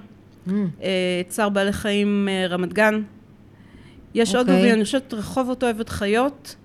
Mm, 0.48 0.50
אה, 0.82 1.22
צער 1.28 1.48
בעלי 1.48 1.72
חיים 1.72 2.28
אה, 2.30 2.46
רמת 2.46 2.72
גן. 2.72 3.02
יש 4.14 4.34
עוד, 4.34 4.50
אוקיי. 4.50 4.70
ואני 4.70 4.84
חושבת 4.84 5.14
רחובות 5.14 5.64
אוהבת 5.64 5.88
חיות. 5.88 6.56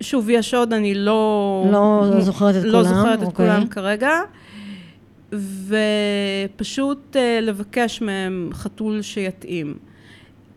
שוב, 0.00 0.30
יש 0.30 0.54
עוד, 0.54 0.72
אני 0.72 0.94
לא... 0.94 1.64
לא 1.70 2.20
זוכרת 2.20 2.56
את 2.56 2.64
לא 2.64 2.82
כולם, 2.82 2.94
זוכרת 2.94 3.22
את 3.22 3.26
אוקיי. 3.26 3.46
כולם 3.46 3.68
כרגע. 3.68 4.10
ופשוט 5.32 7.16
אה, 7.16 7.40
לבקש 7.40 8.00
מהם 8.00 8.50
חתול 8.52 9.02
שיתאים. 9.02 9.74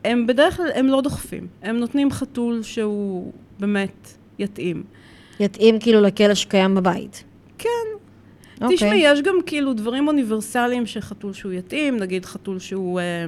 הם 0.06 0.28
בדרך 0.28 0.58
כלל, 0.58 0.70
הם 0.76 0.88
לא 0.88 1.02
דוחפים. 1.02 1.48
הם 1.62 1.78
נותנים 1.78 2.12
חתול 2.12 2.64
שהוא 2.64 3.32
באמת 3.60 4.14
יתאים. 4.40 4.84
יתאים 5.40 5.80
כאילו 5.80 6.02
לכלא 6.02 6.34
שקיים 6.34 6.76
בבית. 6.76 7.24
כן. 7.58 7.70
אוקיי. 8.62 8.78
תשמעי, 8.78 9.02
יש 9.04 9.22
גם 9.22 9.36
כאילו 9.46 9.74
דברים 9.74 10.08
אוניברסליים 10.08 10.86
של 10.86 11.02
חתול 11.02 11.34
שהוא 11.34 11.52
יתאים, 11.52 11.98
נגיד 11.98 12.26
חתול 12.26 12.60
שהוא 12.60 13.00
אה, 13.00 13.26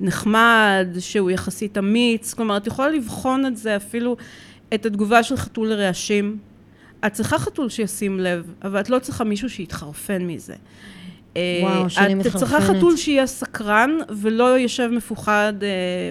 נחמד, 0.00 0.86
שהוא 0.98 1.30
יחסית 1.30 1.78
אמיץ, 1.78 2.34
כלומר, 2.34 2.56
את 2.56 2.66
יכולה 2.66 2.88
לבחון 2.88 3.46
את 3.46 3.56
זה, 3.56 3.76
אפילו 3.76 4.16
את 4.74 4.86
התגובה 4.86 5.22
של 5.22 5.36
חתול 5.36 5.68
לרעשים. 5.68 6.38
את 7.06 7.12
צריכה 7.12 7.38
חתול 7.38 7.68
שישים 7.68 8.20
לב, 8.20 8.52
אבל 8.64 8.80
את 8.80 8.90
לא 8.90 8.98
צריכה 8.98 9.24
מישהו 9.24 9.50
שיתחרפן 9.50 10.22
מזה. 10.26 10.54
אה, 11.36 11.60
וואו, 11.62 11.90
שאני 11.90 12.14
את 12.14 12.22
צריכה 12.22 12.38
מתחרפנת. 12.56 12.76
חתול 12.76 12.96
שיהיה 12.96 13.26
סקרן 13.26 13.90
ולא 14.10 14.58
יושב 14.58 14.88
מפוחד 14.92 15.52
אה, 15.62 15.68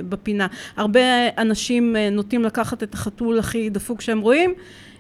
בפינה. 0.10 0.48
הרבה 0.78 1.00
אנשים 1.38 1.96
אה, 1.96 2.10
נוטים 2.10 2.44
לקחת 2.44 2.84
את 2.84 2.94
החתול 2.94 3.40
הכי 3.40 3.70
דפוק 3.70 4.02
שהם 4.02 4.20
רואים, 4.20 4.54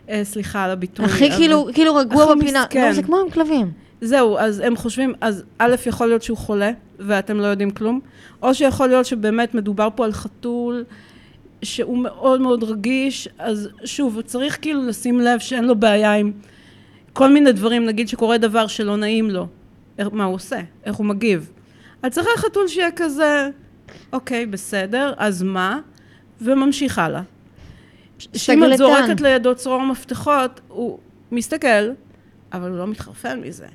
אה, 0.10 0.22
סליחה 0.24 0.64
על 0.64 0.72
הביטוי. 0.72 1.06
הכי 1.06 1.28
אבל- 1.28 1.36
כאילו, 1.38 1.68
כאילו 1.74 1.96
רגוע 1.96 2.24
הכי 2.24 2.36
בפינה. 2.40 2.60
מסכן. 2.62 2.88
לא, 2.88 2.94
זה 2.94 3.04
כמו 3.04 3.18
עם 3.18 3.30
כלבים. 3.30 3.72
זהו, 4.02 4.38
אז 4.38 4.60
הם 4.60 4.76
חושבים, 4.76 5.14
אז 5.22 5.44
א', 5.58 5.76
יכול 5.86 6.08
להיות 6.08 6.24
שהוא 6.24 6.38
חולה, 6.38 6.72
ואתם 7.00 7.38
לא 7.40 7.46
יודעים 7.46 7.72
כלום, 7.72 8.00
או 8.44 8.54
שיכול 8.54 8.88
להיות 8.88 9.06
שבאמת 9.06 9.54
מדובר 9.56 9.88
פה 9.96 10.06
על 10.06 10.12
חתול 10.14 10.84
שהוא 11.64 11.98
מאוד 11.98 12.42
מאוד 12.42 12.64
רגיש, 12.64 13.28
אז 13.40 13.70
שוב, 13.86 14.22
צריך 14.22 14.58
כאילו 14.62 14.88
לשים 14.88 15.20
לב 15.20 15.40
שאין 15.40 15.66
לו 15.66 15.76
בעיה 15.76 16.14
עם 16.14 16.32
כל 17.14 17.30
מיני 17.34 17.52
דברים, 17.52 17.86
נגיד 17.86 18.08
שקורה 18.08 18.38
דבר 18.38 18.68
שלא 18.68 18.98
נעים 18.98 19.30
לו, 19.30 19.48
מה 20.12 20.24
הוא 20.24 20.36
עושה, 20.36 20.60
איך 20.86 20.96
הוא 20.96 21.06
מגיב. 21.06 21.52
את 22.06 22.12
צריכה 22.12 22.30
חתול 22.38 22.68
שיהיה 22.68 22.92
כזה, 22.96 23.50
אוקיי, 24.14 24.46
בסדר, 24.46 25.14
אז 25.18 25.44
מה? 25.44 25.80
וממשיך 26.42 27.00
הלאה. 27.00 27.22
שאם 28.36 28.64
את. 28.74 28.78
זורקת 28.78 29.22
לידו 29.22 29.56
צרור 29.56 29.82
מפתחות, 29.82 30.62
הוא 30.68 31.00
מסתכל, 31.32 31.90
אבל 32.54 32.70
הוא 32.70 32.78
לא 32.78 32.88
מתחרפן 32.88 33.40
מזה. 33.40 33.68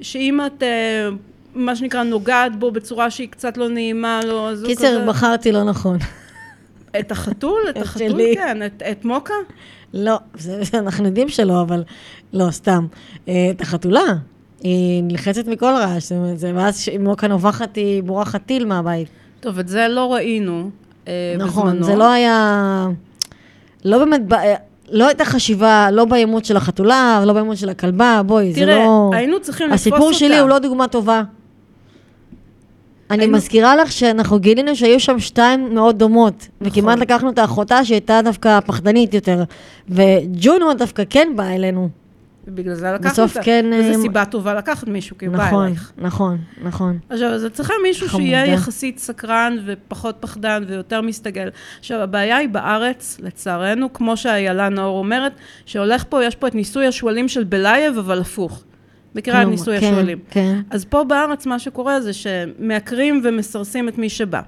שאם 0.00 0.40
את, 0.46 0.62
אה, 0.62 1.08
מה 1.54 1.76
שנקרא, 1.76 2.02
נוגעת 2.02 2.56
בו 2.56 2.70
בצורה 2.70 3.10
שהיא 3.10 3.28
קצת 3.28 3.56
לא 3.56 3.68
נעימה 3.68 4.20
לו, 4.24 4.48
אז 4.48 4.62
הוא 4.62 4.70
כזה... 4.70 4.86
קיצר, 4.86 5.04
בחרתי 5.08 5.52
לא 5.52 5.64
נכון. 5.64 5.98
את 7.00 7.12
החתול? 7.12 7.60
את 7.70 7.76
החתול, 7.76 8.08
שלי. 8.08 8.34
כן. 8.36 8.66
את, 8.66 8.82
את 8.90 9.04
מוקה? 9.04 9.34
לא, 9.94 10.16
זה, 10.34 10.64
זה 10.64 10.78
אנחנו 10.78 11.06
יודעים 11.06 11.28
שלא, 11.28 11.60
אבל 11.60 11.82
לא, 12.32 12.50
סתם. 12.50 12.86
אה, 13.28 13.48
את 13.50 13.60
החתולה, 13.60 14.04
היא 14.62 15.02
נלחצת 15.02 15.46
מכל 15.46 15.66
רעש, 15.66 16.02
זאת 16.02 16.12
אומרת, 16.12 16.38
זה 16.38 16.52
ואז 16.54 16.80
כשהיא 16.80 16.98
מוקה 16.98 17.28
נובחת, 17.28 17.76
היא 17.76 18.02
בורחת 18.02 18.40
טיל 18.46 18.64
מהבית. 18.64 19.08
טוב, 19.40 19.58
את 19.58 19.68
זה 19.68 19.88
לא 19.88 20.14
ראינו 20.14 20.70
אה, 21.08 21.12
נכון, 21.38 21.66
בזמנו. 21.66 21.84
זה 21.84 21.96
לא 21.96 22.10
היה... 22.10 22.86
לא 23.84 23.98
באמת, 23.98 24.32
אה, 24.32 24.54
לא 24.90 25.06
הייתה 25.06 25.24
חשיבה, 25.24 25.88
לא 25.92 26.04
באימות 26.04 26.44
של 26.44 26.56
החתולה, 26.56 27.20
ולא 27.22 27.32
באימות 27.32 27.56
של 27.56 27.68
הכלבה, 27.68 28.20
בואי, 28.26 28.52
זה 28.52 28.60
תראה, 28.60 28.76
לא... 28.76 29.10
היינו 29.12 29.40
צריכים 29.40 29.66
לתפוס 29.66 29.86
אותה. 29.86 29.96
הסיפור 29.96 30.12
שלי 30.12 30.38
הוא 30.38 30.48
לא 30.48 30.58
דוגמה 30.58 30.88
טובה. 30.88 31.22
אני 33.10 33.22
היינו- 33.22 33.36
מזכירה 33.36 33.76
לך 33.76 33.92
שאנחנו 33.92 34.38
גילינו 34.38 34.76
שהיו 34.76 35.00
שם 35.00 35.18
שתיים 35.18 35.74
מאוד 35.74 35.98
דומות, 35.98 36.48
וכמעט 36.60 36.84
נכון. 36.96 36.98
לקחנו 37.02 37.30
את 37.30 37.38
האחותה 37.38 37.84
שהייתה 37.84 38.20
דווקא 38.24 38.60
פחדנית 38.60 39.14
יותר, 39.14 39.44
וג'ונו 39.88 40.74
דווקא 40.74 41.02
כן 41.10 41.28
באה 41.36 41.54
אלינו. 41.54 41.88
בגלל 42.50 42.74
זה 42.74 42.96
בסוף 43.00 43.30
אותה. 43.30 43.42
כן, 43.44 43.66
וזו 43.78 43.98
אה, 43.98 44.02
סיבה 44.02 44.24
טובה 44.24 44.54
לקחת 44.54 44.88
מישהו, 44.88 45.18
כי 45.18 45.26
הוא 45.26 45.36
בא 45.36 45.46
נכון, 45.46 45.64
אלייך. 45.64 45.92
נכון, 45.98 46.38
נכון. 46.62 46.98
עכשיו, 47.10 47.28
אז 47.28 47.44
את 47.44 47.52
צריכה 47.52 47.74
מישהו 47.82 48.08
חמודה. 48.08 48.24
שיהיה 48.24 48.46
יחסית 48.46 48.98
סקרן 48.98 49.56
ופחות 49.66 50.16
פחדן 50.20 50.64
ויותר 50.68 51.00
מסתגל. 51.00 51.48
עכשיו, 51.78 52.00
הבעיה 52.00 52.36
היא 52.36 52.48
בארץ, 52.48 53.16
לצערנו, 53.22 53.92
כמו 53.92 54.16
שאיילה 54.16 54.68
נאור 54.68 54.98
אומרת, 54.98 55.32
שהולך 55.66 56.04
פה, 56.08 56.24
יש 56.24 56.34
פה 56.34 56.46
את 56.46 56.54
ניסוי 56.54 56.86
השועלים 56.86 57.28
של 57.28 57.44
בלייב, 57.44 57.98
אבל 57.98 58.20
הפוך. 58.20 58.62
מכירה 59.14 59.42
את 59.42 59.48
ניסוי 59.48 59.80
כן, 59.80 59.86
השועלים. 59.86 60.18
כן. 60.30 60.60
אז 60.70 60.84
פה 60.84 61.04
בארץ 61.04 61.46
מה 61.46 61.58
שקורה 61.58 62.00
זה 62.00 62.12
שמעקרים 62.12 63.20
ומסרסים 63.24 63.88
את 63.88 63.98
מי 63.98 64.08
שבא. 64.08 64.40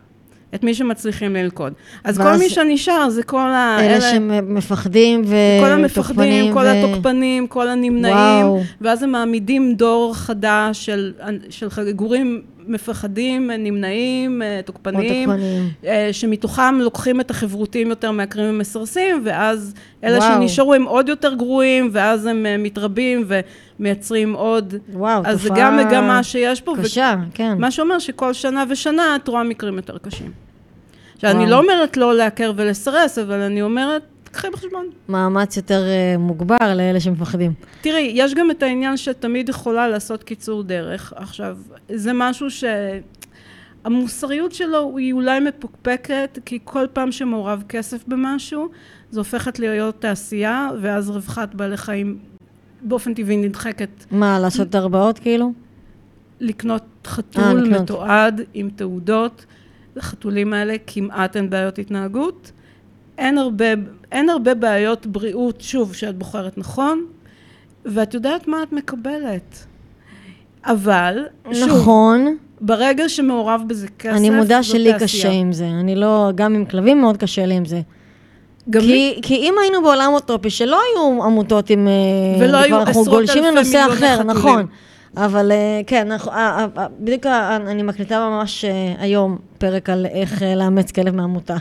את 0.54 0.64
מי 0.64 0.74
שמצליחים 0.74 1.34
ללכוד. 1.34 1.72
אז 2.04 2.18
כל 2.18 2.36
מי 2.36 2.48
שנשאר 2.48 3.10
זה 3.10 3.22
כל 3.22 3.50
ה... 3.50 3.76
אלה 3.80 4.00
שמפחדים 4.00 5.22
ו... 5.26 5.34
כל 5.60 5.70
המפחדים, 5.70 6.52
כל 6.52 6.58
ו- 6.58 6.70
התוקפנים, 6.70 7.46
כל 7.46 7.68
הנמנעים, 7.68 8.46
וואו. 8.46 8.60
ואז 8.80 9.02
הם 9.02 9.12
מעמידים 9.12 9.74
דור 9.74 10.14
חדש 10.14 10.86
של, 10.86 11.12
של 11.50 11.92
גורים 11.92 12.42
מפחדים, 12.66 13.50
נמנעים, 13.50 14.42
אה, 14.42 14.60
תוקפניים, 14.64 15.26
תוקפניים. 15.26 15.68
אה, 15.84 16.08
שמתוכם 16.12 16.78
לוקחים 16.80 17.20
את 17.20 17.30
החברותיים 17.30 17.88
יותר 17.88 18.10
מהקרים 18.10 18.46
המסרסים, 18.46 19.22
ואז 19.24 19.74
אלה 20.04 20.18
וואו. 20.18 20.42
שנשארו 20.42 20.74
הם 20.74 20.84
עוד 20.84 21.08
יותר 21.08 21.34
גרועים, 21.34 21.88
ואז 21.92 22.26
הם 22.26 22.46
אה, 22.46 22.56
מתרבים 22.56 23.24
ומייצרים 23.80 24.32
עוד. 24.32 24.74
וואו, 24.92 25.22
אז 25.26 25.42
זה 25.42 25.48
תופעה 25.48 25.70
גם 25.70 25.76
מגמה 25.76 26.22
שיש 26.22 26.60
פה. 26.60 26.74
ו- 26.78 26.82
קשה, 26.82 27.14
כן. 27.34 27.58
מה 27.58 27.70
שאומר 27.70 27.98
שכל 27.98 28.32
שנה 28.32 28.64
ושנה 28.68 29.16
את 29.16 29.28
רואה 29.28 29.42
מקרים 29.42 29.76
יותר 29.76 29.98
קשים. 29.98 30.32
עכשיו, 31.14 31.30
אני. 31.30 31.50
לא 31.50 31.58
אומרת 31.58 31.96
לא 31.96 32.14
לעקר 32.14 32.52
ולסרס, 32.56 33.18
אבל 33.18 33.40
אני 33.40 33.62
אומרת, 33.62 34.02
קחי 34.32 34.48
בחשבון. 34.52 34.86
מאמץ 35.08 35.56
יותר 35.56 35.82
אה, 35.86 36.18
מוגבר 36.18 36.74
לאלה 36.74 37.00
שמפחדים. 37.00 37.52
תראי, 37.80 38.12
יש 38.14 38.34
גם 38.34 38.50
את 38.50 38.62
העניין 38.62 38.96
שתמיד 38.96 39.48
יכולה 39.48 39.88
לעשות 39.88 40.24
קיצור 40.24 40.62
דרך. 40.62 41.12
עכשיו, 41.16 41.56
זה 41.88 42.10
משהו 42.14 42.50
ש... 42.50 42.64
המוסריות 43.84 44.52
שלו 44.52 44.96
היא 44.96 45.12
אולי 45.12 45.40
מפוקפקת, 45.40 46.38
כי 46.44 46.58
כל 46.64 46.86
פעם 46.92 47.12
שמעורב 47.12 47.62
כסף 47.68 48.04
במשהו, 48.08 48.68
זה 49.10 49.20
הופכת 49.20 49.58
להיות 49.58 50.00
תעשייה, 50.00 50.68
ואז 50.80 51.10
רווחת 51.10 51.54
בעלי 51.54 51.76
חיים 51.76 52.18
באופן 52.82 53.14
טבעי 53.14 53.36
נדחקת. 53.36 53.88
מה, 54.10 54.38
לעשות 54.38 54.74
הרבעות 54.74 55.18
כאילו? 55.18 55.52
לקנות 56.40 56.82
אה, 56.82 57.10
חתול 57.10 57.60
לקנות. 57.62 57.82
מתועד 57.82 58.40
עם 58.54 58.70
תעודות, 58.76 59.46
לחתולים 59.96 60.52
האלה 60.52 60.74
כמעט 60.86 61.36
אין 61.36 61.50
בעיות 61.50 61.78
התנהגות. 61.78 62.52
אין 63.18 63.38
הרבה, 63.38 63.64
אין 64.12 64.28
הרבה 64.28 64.54
בעיות 64.54 65.06
בריאות, 65.06 65.60
שוב, 65.60 65.94
שאת 65.94 66.18
בוחרת 66.18 66.58
נכון, 66.58 67.04
ואת 67.84 68.14
יודעת 68.14 68.48
מה 68.48 68.62
את 68.62 68.72
מקבלת. 68.72 69.66
אבל, 70.64 71.24
שוב, 71.52 71.68
נכון. 71.68 72.36
ברגע 72.60 73.08
שמעורב 73.08 73.62
בזה 73.66 73.88
כסף, 73.98 74.16
אני 74.16 74.30
מודה 74.30 74.62
שלי 74.62 74.92
תעשייה. 74.98 75.22
קשה 75.22 75.30
עם 75.30 75.52
זה. 75.52 75.68
אני 75.68 75.94
לא, 75.96 76.30
גם 76.34 76.54
עם 76.54 76.64
כלבים 76.64 77.00
מאוד 77.00 77.16
קשה 77.16 77.46
לי 77.46 77.54
עם 77.54 77.64
זה. 77.64 77.80
גם 78.70 78.80
לי, 78.80 79.12
כי, 79.16 79.22
כי 79.22 79.34
אם 79.34 79.54
היינו 79.62 79.82
בעולם 79.82 80.10
אוטופי, 80.12 80.50
שלא 80.50 80.80
היו 80.80 81.24
עמותות 81.24 81.70
עם... 81.70 81.88
אה, 81.88 81.92
ולא 82.46 82.56
היו 82.56 82.68
כבר 82.68 82.80
אנחנו 82.82 83.00
עשרות 83.00 83.08
גולשים 83.08 83.44
אלפי 83.44 83.56
לנושא 83.56 83.86
אחר, 83.92 84.14
חתולים. 84.14 84.30
נכון. 84.30 84.66
אבל 85.16 85.52
אה, 85.52 85.80
כן, 85.86 86.12
אנחנו- 86.12 86.32
אה, 86.32 86.66
בדיוק 87.00 87.26
אני 87.66 87.82
מקליטה 87.82 88.28
ממש 88.28 88.64
היום 88.98 89.38
פרק 89.58 89.90
על 89.90 90.06
איך 90.06 90.42
לאמץ 90.56 90.90
כלב 90.90 91.14
מעמותה. 91.16 91.56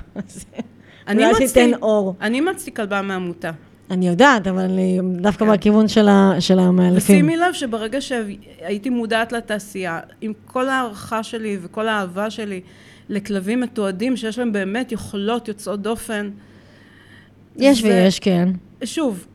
אני 1.08 1.26
אולי 1.26 1.48
תיתן 1.48 1.72
אור. 1.82 2.16
אני 2.22 2.42
מצתי 2.42 2.74
כלבה 2.74 3.02
מעמותה. 3.02 3.52
אני 3.92 4.08
יודעת, 4.08 4.48
אבל 4.48 4.62
אני 4.62 5.00
דווקא 5.22 5.46
כן. 5.46 5.52
מהכיוון 5.52 5.88
של 6.40 6.60
המאלפים. 6.60 7.16
ושימי 7.16 7.38
לב 7.38 7.54
שברגע 7.54 8.02
שהייתי 8.02 8.90
מודעת 8.90 9.32
לתעשייה, 9.32 10.00
עם 10.22 10.34
כל 10.46 10.70
ההערכה 10.70 11.24
שלי 11.24 11.58
וכל 11.62 11.88
האהבה 11.88 12.30
שלי 12.30 12.62
לכלבים 13.10 13.62
מתועדים, 13.62 14.18
שיש 14.18 14.40
להם 14.40 14.52
באמת 14.52 14.92
יכולות 14.92 15.48
יוצאות 15.48 15.82
דופן, 15.82 16.30
יש 17.60 17.82
זה- 17.82 17.88
ויש, 17.88 18.20
כן. 18.20 18.50
שוב, 18.84 19.26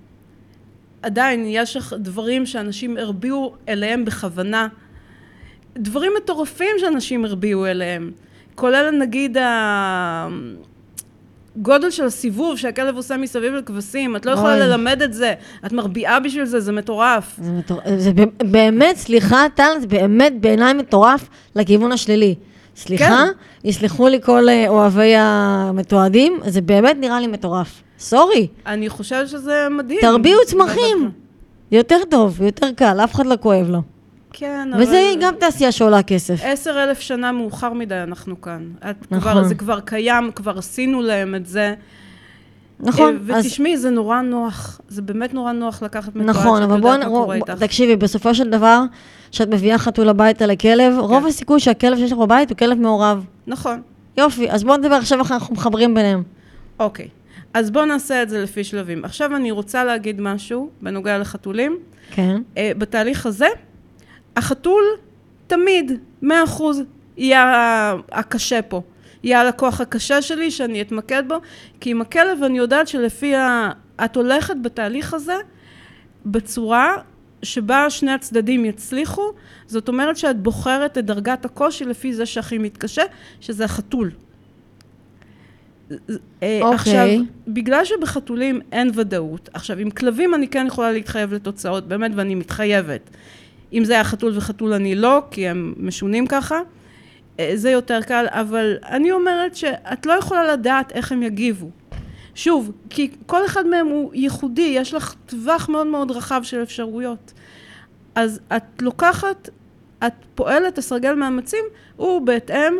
עדיין 1.03 1.45
יש 1.49 1.77
דברים 1.93 2.47
שאנשים 2.47 2.97
הרביעו 2.97 3.55
אליהם 3.69 4.05
בכוונה, 4.05 4.69
דברים 5.79 6.13
מטורפים 6.23 6.77
שאנשים 6.79 7.25
הרביעו 7.25 7.67
אליהם, 7.67 8.11
כולל 8.55 8.91
נגיד 8.91 9.37
הגודל 11.57 11.91
של 11.91 12.05
הסיבוב 12.05 12.59
שהכלב 12.59 12.97
עושה 12.97 13.17
מסביב 13.17 13.53
לכבשים, 13.55 14.17
את 14.17 14.27
לא 14.27 14.31
יכולה 14.31 14.55
אוי. 14.55 14.61
ללמד 14.69 15.03
את 15.03 15.13
זה, 15.13 15.35
את 15.67 15.73
מרביעה 15.73 16.21
בשביל 16.21 16.45
זה, 16.45 16.61
זה 16.61 16.73
מטורף. 16.73 17.37
זה, 17.43 17.51
מטור... 17.53 17.81
זה 17.97 18.13
באמת, 18.45 18.97
סליחה, 18.97 19.47
טל, 19.55 19.71
זה 19.81 19.87
באמת 19.87 20.33
בעיניי 20.41 20.73
מטורף 20.73 21.29
לכיוון 21.57 21.93
השלילי. 21.93 22.35
סליחה, 22.77 23.05
כן. 23.05 23.69
יסלחו 23.69 24.09
לי 24.09 24.21
כל 24.23 24.49
אה, 24.49 24.69
אוהבי 24.69 25.13
המתועדים, 25.17 26.41
זה 26.47 26.61
באמת 26.61 26.97
נראה 27.01 27.21
לי 27.21 27.27
מטורף. 27.27 27.83
סורי, 27.99 28.49
אני 28.67 28.89
חושבת 28.89 29.29
שזה 29.29 29.67
מדהים. 29.71 30.01
תרביעו 30.01 30.41
צמחים. 30.47 31.11
יותר 31.71 31.99
טוב, 32.11 32.43
יותר 32.43 32.73
קל, 32.77 33.01
אף 33.05 33.15
אחד 33.15 33.27
לא 33.27 33.35
כואב 33.41 33.71
לו. 33.71 33.83
כן, 34.33 34.71
אבל... 34.75 34.83
וזה 34.83 35.13
גם 35.21 35.35
תעשייה 35.41 35.73
שעולה 35.73 36.03
כסף. 36.03 36.41
עשר 36.43 36.85
אלף 36.85 37.01
שנה 37.01 37.33
מאוחר 37.33 37.73
מדי 37.73 37.95
אנחנו 38.03 38.41
כאן. 38.41 38.69
נכון. 39.11 39.21
כבר, 39.21 39.45
זה 39.45 39.55
כבר 39.55 39.81
קיים, 39.81 40.31
כבר 40.35 40.59
עשינו 40.59 41.03
להם 41.03 41.35
את 41.35 41.47
זה. 41.47 41.75
נכון, 42.81 43.19
אה, 43.31 43.37
אז 43.37 43.47
ותשמעי, 43.47 43.77
זה 43.77 43.91
נורא 43.91 44.21
נוח. 44.21 44.81
זה 44.89 45.03
באמת 45.03 45.35
נורא 45.35 45.53
נוח 45.53 45.83
לקחת 45.83 46.17
מתועד 46.17 46.29
נכון, 46.37 46.63
אבל 46.63 46.81
בואי, 46.81 46.93
יודעת 46.95 47.09
מה 47.09 47.19
קורה 47.19 47.35
איתך. 47.35 47.51
תקשיבי, 47.51 47.97
בסופו 47.97 48.35
של 48.35 48.51
דבר, 48.51 48.83
כשאת 49.31 49.49
מביאה 49.49 49.79
חתול 49.79 50.09
הביתה 50.09 50.47
לכלב, 50.47 50.99
רוב 50.99 51.27
הסיכוי 51.27 51.61
שהכלב 51.61 51.99
שיש 51.99 52.13
לך 52.13 52.19
בבית 52.19 52.51
הוא 52.51 52.59
כלב 52.59 52.79
מעורב. 52.79 53.25
נכון. 53.47 53.83
יופי, 54.17 54.51
אז 54.51 54.65
בואו 54.65 54.77
נדבר 54.77 54.95
עכשיו 54.95 55.19
איך 55.19 55.33
אנחנו 55.33 55.55
מחברים 55.55 55.95
ביניהם. 55.95 56.23
אוקיי. 56.81 57.09
אז 57.55 57.71
בואו 57.71 57.85
נעשה 57.85 58.23
את 58.23 58.29
זה 58.29 58.43
לפי 58.43 58.65
שלבים. 58.65 59.05
עכשיו 59.05 59.37
אני 59.37 59.51
רוצה 59.51 59.85
להגיד 59.85 60.21
משהו 60.21 60.71
בנוגע 60.83 61.19
לחתולים. 61.19 61.79
כן. 62.11 62.43
אה, 62.57 62.73
בתהליך 62.79 63.27
הזה, 63.27 63.47
החתול 64.37 64.85
תמיד, 65.47 65.93
מאה 66.23 66.45
אחוז, 66.45 66.83
יהיה 67.17 67.45
ה- 67.45 67.95
הקשה 68.13 68.63
פה. 68.63 68.83
יהיה 69.23 69.41
הלקוח 69.41 69.81
הקשה 69.81 70.23
שלי, 70.23 70.51
שאני 70.51 70.81
אתמקד 70.83 71.23
בו, 71.29 71.35
כי 71.81 71.91
עם 71.91 72.01
הכלב 72.01 72.43
אני 72.43 72.59
יודעת 72.59 72.89
שלפי 72.89 73.35
ה... 73.35 73.71
את 74.05 74.17
הולכת 74.17 74.55
בתהליך 74.63 75.15
הזה 75.15 75.37
בצורה 76.27 76.97
שבה 77.43 77.91
שני 77.91 78.13
הצדדים 78.13 78.65
יצליחו, 78.65 79.33
זאת 79.67 79.89
אומרת 79.89 80.17
שאת 80.17 80.41
בוחרת 80.41 80.99
את 80.99 81.05
דרגת 81.05 81.45
הקושי 81.45 81.85
לפי 81.85 82.15
זה 82.15 82.27
שהכי 82.27 82.59
מתקשה, 82.59 83.03
שזה 83.41 83.65
החתול. 83.65 84.11
אה, 85.91 86.59
אוקיי. 86.63 86.75
עכשיו, 86.75 87.07
בגלל 87.49 87.85
שבחתולים 87.85 88.61
אין 88.73 88.91
ודאות, 88.95 89.49
עכשיו 89.53 89.79
עם 89.79 89.91
כלבים 89.91 90.35
אני 90.35 90.49
כן 90.49 90.67
יכולה 90.67 90.93
להתחייב 90.93 91.35
לתוצאות, 91.35 91.89
באמת, 91.89 92.11
ואני 92.15 92.35
מתחייבת. 92.35 93.11
אם 93.73 93.85
זה 93.85 93.93
היה 93.93 94.05
חתול 94.05 94.33
וחתול 94.37 94.73
אני 94.73 94.95
לא, 94.95 95.23
כי 95.31 95.49
הם 95.49 95.75
משונים 95.77 96.27
ככה, 96.27 96.61
אה, 97.41 97.53
זה 97.55 97.71
יותר 97.71 98.03
קל, 98.03 98.27
אבל 98.29 98.77
אני 98.89 99.13
אומרת 99.13 99.57
שאת 99.57 100.07
לא 100.07 100.13
יכולה 100.13 100.53
לדעת 100.53 100.93
איך 100.93 101.13
הם 101.13 101.23
יגיבו. 101.23 101.71
שוב, 102.35 102.73
כי 102.91 103.11
כל 103.27 103.47
אחד 103.47 103.67
מהם 103.67 103.87
הוא 103.87 104.15
ייחודי, 104.15 104.73
יש 104.77 104.95
לך 104.95 105.15
טווח 105.27 105.69
מאוד 105.69 105.87
מאוד 105.87 106.11
רחב 106.11 106.41
של 106.45 106.63
אפשרויות. 106.63 107.33
אז 108.15 108.41
את 108.57 108.83
לוקחת, 108.83 109.49
את 110.07 110.13
פועלת, 110.35 110.75
תסרגל 110.75 111.15
מאמצים, 111.15 111.65
הוא 111.97 112.21
בהתאם 112.21 112.75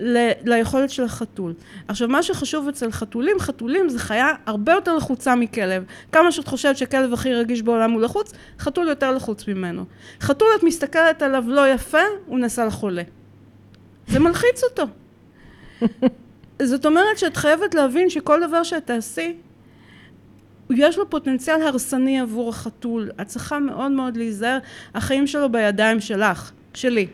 ל- 0.00 0.32
ליכולת 0.44 0.90
של 0.90 1.04
החתול. 1.04 1.54
עכשיו, 1.88 2.08
מה 2.08 2.22
שחשוב 2.22 2.68
אצל 2.68 2.92
חתולים, 2.92 3.38
חתולים 3.38 3.88
זה 3.88 3.98
חיה 3.98 4.28
הרבה 4.46 4.72
יותר 4.72 4.96
לחוצה 4.96 5.34
מכלב. 5.34 5.84
כמה 6.12 6.32
שאת 6.32 6.48
חושבת 6.48 6.76
שכלב 6.76 7.12
הכי 7.12 7.34
רגיש 7.34 7.62
בעולם 7.62 7.90
הוא 7.90 8.00
לחוץ, 8.00 8.32
חתול 8.58 8.88
יותר 8.88 9.12
לחוץ 9.12 9.48
ממנו. 9.48 9.84
חתול, 10.20 10.48
את 10.58 10.62
מסתכלת 10.62 11.22
עליו 11.22 11.44
לא 11.46 11.68
יפה, 11.68 12.02
הוא 12.26 12.38
נעשה 12.38 12.64
לחולה. 12.64 13.02
זה 14.08 14.18
מלחיץ 14.18 14.64
אותו. 14.64 14.84
זאת 16.62 16.86
אומרת 16.86 17.18
שאת 17.18 17.36
חייבת 17.36 17.74
להבין 17.74 18.10
שכל 18.10 18.40
דבר 18.46 18.62
שאת 18.62 18.86
תעשי, 18.86 19.36
יש 20.70 20.98
לו 20.98 21.10
פוטנציאל 21.10 21.62
הרסני 21.62 22.20
עבור 22.20 22.48
החתול. 22.48 23.10
את 23.20 23.26
צריכה 23.26 23.58
מאוד 23.58 23.90
מאוד 23.92 24.16
להיזהר, 24.16 24.58
החיים 24.94 25.26
שלו 25.26 25.52
בידיים 25.52 26.00
שלך, 26.00 26.52
שלי. 26.74 27.06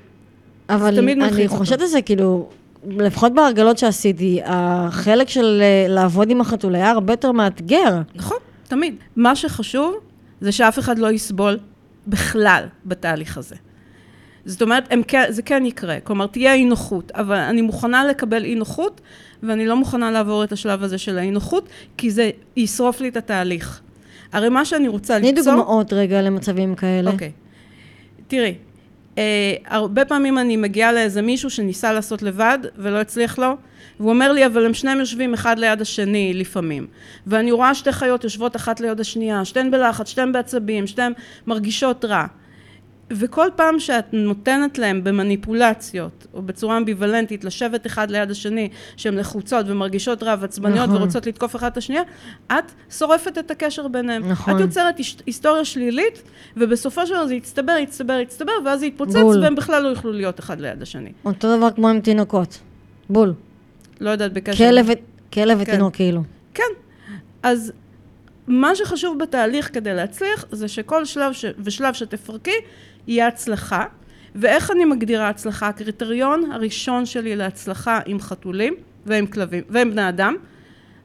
אבל 0.68 0.98
אני. 0.98 1.48
חושבת 1.48 1.80
על 1.80 1.86
זה, 1.86 2.02
כאילו, 2.02 2.48
לפחות 2.86 3.34
בהרגלות 3.34 3.78
שעשיתי, 3.78 4.40
החלק 4.44 5.28
של 5.28 5.62
אה, 5.62 5.86
לעבוד 5.88 6.30
עם 6.30 6.40
החתול 6.40 6.74
היה 6.74 6.90
הרבה 6.90 7.12
יותר 7.12 7.32
מאתגר. 7.32 8.00
נכון, 8.14 8.38
תמיד. 8.68 8.94
מה 9.16 9.36
שחשוב 9.36 9.94
זה 10.40 10.52
שאף 10.52 10.78
אחד 10.78 10.98
לא 10.98 11.12
יסבול 11.12 11.58
בכלל 12.06 12.64
בתהליך 12.86 13.38
הזה. 13.38 13.56
זאת 14.44 14.62
אומרת, 14.62 14.84
הם 14.90 15.02
זה 15.28 15.42
כן 15.42 15.66
יקרה, 15.66 16.00
כלומר 16.00 16.26
תהיה 16.26 16.54
אי 16.54 16.64
נוחות, 16.64 17.12
אבל 17.14 17.36
אני 17.36 17.62
מוכנה 17.62 18.04
לקבל 18.04 18.44
אי 18.44 18.54
נוחות, 18.54 19.00
ואני 19.42 19.66
לא 19.66 19.76
מוכנה 19.76 20.10
לעבור 20.10 20.44
את 20.44 20.52
השלב 20.52 20.82
הזה 20.82 20.98
של 20.98 21.18
האי 21.18 21.30
נוחות, 21.30 21.68
כי 21.96 22.10
זה 22.10 22.30
ישרוף 22.56 23.00
לי 23.00 23.08
את 23.08 23.16
התהליך. 23.16 23.80
הרי 24.32 24.48
מה 24.48 24.64
שאני 24.64 24.88
רוצה 24.88 25.18
תני 25.18 25.32
ליצור... 25.32 25.54
דוגמאות 25.54 25.92
רגע 25.92 26.22
למצבים 26.22 26.74
כאלה. 26.74 27.10
אוקיי. 27.10 27.32
תראי, 28.28 28.44
אה, 28.44 28.52
הרבה 29.66 30.04
פעמים 30.04 30.38
אני 30.38 30.56
מגיעה 30.56 30.92
לאיזה 30.92 31.22
מישהו 31.22 31.50
שניסה 31.50 31.92
לעשות 31.92 32.22
לבד 32.22 32.58
ולא 32.76 33.00
הצליח 33.00 33.38
לו, 33.38 33.56
והוא 34.00 34.10
אומר 34.10 34.32
לי, 34.32 34.46
אבל 34.46 34.66
הם 34.66 34.74
שניהם 34.74 34.98
יושבים 34.98 35.34
אחד 35.34 35.58
ליד 35.58 35.80
השני 35.80 36.34
לפעמים. 36.34 36.86
ואני 37.26 37.52
רואה 37.52 37.74
שתי 37.74 37.92
חיות 37.92 38.24
יושבות 38.24 38.56
אחת 38.56 38.80
ליד 38.80 39.00
השנייה, 39.00 39.44
שתיהן 39.44 39.70
בלחץ, 39.70 40.08
שתיהן 40.08 40.32
בעצבים, 40.32 40.86
שתיהן 40.86 41.12
מרגישות 41.46 42.04
רע. 42.04 42.26
וכל 43.10 43.48
פעם 43.56 43.80
שאת 43.80 44.04
נותנת 44.12 44.78
להם 44.78 45.04
במניפולציות, 45.04 46.26
או 46.34 46.42
בצורה 46.42 46.76
אמביוולנטית, 46.76 47.44
לשבת 47.44 47.86
אחד 47.86 48.10
ליד 48.10 48.30
השני, 48.30 48.68
שהן 48.96 49.18
לחוצות 49.18 49.66
ומרגישות 49.68 50.22
רע 50.22 50.34
ועצבניות 50.40 50.88
נכון. 50.88 50.96
ורוצות 50.96 51.26
לתקוף 51.26 51.56
אחת 51.56 51.72
את 51.72 51.76
השנייה, 51.76 52.02
את 52.46 52.72
שורפת 52.90 53.38
את 53.38 53.50
הקשר 53.50 53.88
ביניהם. 53.88 54.28
נכון. 54.28 54.56
את 54.56 54.60
יוצרת 54.60 54.94
היסטוריה 55.26 55.64
שלילית, 55.64 56.22
ובסופו 56.56 57.06
של 57.06 57.14
דבר 57.14 57.26
זה 57.26 57.34
יצטבר, 57.34 57.76
יצטבר, 57.82 58.18
יצטבר, 58.18 58.52
ואז 58.64 58.80
זה 58.80 58.86
יתפוצץ, 58.86 59.16
בול. 59.16 59.42
והם 59.42 59.54
בכלל 59.54 59.82
לא 59.82 59.88
יוכלו 59.88 60.12
להיות 60.12 60.40
אחד 60.40 60.60
ליד 60.60 60.82
השני. 60.82 61.12
אותו 61.24 61.56
דבר 61.56 61.70
כמו 61.70 61.88
עם 61.88 62.00
תינוקות. 62.00 62.58
בול. 63.10 63.34
לא 64.00 64.10
יודעת 64.10 64.32
בקשר... 64.32 64.68
כלב 64.68 64.86
כלב 65.32 65.64
כן. 65.64 65.72
ותינוק 65.72 65.94
כאילו. 65.94 66.22
כן. 66.54 66.62
אז 67.42 67.72
מה 68.46 68.74
שחשוב 68.74 69.18
בתהליך 69.18 69.70
כדי 69.74 69.94
להצליח, 69.94 70.44
זה 70.52 70.68
שכל 70.68 71.04
שלב 71.04 71.32
ש... 71.32 71.44
ושלב 71.58 71.94
שתפרקי, 71.94 72.56
יהיה 73.08 73.26
הצלחה. 73.26 73.84
ואיך 74.34 74.70
אני 74.70 74.84
מגדירה 74.84 75.28
הצלחה? 75.28 75.68
הקריטריון 75.68 76.52
הראשון 76.52 77.06
שלי 77.06 77.36
להצלחה 77.36 78.00
עם 78.06 78.20
חתולים 78.20 78.74
ועם 79.06 79.26
כלבים 79.26 79.62
ועם 79.68 79.90
בני 79.90 80.08
אדם, 80.08 80.36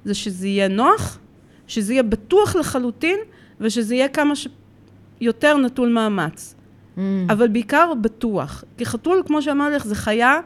זה 0.06 0.14
שזה 0.14 0.47
יהיה 0.47 0.68
נוח, 0.68 1.20
שזה 1.68 1.93
יהיה 1.93 2.04
בטוח 2.04 2.56
לחלוטין, 2.56 3.20
ושזה 3.62 3.95
יהיה 3.95 4.08
כמה 4.08 4.34
שיותר 4.36 5.58
נטול 5.58 5.89
מאמץ. 5.89 6.56
Mm. 6.97 6.99
אבל 7.30 7.47
בעיקר 7.47 7.93
בטוח. 8.01 8.64
כי 8.78 8.86
חתול, 8.86 9.24
כמו 9.26 9.41
שאמרתי 9.41 9.76
לך, 9.76 9.86
זה 9.86 9.95
חיה 9.95 10.39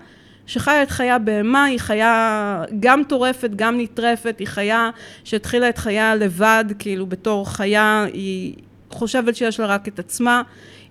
שחיה 0.46 0.84
את 0.84 0.92
חייה 0.92 1.20
בהמה, 1.20 1.64
היא 1.64 1.80
חיה 1.80 2.64
גם 2.80 3.02
טורפת, 3.08 3.50
גם 3.56 3.80
נטרפת, 3.80 4.36
היא 4.40 4.48
חיה 4.48 4.90
שהתחילה 5.24 5.70
את 5.70 5.78
חייה 5.78 6.16
לבד, 6.16 6.66
כאילו 6.80 7.06
בתור 7.06 7.50
חיה, 7.50 8.06
היא 8.14 8.56
חושבת 8.90 9.36
שיש 9.36 9.60
לה 9.60 9.66
רק 9.66 9.88
את 9.88 10.00
עצמה. 10.00 10.42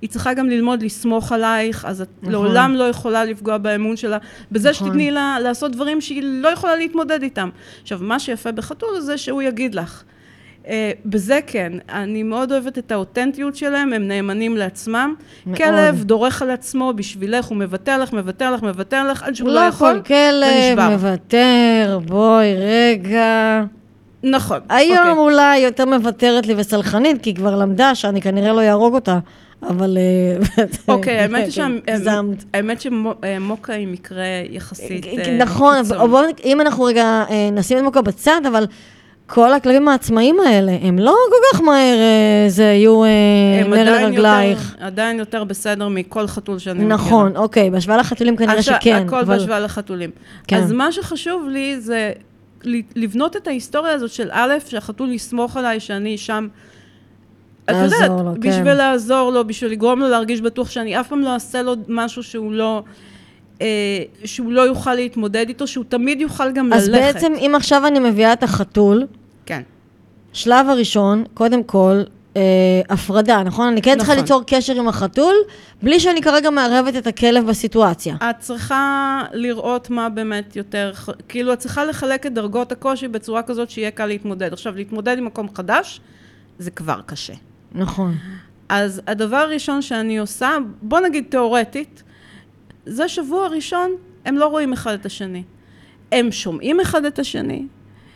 היא 0.03 0.11
צריכה 0.11 0.35
גם 0.35 0.49
ללמוד 0.49 0.83
לסמוך 0.83 1.33
עלייך, 1.33 1.85
אז 1.85 2.01
את 2.01 2.09
נכון. 2.21 2.33
לעולם 2.33 2.75
לא 2.75 2.85
יכולה 2.85 3.25
לפגוע 3.25 3.59
באמון 3.59 3.97
שלה, 3.97 4.19
בזה 4.53 4.71
נכון. 4.71 4.89
שתתני 4.89 5.11
לה 5.11 5.37
לעשות 5.43 5.73
דברים 5.73 6.01
שהיא 6.01 6.23
לא 6.25 6.49
יכולה 6.49 6.77
להתמודד 6.77 7.23
איתם. 7.23 7.49
עכשיו, 7.83 7.99
מה 8.03 8.19
שיפה 8.19 8.53
בחתול 8.53 9.01
זה 9.01 9.19
שהוא 9.19 9.43
יגיד 9.43 9.75
לך. 9.75 10.03
Uh, 10.65 10.69
בזה 11.05 11.41
כן, 11.47 11.73
אני 11.89 12.23
מאוד 12.23 12.53
אוהבת 12.53 12.79
את 12.79 12.93
האותנטיות 12.93 13.57
שלהם, 13.57 13.93
הם 13.93 14.09
נאמנים 14.09 14.57
לעצמם. 14.57 15.15
מאוד. 15.47 15.57
כלב 15.59 16.05
דורך 16.05 16.43
על 16.43 16.51
עצמו 16.51 16.93
בשבילך, 16.97 17.45
הוא 17.45 17.57
מוותר 17.57 17.99
לך, 17.99 18.13
מוותר 18.13 18.55
לך, 18.55 18.63
מוותר 18.63 19.09
לך, 19.11 19.23
עד 19.23 19.35
שהוא 19.35 19.49
לא 19.49 19.55
לא 19.55 19.61
יכול, 19.61 20.03
כלב, 20.07 20.45
ונשבר. 20.69 20.91
מוותר, 20.91 21.99
בואי, 22.07 22.55
רגע. 22.57 23.65
נכון. 24.23 24.61
היום 24.69 24.99
אוקיי. 24.99 25.13
אולי 25.13 25.59
יותר 25.59 25.85
מוותרת 25.85 26.47
לי 26.47 26.55
וסלחנית, 26.57 27.23
כי 27.23 27.31
היא 27.31 27.37
כבר 27.37 27.57
למדה 27.57 27.95
שאני 27.95 28.23
כנראה 28.23 28.53
לא 28.53 28.61
אהרוג 28.61 28.95
אותה, 28.95 29.19
אבל... 29.63 29.99
אה, 29.99 30.65
אוקיי, 30.95 31.19
האמת. 31.19 31.53
שהאמת 31.53 32.81
שמוקה 32.81 33.73
היא 33.73 33.89
מקרה 33.89 34.25
יחסית 34.51 35.07
אה, 35.07 35.37
נכון, 35.39 35.75
אם 36.45 36.61
אנחנו 36.61 36.85
רגע 36.85 37.25
אה, 37.31 37.49
נשים 37.53 37.79
את 37.79 37.83
מוקה 37.83 38.03
בצד, 38.03 38.41
אבל 38.49 38.67
כל 39.27 39.53
הכלבים 39.53 39.89
העצמאיים 39.89 40.37
האלה, 40.47 40.73
הם 40.83 40.99
לא 40.99 41.15
כל 41.31 41.57
כך 41.57 41.61
מהר 41.63 41.97
אה, 41.99 42.45
זה 42.49 42.63
יהיו 42.63 43.05
אה, 43.05 43.09
הם 43.65 43.75
נר 43.75 43.85
לרגלייך. 44.03 44.73
יותר- 44.73 44.85
עדיין 44.85 45.19
יותר 45.19 45.45
בסדר 45.45 45.89
מכל 45.89 46.27
חתול 46.27 46.59
שאני 46.59 46.79
מכירה. 46.79 46.95
נכון, 46.95 47.37
אוקיי, 47.37 47.71
בהשוואה 47.71 47.97
לחתולים 47.97 48.37
כנראה 48.37 48.55
עכשיו, 48.59 48.75
שכן. 48.81 49.03
הכל 49.07 49.17
אבל- 49.19 49.39
בהשוואה 49.39 49.61
לחתולים. 49.61 50.11
כן. 50.49 50.57
אז 50.57 50.73
מה 50.73 50.93
שחשוב 50.93 51.49
לי 51.49 51.81
זה 51.81 52.13
לבנות 52.97 53.37
את 53.37 53.47
ההיסטוריה 53.49 53.93
הזאת 53.93 54.11
של 54.11 54.29
א', 54.33 54.55
שהחתול 54.67 55.13
יסמוך 55.13 55.57
עליי, 55.57 55.81
שאני 55.81 56.19
שם. 56.19 56.49
את 57.71 57.75
יודעת, 57.85 58.11
לו, 58.11 58.33
כן. 58.43 58.51
בשביל 58.51 58.75
לעזור 58.75 59.31
לו, 59.31 59.47
בשביל 59.47 59.73
לגרום 59.73 60.01
לו 60.01 60.09
להרגיש 60.09 60.41
בטוח 60.41 60.71
שאני 60.71 61.01
אף 61.01 61.09
פעם 61.09 61.21
לא 61.21 61.35
אעשה 61.35 61.63
לו 61.63 61.75
משהו 61.89 62.23
שהוא 62.23 62.53
לא, 62.53 62.83
אה, 63.63 63.67
שהוא 64.25 64.53
לא 64.53 64.61
יוכל 64.61 64.95
להתמודד 64.95 65.49
איתו, 65.49 65.67
שהוא 65.67 65.85
תמיד 65.89 66.21
יוכל 66.21 66.53
גם 66.53 66.73
אז 66.73 66.89
ללכת. 66.89 67.15
בעצם, 67.15 67.33
אם 67.39 67.53
עכשיו 67.57 67.87
אני 67.87 67.99
מביאה 67.99 68.33
את 68.33 68.43
החתול, 68.43 69.07
כן. 69.47 69.63
שלב 70.33 70.69
הראשון, 70.69 71.25
קודם 71.35 71.63
כל, 71.63 72.03
אה, 72.37 72.43
הפרדה, 72.89 73.43
נכון? 73.43 73.69
אני 73.69 73.83
כן 73.83 73.97
צריכה 73.99 74.13
נכון. 74.13 74.23
ליצור 74.23 74.43
קשר 74.47 74.75
עם 74.75 74.89
החתול, 74.89 75.35
בלי 75.83 76.01
שאני 76.01 76.23
כרגע 76.23 76.51
מערבת 76.51 76.97
את 76.97 77.07
הכלב 77.07 77.47
בסיטואציה. 77.47 78.17
את 78.31 78.39
צריכה 78.39 79.23
לראות 79.33 79.91
מה 79.91 80.09
באמת 80.09 80.57
יותר, 80.57 80.93
כאילו 81.29 81.53
את 81.53 81.59
צריכה 81.59 81.85
לחלק 81.85 82.27
את 82.27 82.35
דרגות 82.35 82.73
הקושי 82.73 83.09
בצורה 83.09 83.43
כזאת 83.43 83.71
שיהיה 83.71 83.91
קל 83.91 84.07
להתמודד. 84.07 84.53
עכשיו, 84.53 84.77
להתמודד 84.77 85.19
עם 85.19 85.25
מקום 85.25 85.49
חדש, 85.55 86.01
זה 86.59 86.71
כבר 86.71 87.01
קשה. 87.07 87.35
נכון. 87.77 88.15
אז 88.69 89.03
הדבר 89.07 89.37
הראשון 89.37 89.83
שאני 89.83 90.19
עושה, 90.19 90.57
בוא 90.83 91.01
נגיד 91.01 91.25
תיאורטית, 91.29 92.03
זה 92.87 93.09
שבוע 93.09 93.49
ראשון, 93.49 93.91
הם 94.25 94.39
לא 94.39 94.47
רואים 94.47 94.73
אחד 94.73 94.93
את 94.93 95.07
השני. 95.07 95.43
הם 96.13 96.33
שומעים 96.33 96.81
אחד 96.81 97.05
את 97.05 97.19
השני. 97.19 97.67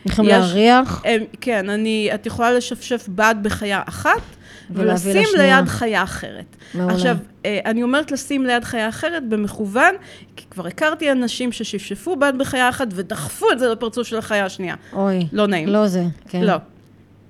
יכולים 0.05 0.31
להריח, 0.31 1.01
הם, 1.05 1.23
כן, 1.41 1.69
אני, 1.69 2.09
את 2.13 2.25
יכולה 2.25 2.51
לשפשף 2.51 3.05
בד 3.09 3.35
בחיה 3.41 3.81
אחת, 3.85 4.21
ולשים 4.69 5.21
לשנייה. 5.21 5.59
ליד 5.59 5.69
חיה 5.69 6.03
אחרת. 6.03 6.55
מעולה. 6.73 6.93
עכשיו, 6.93 7.17
אה, 7.45 7.59
אני 7.65 7.83
אומרת 7.83 8.11
לשים 8.11 8.45
ליד 8.45 8.63
חיה 8.63 8.89
אחרת 8.89 9.29
במכוון, 9.29 9.95
כי 10.35 10.45
כבר 10.51 10.67
הכרתי 10.67 11.11
אנשים 11.11 11.51
ששפשפו 11.51 12.15
בד 12.15 12.33
בחיה 12.37 12.69
אחת 12.69 12.87
ודחפו 12.91 13.51
את 13.51 13.59
זה 13.59 13.69
לפרצוף 13.69 14.07
של 14.07 14.17
החיה 14.17 14.45
השנייה. 14.45 14.75
אוי. 14.93 15.27
לא 15.31 15.47
נעים. 15.47 15.69
לא 15.69 15.87
זה, 15.87 16.03
כן. 16.29 16.41
לא. 16.41 16.55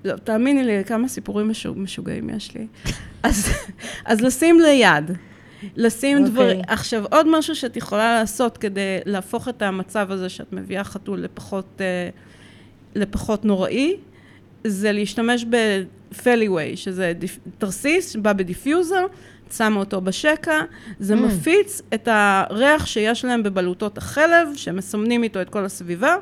לא, 0.04 0.16
תאמיני 0.16 0.64
לי, 0.64 0.84
כמה 0.84 1.08
סיפורים 1.08 1.48
משוג, 1.48 1.78
משוגעים 1.78 2.30
יש 2.30 2.54
לי. 2.54 2.66
אז, 3.22 3.48
אז 4.04 4.20
לשים 4.20 4.60
ליד. 4.60 5.10
לשים 5.76 6.18
אוקיי. 6.18 6.30
דברים. 6.32 6.60
עכשיו, 6.68 7.04
עוד 7.10 7.26
משהו 7.38 7.54
שאת 7.54 7.76
יכולה 7.76 8.20
לעשות 8.20 8.58
כדי 8.58 8.80
להפוך 9.06 9.48
את 9.48 9.62
המצב 9.62 10.10
הזה 10.10 10.28
שאת 10.28 10.52
מביאה 10.52 10.84
חתול 10.84 11.20
לפחות, 11.20 11.80
אה, 11.80 12.08
לפחות 12.94 13.44
נוראי, 13.44 13.96
זה 14.66 14.92
להשתמש 14.92 15.44
ב 15.44 15.59
Feliway, 15.59 16.76
שזה 16.76 17.12
diff- 17.18 17.48
תרסיס, 17.58 18.16
בא 18.16 18.32
ב 18.32 18.39
diffuser, 18.39 19.06
שמה 19.52 19.80
אותו 19.80 20.00
בשקע, 20.00 20.60
זה 20.98 21.14
Mm. 21.14 21.16
מפיץ 21.16 21.82
את 21.94 22.08
הריח 22.10 22.86
שיש 22.86 23.24
להם 23.24 23.42
בבלוטות 23.42 23.98
הלחי, 23.98 24.48
שמסמנים 24.56 25.22
איתו 25.22 25.42
את 25.42 25.48
כל 25.50 25.64
הסביבה, 25.64 26.16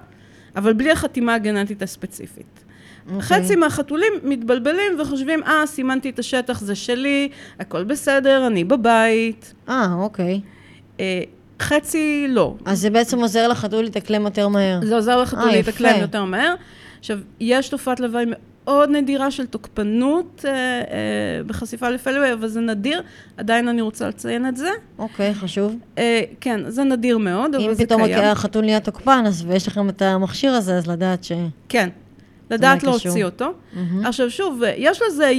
אבל 0.57 0.73
בלי 0.73 0.91
החתימה 0.91 1.35
הגנטית 1.35 1.83
הספציפית. 1.83 2.65
אוקיי. 3.07 3.21
חצי 3.21 3.57
מהחתולים 3.57 4.13
מתבלבלים 4.23 5.01
וחושבים, 5.01 5.43
אה, 5.43 5.67
סימנתי 5.67 6.11
את 6.11 6.19
השטח, 6.19 6.61
זה 6.61 6.75
שלי, 6.75 7.29
הכל 7.61 7.85
בסדר, 7.85 8.47
אני 8.47 8.65
בבית. 8.65 9.55
אה, 9.69 9.95
אוקיי. 9.99 10.41
אה, 11.01 11.23
חצי 11.61 12.27
לא. 12.29 12.55
אז 12.65 12.81
זה 12.81 12.91
בעצם 12.91 13.21
עוזר 13.21 13.49
לחתול 13.49 13.85
להתאקלם 13.85 14.25
יותר 14.25 14.49
מהר. 14.49 14.81
זה 14.85 14.95
עוזר 14.95 15.23
לחתול 15.23 15.49
אה, 15.49 15.53
להתאקלם. 15.53 16.01
יותר 16.01 16.25
מהר. 16.25 16.55
עכשיו, 16.99 17.19
יש 17.41 17.69
תופעת 17.69 18.01
לוואי 18.01 18.25
מאוד 18.65 18.91
נדירה 18.91 19.31
של 19.31 19.47
תוקפנות 19.47 20.45
אה, 20.49 20.51
אה, 20.53 21.43
בחשיפה 21.47 21.89
לפלווי, 21.89 22.33
אבל 22.33 22.49
זה 22.49 22.61
נדיר, 22.61 23.03
עדיין 23.37 23.69
אני 23.69 23.81
רוצה 23.81 24.09
לציין 24.09 24.47
את 24.49 24.57
זה. 24.57 24.71
אוקיי, 24.99 25.35
חשוב. 25.35 25.77
אה, 25.99 26.23
כן, 26.41 26.61
זה 26.69 26.85
נדיר 26.85 27.19
מאוד, 27.19 27.55
אבל 27.55 27.65
אם 27.65 27.75
זה 27.75 27.85
פתאום 27.85 28.07
קיים. 28.07 28.25
החתול 28.25 28.65
נהיה 28.65 28.81
תוקפן, 28.81 29.25
אז 29.27 29.45
ויש 29.49 29.69
לכם 29.69 29.89
את 29.89 30.03
המכשיר 30.03 30.53
הזה, 30.53 30.77
אז 30.77 30.87
לדעת 30.87 31.25
ש... 31.25 31.33
כן, 31.69 31.89
לדעת. 32.51 32.83
להוציא 32.83 33.25
אותו. 33.25 33.53
מהמם. 33.73 34.07
עכשיו 34.07 34.31
שוב, 34.31 34.63
יש 34.77 35.03
לזה, 35.07 35.33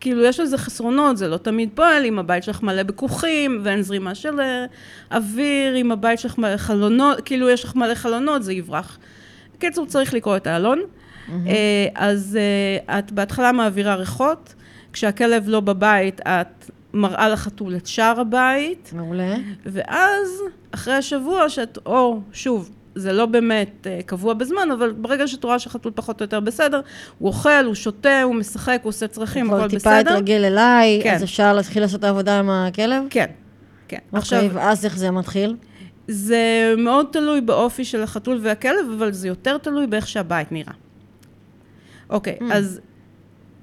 כאילו, 0.00 0.24
יש 0.24 0.40
לזה 0.40 0.58
חסרונות, 0.58 1.16
זה 1.16 1.28
לא 1.28 1.36
תמיד 1.36 1.68
פועל, 1.74 2.04
אם 2.04 2.18
הבית 2.18 2.44
שלך 2.44 2.62
מלא 2.62 2.82
בכוכים, 2.82 3.60
ואין 3.62 3.82
זרימה 3.82 4.14
של 4.14 4.40
אה, 4.40 4.64
אוויר, 5.12 5.76
אם 5.76 5.92
הבית 5.92 6.18
שלך 6.18 6.38
מלא 6.38 6.56
חלונות, 6.56 7.20
כאילו, 7.20 7.50
יש 7.50 7.64
לך 7.64 7.76
מלא 7.76 7.94
חלונות, 7.94 8.42
זה 8.42 8.52
יברח. 8.52 8.98
בקיצור, 9.56 9.86
צריך 9.86 10.14
לקרוא 10.14 10.36
את 10.36 10.46
העלון. 10.46 10.82
אה, 11.46 11.86
אז 11.94 12.38
אה, 12.40 12.98
את 12.98 13.12
בהתחלה 13.12 13.52
מעבירה 13.52 13.94
ריחות, 13.94 14.54
כשהכלב 14.92 15.48
לא 15.48 15.60
בבית, 15.60 16.20
את 16.20 16.70
מראה 16.94 17.28
לחתול 17.28 17.76
את 17.76 17.86
שאר 17.86 18.20
הבית, 18.20 18.90
מעולה. 18.96 19.36
ואז, 19.66 20.42
אחרי 20.70 20.94
השבוע 20.94 21.48
שאת, 21.48 21.78
או, 21.86 22.20
שוב, 22.32 22.70
זה 22.94 23.12
לא 23.12 23.26
באמת 23.26 23.86
uh, 23.86 24.02
קבוע 24.06 24.34
בזמן, 24.34 24.68
אבל 24.74 24.92
ברגע 24.92 25.26
שאת 25.28 25.44
רואה 25.44 25.58
שהחתול 25.58 25.92
פחות 25.94 26.20
או 26.20 26.24
יותר 26.24 26.40
בסדר, 26.40 26.80
הוא 27.18 27.28
אוכל, 27.28 27.64
הוא 27.64 27.74
שותה, 27.74 28.22
הוא 28.22 28.34
משחק, 28.34 28.80
הוא 28.82 28.88
עושה 28.88 29.06
צרכים, 29.06 29.46
כבר 29.46 29.58
הכל 29.58 29.68
טיפה 29.68 29.90
בסדר. 29.90 30.10
התרגל 30.10 30.44
אליי, 30.44 31.00
כן. 31.02 31.14
אז 31.14 31.22
אפשר 31.24 31.52
להתחיל 31.52 31.82
לעשות 31.82 32.00
את 32.00 32.04
העבודה 32.04 32.38
עם 32.38 32.50
הכלב? 32.50 33.02
כן, 33.10 33.26
כן. 33.88 33.98
עכשיו, 34.12 34.42
אוקיי, 34.44 34.56
ואז 34.56 34.84
איך 34.84 34.96
זה 34.96 35.10
מתחיל? 35.10 35.56
זה 36.08 36.74
מאוד 36.78 37.06
תלוי 37.12 37.40
באופי 37.40 37.84
של 37.84 38.02
החתול 38.02 38.38
והכלב, 38.42 38.86
אבל 38.96 39.12
זה 39.12 39.28
יותר 39.28 39.58
תלוי 39.58 39.86
באיך 39.86 40.08
שהבית 40.08 40.52
נראה. 40.52 40.72
אוקיי, 42.10 42.36
Mm. 42.40 42.44
אז 42.52 42.80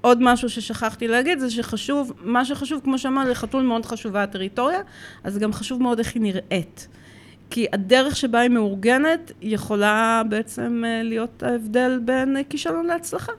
עוד 0.01 0.17
משהו 0.21 0.49
ששכחתי 0.49 1.07
להגיד, 1.07 1.39
זה 1.39 1.51
שחשוב, 1.51 2.13
מה 2.21 2.45
שחשוב, 2.45 2.81
כמו 2.83 2.97
שאמרתי, 2.97 3.29
לחתול 3.29 3.63
מאוד 3.63 3.85
חשובה 3.85 4.23
הטריטוריה, 4.23 4.79
אז 5.23 5.37
גם 5.37 5.53
חשוב 5.53 5.81
מאוד 5.83 5.99
איך 5.99 6.15
היא 6.15 6.21
נראית. 6.21 6.87
כי 7.49 7.65
הדרך 7.73 8.15
שבה 8.15 8.39
היא 8.39 8.49
מאורגנת 8.49 9.31
יכולה 9.41 10.21
בעצם 10.29 10.83
אה, 10.85 11.03
להיות 11.03 11.43
ההבדל 11.43 11.99
בין 12.05 12.37
אה, 12.37 12.41
כישלון 12.49 12.85
להצלחה. 12.85 13.31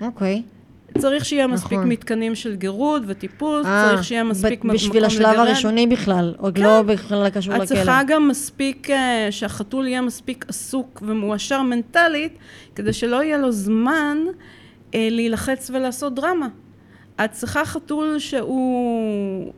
אוקיי. 0.00 0.42
צריך 0.98 1.24
שיהיה 1.24 1.46
מספיק 1.46 1.72
נכון. 1.72 1.88
מתקנים 1.88 2.34
של 2.34 2.54
גירוד 2.56 3.04
וטיפול, 3.06 3.62
אה, 3.66 3.88
צריך 3.90 4.04
שיהיה 4.04 4.24
מספיק 4.24 4.60
ב- 4.60 4.66
מקום 4.66 4.74
בשביל 4.76 5.04
השלב 5.04 5.20
לגרד. 5.20 5.38
הראשוני 5.38 5.86
בכלל, 5.86 6.34
עוד 6.38 6.58
לא 6.58 6.82
בכלל 6.82 7.30
קשור 7.30 7.54
את 7.54 7.60
לכלא. 7.60 7.76
צריכה 7.76 8.00
גם 8.06 8.28
מספיק, 8.28 8.88
שהחתול 9.30 9.86
יהיה 9.86 10.00
מספיק 10.00 10.44
עסוק 10.48 11.02
ומואשר 11.06 11.62
מנטלית, 11.62 12.38
כדי 12.74 12.92
שלא 12.92 13.22
יהיה 13.22 13.38
לו 13.38 13.52
זמן 13.52 14.18
אה, 14.94 15.08
להילחץ 15.10 15.70
ולעשות 15.74 16.14
דרמה. 16.14 16.48
את 17.24 17.32
צריכה 17.32 17.64
חתול 17.64 18.18
שהוא, 18.18 19.52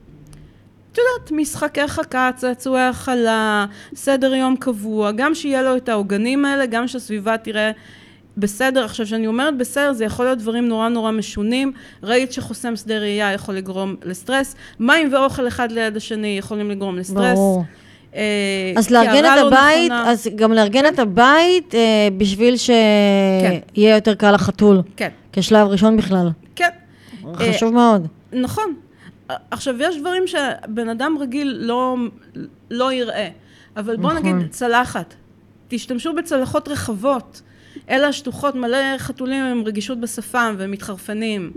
את 0.95 0.99
יודעת, 0.99 1.33
משחקי 1.33 1.89
חכה, 1.89 2.31
צעצועי 2.37 2.83
הכלה, 2.83 3.67
סדר 3.95 4.35
יום 4.35 4.57
קבוע, 4.57 5.13
גם 5.13 5.35
שיהיה 5.35 5.63
לו 5.63 5.77
את 5.77 5.89
העוגנים 5.89 6.45
האלה, 6.45 6.67
גם 6.67 6.89
שהסביבה 6.89 7.39
תראה 7.39 7.71
בסדר. 8.37 8.85
עכשיו, 8.85 9.07
כשאני 9.07 9.27
אומרת 9.27 9.57
בסדר, 9.57 9.93
זה 9.93 10.05
יכול 10.05 10.25
להיות 10.25 10.39
דברים 10.39 10.69
נורא 10.69 10.89
נורא 10.89 11.11
משונים. 11.11 11.73
ראית 12.03 12.33
שחוסם 12.33 12.77
שדה 12.77 12.99
ראייה 12.99 13.33
יכול 13.33 13.55
לגרום 13.55 13.97
לסטרס, 14.05 14.55
מים 14.81 15.13
ואוכל 15.13 15.49
אחד 15.49 15.73
ליד 15.73 15.97
השני 15.97 16.39
יכולים 16.39 16.71
לגרום 16.71 16.99
לסטרס. 16.99 17.39
ברור. 17.39 17.65
אה, 18.15 18.73
אז 18.77 18.91
לארגן 18.91 19.25
את 19.25 19.31
לא 19.37 19.49
הבית, 19.49 19.93
נכונה. 19.93 20.11
אז 20.11 20.29
גם 20.37 20.53
לארגן 20.53 20.87
את 20.87 20.99
הבית 20.99 21.75
אה, 21.75 22.09
בשביל 22.19 22.55
כן. 22.57 23.59
שיהיה 23.77 23.95
יותר 23.95 24.15
קל 24.15 24.33
לחתול, 24.33 24.83
כן, 24.97 25.09
כשלב 25.33 25.69
ראשון 25.69 25.97
בכלל. 25.97 26.31
כן. 26.57 26.69
אה, 27.27 27.53
חשוב 27.53 27.73
מאוד. 27.73 28.07
נכון. 28.33 28.75
עכשיו, 29.51 29.75
יש 29.79 29.97
דברים 29.97 30.27
שבן 30.27 30.89
אדם 30.89 31.17
רגיל 31.21 31.57
לא, 31.61 31.97
לא 32.71 32.93
יראה, 32.93 33.29
אבל 33.77 33.97
בואו 33.97 34.13
נכון. 34.13 34.27
נגיד 34.27 34.51
צלחת. 34.51 35.15
תשתמשו 35.69 36.13
בצלחות 36.13 36.69
רחבות. 36.69 37.43
אלה 37.91 38.09
השטוחות, 38.09 38.55
מלא 38.55 38.99
חתולים 38.99 39.45
עם 39.45 39.63
רגישות 39.65 40.01
בשפם 40.01 40.55
והם 40.59 40.71
מתחרפנים. 40.71 41.53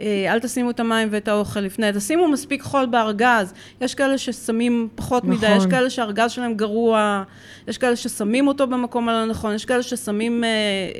אה, 0.00 0.32
אל 0.32 0.40
תשימו 0.40 0.70
את 0.70 0.80
המים 0.80 1.08
ואת 1.10 1.28
האוכל 1.28 1.60
לפני, 1.60 1.86
תשימו 1.94 2.28
מספיק 2.28 2.62
חול 2.62 2.86
בארגז. 2.86 3.52
יש 3.80 3.94
כאלה 3.94 4.18
ששמים 4.18 4.88
פחות 4.94 5.24
מדי, 5.24 5.46
נכון. 5.46 5.56
יש 5.58 5.66
כאלה 5.66 5.90
שהארגז 5.90 6.30
שלהם 6.30 6.54
גרוע, 6.54 7.22
יש 7.68 7.78
כאלה 7.78 7.96
ששמים 7.96 8.48
אותו 8.48 8.66
במקום 8.66 9.08
הלא 9.08 9.26
נכון, 9.26 9.54
יש 9.54 9.64
כאלה 9.64 9.82
ששמים 9.82 10.44
אה, 10.44 10.50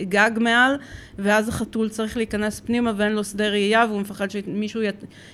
גג 0.04 0.30
מעל, 0.40 0.76
ואז 1.18 1.48
החתול 1.48 1.88
צריך 1.88 2.16
להיכנס 2.16 2.60
פנימה 2.60 2.92
ואין 2.96 3.12
לו 3.12 3.24
שדה 3.24 3.48
ראייה, 3.48 3.84
והוא 3.88 4.00
מפחד 4.00 4.30
שמישהו 4.30 4.82
י- 4.82 4.88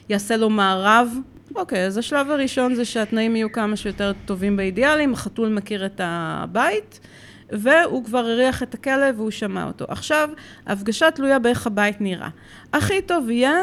יעשה 0.09 0.37
לו 0.37 0.51
מארב. 0.51 1.09
אוקיי, 1.55 1.87
אז 1.87 1.99
השלב 1.99 2.31
הראשון 2.31 2.75
זה 2.75 2.85
שהתנאים 2.85 3.37
יהיו 3.37 3.53
כמה 3.53 3.77
שיותר 3.77 4.13
טובים 4.25 4.57
באידיאלים, 4.57 5.13
החתול 5.13 5.49
מכיר 5.49 5.87
את 5.87 6.01
הבית. 6.05 7.01
והוא 7.53 8.05
כבר 8.05 8.19
הריח 8.19 8.63
את 8.63 8.75
הכלב 8.75 9.15
והוא 9.21 9.31
שמע 9.31 9.65
אותו. 9.65 9.85
עכשיו, 9.89 10.29
ההפגשה 10.67 11.11
תלויה 11.11 11.39
באיך 11.39 11.67
הבית 11.67 12.01
נראה. 12.01 12.29
הכי 12.73 13.03
טוב 13.03 13.31
יהיה, 13.31 13.55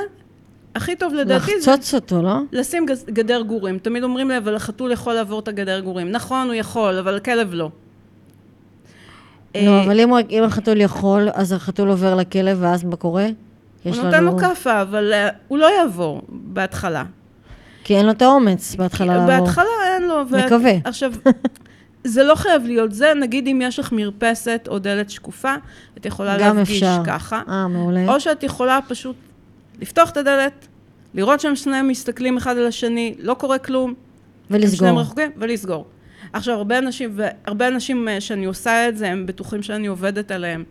הכי 0.76 0.96
טוב 0.96 1.14
לדעתי 1.14 1.62
זה 1.62 1.72
לחצוץ 1.72 1.94
אותו, 1.94 2.22
לא? 2.22 2.36
לשים 2.52 2.86
גדר 3.10 3.42
גורים. 3.42 3.80
תמיד 3.80 4.04
אומרים 4.04 4.30
לי, 4.30 4.38
אבל 4.38 4.56
החתול 4.56 4.92
יכול 4.92 5.14
לעבור 5.14 5.40
את 5.40 5.48
הגדר 5.48 5.80
גורים. 5.80 6.12
נכון, 6.12 6.48
הוא 6.48 6.54
יכול, 6.54 6.98
אבל 6.98 7.18
הכלב 7.18 7.54
לא. 7.54 7.70
לא, 9.56 9.62
אה, 9.62 9.84
אבל 9.86 10.00
אם 10.00 10.14
אם 10.30 10.44
החתול 10.44 10.82
יכול, 10.82 11.30
אז 11.34 11.52
החתול 11.52 11.90
עובר 11.90 12.16
לכלב, 12.16 12.58
ואז 12.62 12.84
מה 12.84 12.96
קורה? 12.96 13.28
הוא 13.84 13.96
נותן 13.96 14.24
לו 14.24 14.38
כאפה, 14.38 14.82
אבל 14.82 15.14
אה, 15.14 15.30
הוא 15.48 15.58
לא 15.58 15.68
יעבור 15.80 16.22
בהתחלה. 16.30 17.04
כי 17.84 17.98
אין 17.98 18.06
לו 18.06 18.12
את 18.12 18.22
האומץ 18.22 18.76
בהתחלה 18.76 19.18
לעבור. 19.18 19.46
בהתחלה 19.46 19.66
אין 19.94 20.08
לו. 20.08 20.16
ו- 20.30 20.46
מקווה. 20.46 20.72
עכשיו, 20.84 21.14
זה 22.06 22.24
לא 22.24 22.36
חייב 22.36 22.64
להיות 22.66 22.92
זה, 22.92 23.14
נגיד 23.22 23.48
אם 23.48 23.62
יש 23.64 23.80
לך 23.80 23.92
מרפסת 23.92 24.68
או 24.68 24.80
דלת 24.80 25.10
שקופה, 25.10 25.56
את 25.98 26.06
יכולה 26.06 26.38
להפגיש 26.38 26.84
אפשר. 26.84 27.02
ככה. 27.06 27.42
אה, 27.50 27.68
מעולה. 27.68 28.14
או 28.14 28.20
שאת 28.20 28.44
יכולה 28.44 28.80
פשוט 28.88 29.16
לפתוח 29.82 30.10
את 30.10 30.18
הדלת, 30.18 30.68
לראות 31.14 31.40
שהם 31.40 31.56
שניהם 31.56 31.88
מסתכלים 31.88 32.38
אחד 32.38 32.58
על 32.58 32.68
השני, 32.68 33.16
לא 33.20 33.34
קורה 33.34 33.58
כלום. 33.58 33.90
הם 33.90 33.96
ולסגור. 34.50 34.78
שניהם 34.78 34.98
רחוקים, 34.98 35.32
ולסגור. 35.38 35.86
עכשיו, 36.34 36.56
הרבה 36.56 36.78
אנשים, 36.78 37.12
והרבה 37.16 37.68
אנשים 37.68 38.08
אה, 38.08 38.22
שאני 38.22 38.46
עושה 38.46 38.90
את 38.90 38.98
זה, 38.98 39.10
הם 39.10 39.26
בטוחים 39.26 39.64
שאני 39.64 39.88
עובדת 39.88 40.32
עליהם. 40.32 40.64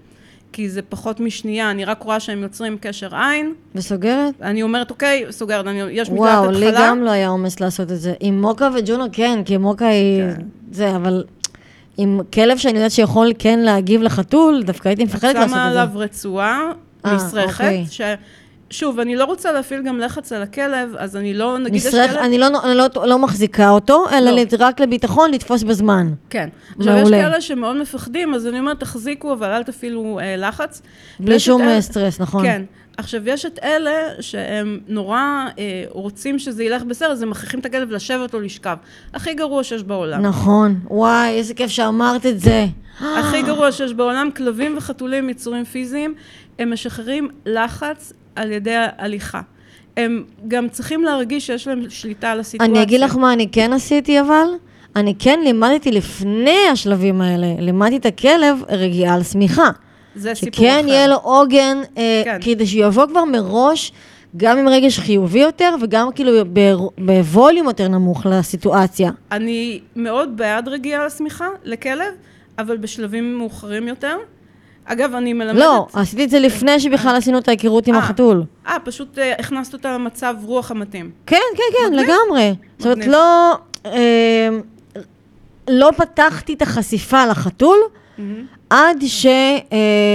כי 0.54 0.68
זה 0.68 0.82
פחות 0.82 1.20
משנייה, 1.20 1.70
אני 1.70 1.84
רק 1.84 2.02
רואה 2.02 2.20
שהם 2.20 2.42
יוצרים 2.42 2.78
קשר 2.80 3.16
עין, 3.16 3.54
וסוגרת? 3.74 4.34
אני 4.42 4.62
אומרת, 4.62 4.90
אוקיי, 4.90 5.24
סוגרת, 5.30 5.66
אני, 5.66 5.82
יש 5.90 6.08
וואו, 6.08 6.44
התחלה. 6.50 6.70
לי 6.70 6.76
גם 6.78 7.02
לא 7.02 7.10
היה 7.10 7.28
אומץ 7.28 7.60
לעשות 7.60 7.92
את 7.92 8.00
זה. 8.00 8.14
עם 8.20 8.40
מוקה 8.40 8.68
וג'ונו 8.74 9.04
כן, 9.12 9.42
כי 9.44 9.56
מוקה 9.56 9.86
היא... 9.86 10.22
כן. 10.22 10.42
זה, 10.72 10.96
אבל 10.96 11.24
עם 11.96 12.20
כלב 12.32 12.58
שאני 12.58 12.74
יודעת 12.74 12.90
שיכול 12.90 13.32
כן 13.38 13.58
להגיב 13.58 14.02
לחתול, 14.02 14.62
דווקא 14.66 14.88
הייתי 14.88 15.04
מפחדת 15.04 15.34
לעשות 15.34 15.50
שמה 15.50 15.68
את 15.68 15.72
זה. 15.72 15.82
עליו 15.82 15.98
רצועה, 15.98 16.70
אה, 17.06 17.14
מסרכת, 17.14 17.64
אוקיי. 17.64 17.86
שוב, 18.70 19.00
אני 19.00 19.16
לא 19.16 19.24
רוצה 19.24 19.52
להפעיל 19.52 19.82
גם 19.82 19.98
לחץ 19.98 20.32
על 20.32 20.42
הכלב, 20.42 20.94
אז 20.98 21.16
אני 21.16 21.34
לא, 21.34 21.58
נגיד 21.58 21.74
יש 21.74 21.86
כלב... 21.86 22.10
אני 22.10 22.38
לא, 22.38 22.46
אני 22.64 22.74
לא, 22.74 22.86
לא 23.06 23.18
מחזיקה 23.18 23.70
אותו, 23.70 24.04
אלא 24.12 24.30
לא. 24.30 24.42
רק 24.58 24.80
לביטחון 24.80 25.30
לתפוס 25.30 25.62
בזמן. 25.62 26.12
כן. 26.30 26.48
עכשיו, 26.78 26.96
יש. 26.98 27.10
כאלה 27.10 27.40
שמאוד 27.40 27.76
מפחדים, 27.76 28.34
אז 28.34 28.46
אני 28.46 28.58
אומרת, 28.58 28.80
תחזיקו, 28.80 29.32
אבל 29.32 29.50
אל 29.50 29.62
תפעילו 29.62 30.20
אה, 30.22 30.36
לחץ. 30.36 30.82
בלי 31.20 31.38
שום 31.40 31.62
אלה- 31.62 31.70
אה, 31.74 31.80
סטרס, 31.80 32.20
נכון. 32.20 32.42
כן. 32.44 32.62
עכשיו, 32.96 33.28
יש 33.28 33.46
את 33.46 33.58
אלה 33.64 33.90
שהם 34.20 34.80
נורא 34.88 35.18
אה, 35.58 35.84
רוצים 35.88 36.38
שזה 36.38 36.64
ילך 36.64 36.82
בסדר, 36.82 37.10
אז 37.12 37.22
הם 37.22 37.30
מכריחים 37.30 37.60
את 37.60 37.66
הכלב 37.66 37.90
לשבת 37.90 38.34
או 38.34 38.40
לשכב. 38.40 38.76
הכי 39.14 39.34
גרוע 39.34 39.64
שיש 39.64 39.82
בעולם. 39.82 40.22
נכון. 40.22 40.80
וואי, 40.90 41.28
איזה 41.28 41.54
כיף 41.54 41.70
שאמרת 41.70 42.26
את 42.26 42.40
זה. 42.40 42.66
הכי 43.00 43.42
גרוע 43.42 43.72
שיש 43.72 43.92
בעולם, 43.94 44.30
כלבים 44.36 44.74
וחתולים, 44.76 45.30
יצורים 45.30 45.64
פיזיים, 45.64 46.14
הם 46.58 46.72
משחררים 46.72 47.28
לחץ 47.46 48.12
על 48.36 48.52
ידי 48.52 48.74
ההליכה. 48.74 49.40
הם 49.96 50.24
גם 50.48 50.68
צריכים 50.68 51.04
להרגיש 51.04 51.46
שיש 51.46 51.68
להם 51.68 51.82
שליטה 51.88 52.30
על 52.30 52.40
הסיטואציה. 52.40 52.74
אני 52.74 52.82
אגיד 52.82 53.00
לך 53.00 53.16
מה 53.16 53.32
אני 53.32 53.48
כן 53.52 53.72
עשיתי 53.72 54.20
אבל, 54.20 54.46
אני 54.96 55.14
כן 55.18 55.40
לימדתי 55.44 55.90
לפני 55.90 56.58
השלבים 56.72 57.20
האלה, 57.20 57.46
לימדתי 57.58 57.96
את 57.96 58.06
הכלב 58.06 58.62
רגיעה 58.68 59.14
על 59.14 59.22
שמיכה. 59.22 59.70
זה 60.16 60.34
סיפור 60.34 60.54
שכן 60.54 60.78
אחר. 60.80 60.88
יהיה 60.88 61.06
לו 61.06 61.16
עוגן, 61.16 61.78
אה, 61.98 62.22
כן. 62.24 62.38
כדי 62.40 62.66
שיבוא 62.66 63.06
כבר 63.06 63.24
מראש, 63.24 63.92
גם 64.36 64.58
עם 64.58 64.68
רגש 64.68 64.98
חיובי 64.98 65.38
יותר, 65.38 65.74
וגם 65.82 66.08
כאילו 66.14 66.32
בווליום 66.98 67.66
יותר 67.66 67.88
נמוך 67.88 68.26
לסיטואציה. 68.26 69.10
אני 69.32 69.80
מאוד 69.96 70.36
בעד 70.36 70.68
רגיעה 70.68 71.00
על 71.00 71.06
השמיכה 71.06 71.48
לכלב, 71.64 72.12
אבל 72.58 72.76
בשלבים 72.76 73.38
מאוחרים 73.38 73.88
יותר. 73.88 74.16
אגב, 74.84 75.14
אני 75.14 75.32
מלמדת... 75.32 75.60
לא, 75.60 75.86
עשיתי 75.92 76.24
את 76.24 76.30
זה 76.30 76.38
לפני 76.38 76.80
שבכלל 76.80 77.16
עשינו 77.16 77.38
את 77.38 77.48
ההיכרות 77.48 77.86
עם 77.86 77.94
אה. 77.94 77.98
החתול. 77.98 78.44
אה, 78.66 78.76
פשוט 78.84 79.18
אה, 79.18 79.32
הכנסת 79.38 79.72
אותה 79.72 79.94
למצב 79.94 80.36
רוח 80.44 80.70
המתאים. 80.70 81.10
כן, 81.26 81.36
כן, 81.56 81.62
כן. 81.78 81.92
לגמרי. 81.92 82.54
זאת 82.78 82.92
אומרת. 82.92 83.06
לא... 83.06 83.54
אה, 83.86 84.48
לא 85.68 85.90
פתחתי 85.96 86.54
את 86.54 86.62
החשיפה 86.62 87.26
לחתול, 87.26 87.78
עד 88.70 89.02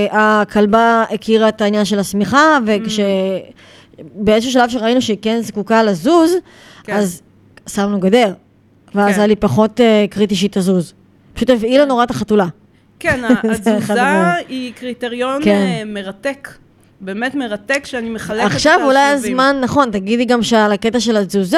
שהכלבה 0.02 1.04
הכירה 1.10 1.50
את 1.50 1.62
העניין 1.62 1.86
של 1.86 2.00
השמיכה, 2.00 2.58
וכשבאיזשהו 2.66 4.52
שלב 4.52 4.70
שראינו 4.70 5.02
שהיא 5.02 5.18
כן 5.22 5.42
זקוקה 5.42 5.84
לזוז, 5.84 6.32
כן. 6.84 6.94
אז 6.94 7.22
שמנו 7.68 8.00
גדר, 8.00 8.34
ואז 8.96 9.14
כן. 9.14 9.20
היה 9.20 9.28
לי 9.28 9.36
פחות 9.36 9.80
קריטי 10.10 10.36
שהיא 10.36 10.50
תזוז. 10.54 10.94
פשוט 11.34 11.50
הבהילה 11.50 11.86
נורא 11.86 12.04
את 12.04 12.12
החתולה. 12.12 12.48
כן, 13.00 13.22
התזוזה. 13.54 14.04
היא 14.48 14.74
קריטריון 14.74 15.44
כן. 15.44 15.50
אה, 15.52 15.84
מרתק. 15.86 16.50
באמת 17.02 17.36
מרתק 17.36 17.86
שאני 17.86 18.10
מחלקת 18.10 18.46
את 18.48 18.52
עכשיו 18.56 18.72
השלבים. 18.74 18.88
אולי 18.88 19.00
הזמן, 19.00 19.56
נכון, 19.62 19.92
תגידי 19.92 20.26
גם 20.26 20.44
שעל 20.44 20.72
הקטע 20.72 21.00
של 21.00 21.18
התזוזה, 21.18 21.58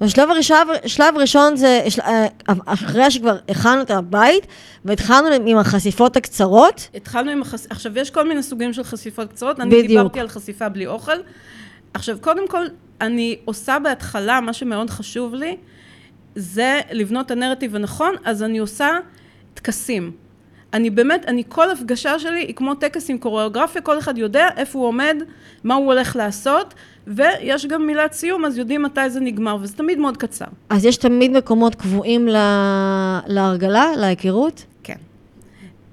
בשלב 0.00 0.30
הראשון, 0.30 0.56
שלב 0.86 1.14
ראשון 1.16 1.56
זה, 1.56 1.82
של- 1.88 2.02
אה, 2.02 2.26
אחרי 2.66 3.10
שכבר 3.10 3.36
הכנו 3.48 3.82
את 3.82 3.90
הבית, 3.90 4.46
והתחלנו 4.84 5.28
עם 5.46 5.58
החשיפות 5.58 6.16
הקצרות, 6.16 6.88
התחלנו 6.94 7.30
עם 7.30 7.42
החשיפה, 7.42 7.74
עכשיו 7.74 7.98
יש 7.98 8.10
כל 8.10 8.28
מיני 8.28 8.42
סוגים 8.42 8.72
של 8.72 8.82
חשיפות 8.84 9.32
קצרות, 9.32 9.60
אני 9.60 9.70
בדיוק. 9.70 9.86
דיברתי 9.88 10.20
על 10.20 10.28
חשיפה 10.28 10.68
בלי 10.68 10.86
אוכל. 10.86 11.16
עכשיו, 11.94 12.16
קודם 12.20 12.48
כל, 12.48 12.66
אני 13.00 13.36
עושה 13.44 13.78
בהתחלה, 13.78 14.40
מה 14.40 14.52
שמאוד 14.52 14.90
חשוב 14.90 15.34
לי, 15.34 15.56
זה 16.34 16.80
לבנות 16.92 17.26
את 17.26 17.30
הנרטיב 17.30 17.76
הנכון, 17.76 18.14
אז 18.24 18.42
אני 18.42 18.58
עושה 18.58 18.88
טקסים. 19.54 20.25
אני 20.74 20.90
באמת, 20.90 21.24
אני, 21.26 21.42
כל 21.48 21.70
הפגשה 21.70 22.18
שלי 22.18 22.38
היא 22.40 22.54
כמו 22.54 22.74
טקס 22.74 23.10
עם 23.10 23.18
קוריאוגרפיה, 23.18 23.82
כל 23.82 23.98
אחד 23.98 24.18
יודע 24.18 24.48
איפה 24.56 24.78
הוא 24.78 24.86
עומד, 24.86 25.16
מה 25.64 25.74
הוא 25.74 25.86
הולך 25.86 26.16
לעשות, 26.16 26.74
ויש 27.06 27.66
גם 27.66 27.86
מילת 27.86 28.12
סיום, 28.12 28.44
אז 28.44 28.58
יודעים 28.58 28.82
מתי 28.82 29.10
זה 29.10 29.20
נגמר, 29.20 29.56
וזה 29.60 29.74
תמיד 29.76 29.98
מאוד 29.98 30.16
קצר. 30.16 30.44
אז 30.68 30.84
יש 30.84 30.96
תמיד 30.96 31.30
מקומות 31.30 31.74
קבועים 31.74 32.28
לה- 32.28 33.20
להרגלה, 33.26 33.92
להיכרות? 33.96 34.64
כן. 34.82 34.96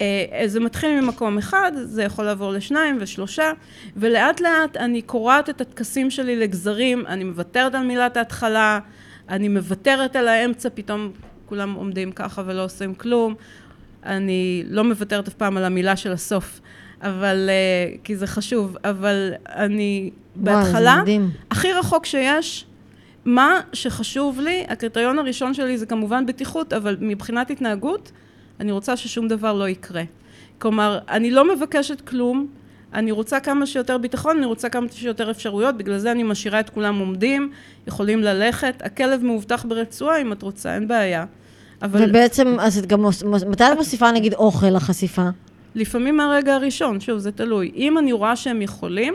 אה, 0.02 0.44
זה 0.46 0.60
מתחיל 0.60 1.02
ממקום 1.02 1.38
אחד, 1.38 1.72
זה 1.84 2.04
יכול 2.04 2.26
לעבור 2.26 2.52
לשניים 2.52 2.98
ושלושה, 3.00 3.52
ולאט 3.98 4.42
לאט 4.42 4.78
אני 4.78 5.02
קורעת 5.02 5.50
את 5.50 5.62
הטקסים 5.62 6.10
שלי 6.12 6.36
לגזרים, 6.36 7.04
אני 7.08 7.24
מוותרת 7.24 7.76
על 7.76 7.84
מילת 7.84 8.18
ההתחלה, 8.18 8.80
אני 9.30 9.48
מוותרת 9.48 10.16
על 10.16 10.28
האמצע, 10.28 10.70
פתאום 10.74 11.12
כולם 11.46 11.74
עומדים 11.74 12.12
ככה 12.12 12.44
ולא 12.46 12.64
עושים 12.64 12.96
כלום, 12.96 13.36
אני 14.06 14.64
לא 14.68 14.84
מוותרת 14.84 15.28
אף 15.28 15.34
פעם 15.34 15.58
על 15.58 15.66
המילה 15.66 15.96
של 15.96 16.12
הסוף. 16.12 16.62
אבל, 17.04 17.50
אה, 17.50 17.96
כי 18.04 18.16
זה 18.16 18.28
חשוב, 18.28 18.78
אבל 18.84 19.34
אני 19.46 20.10
וואו, 20.36 20.56
בהתחלה. 20.56 21.02
הכי 21.52 21.72
רחוק 21.72 22.06
שיש, 22.06 22.66
מה 23.26 23.60
שחשוב 23.74 24.40
לי, 24.40 24.66
הקריטריון 24.68 25.20
הראשון 25.20 25.54
שלי 25.54 25.78
זה 25.78 25.86
כמובן 25.86 26.26
בטיחות, 26.26 26.74
אבל 26.74 26.98
מבחינת 27.00 27.52
התנהגות, 27.52 28.12
אני 28.60 28.72
רוצה 28.72 28.98
ששום 28.98 29.28
דבר 29.28 29.54
לא 29.54 29.70
יקרה. 29.70 30.04
כלומר, 30.60 31.00
אני 31.10 31.32
לא 31.32 31.56
מבקשת 31.56 32.02
כלום, 32.02 32.48
אני 32.94 33.12
רוצה 33.12 33.40
כמה 33.40 33.66
שיותר 33.66 33.98
ביטחון, 33.98 34.38
אני 34.38 34.46
רוצה 34.46 34.70
כמה 34.70 34.88
שיותר 34.92 35.32
אפשרויות, 35.32 35.78
בגלל 35.78 35.98
זה 35.98 36.12
אני 36.12 36.24
משאירה 36.24 36.60
את 36.60 36.70
כולם 36.70 37.00
עומדים, 37.00 37.52
יכולים 37.88 38.20
ללכת, 38.20 38.82
הכלב 38.86 39.24
מאובטח 39.24 39.66
ברצועה 39.66 40.22
אם 40.22 40.32
את 40.32 40.42
רוצה, 40.42 40.76
אין 40.76 40.88
בעיה. 40.88 41.26
אבל 41.84 42.10
ובעצם, 42.10 42.58
אז 42.60 42.78
את 42.78 42.86
גם, 42.86 43.06
מתי 43.48 43.64
את 43.64 43.78
מוסיפה 43.78 44.12
נגיד 44.12 44.34
אוכל 44.34 44.70
לחשיפה? 44.70 45.30
לפעמים 45.76 46.18
מהרגע 46.18 46.56
הראשון, 46.56 47.00
שוב, 47.00 47.18
זה 47.18 47.32
תלוי. 47.32 47.72
אם 47.76 47.98
אני 47.98 48.12
רואה 48.12 48.36
שהם 48.36 48.62
יכולים, 48.62 49.14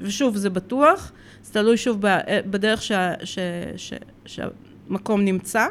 ושוב, 0.00 0.36
זה 0.36 0.50
בטוח, 0.50 1.12
זה 1.42 1.52
תלוי 1.52 1.76
שוב 1.76 1.98
ב- 2.00 2.40
בדרך 2.50 2.82
שה, 2.82 3.12
ש, 3.24 3.38
ש, 3.76 3.92
שהמקום 4.26 5.24
נמצא. 5.24 5.66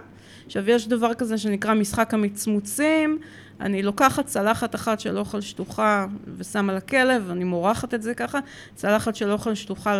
עכשיו, 0.45 0.69
יש 0.69 0.87
דבר 0.87 1.13
כזה 1.13 1.37
שנקרא 1.37 1.73
משחק 1.73 2.13
המצמוצים, 2.13 3.19
אני 3.59 3.83
לוקחת 3.83 4.25
צלחת 4.25 4.75
אחת 4.75 4.99
של 4.99 5.17
אוכל 5.17 5.41
שטוחה 5.41 6.05
ושמה 6.37 6.73
לכלב, 6.73 7.29
אני 7.31 7.43
מורחת 7.43 7.93
את 7.93 8.01
זה 8.01 8.13
ככה, 8.13 8.39
צלחת 8.75 9.15
של 9.15 9.31
אוכל 9.31 9.55
שטוחה 9.55 9.97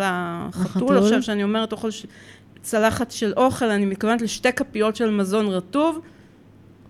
לחתול. 0.48 0.98
עכשיו 0.98 1.22
שאני 1.22 1.42
אומרת 1.42 1.72
אוכל, 1.72 1.90
ש... 1.90 2.06
צלחת 2.62 3.10
של 3.10 3.32
אוכל, 3.36 3.70
אני 3.70 3.84
מתכוונת 3.84 4.22
לשתי 4.22 4.52
כפיות 4.52 4.96
של 4.96 5.10
מזון 5.10 5.46
רטוב, 5.46 6.00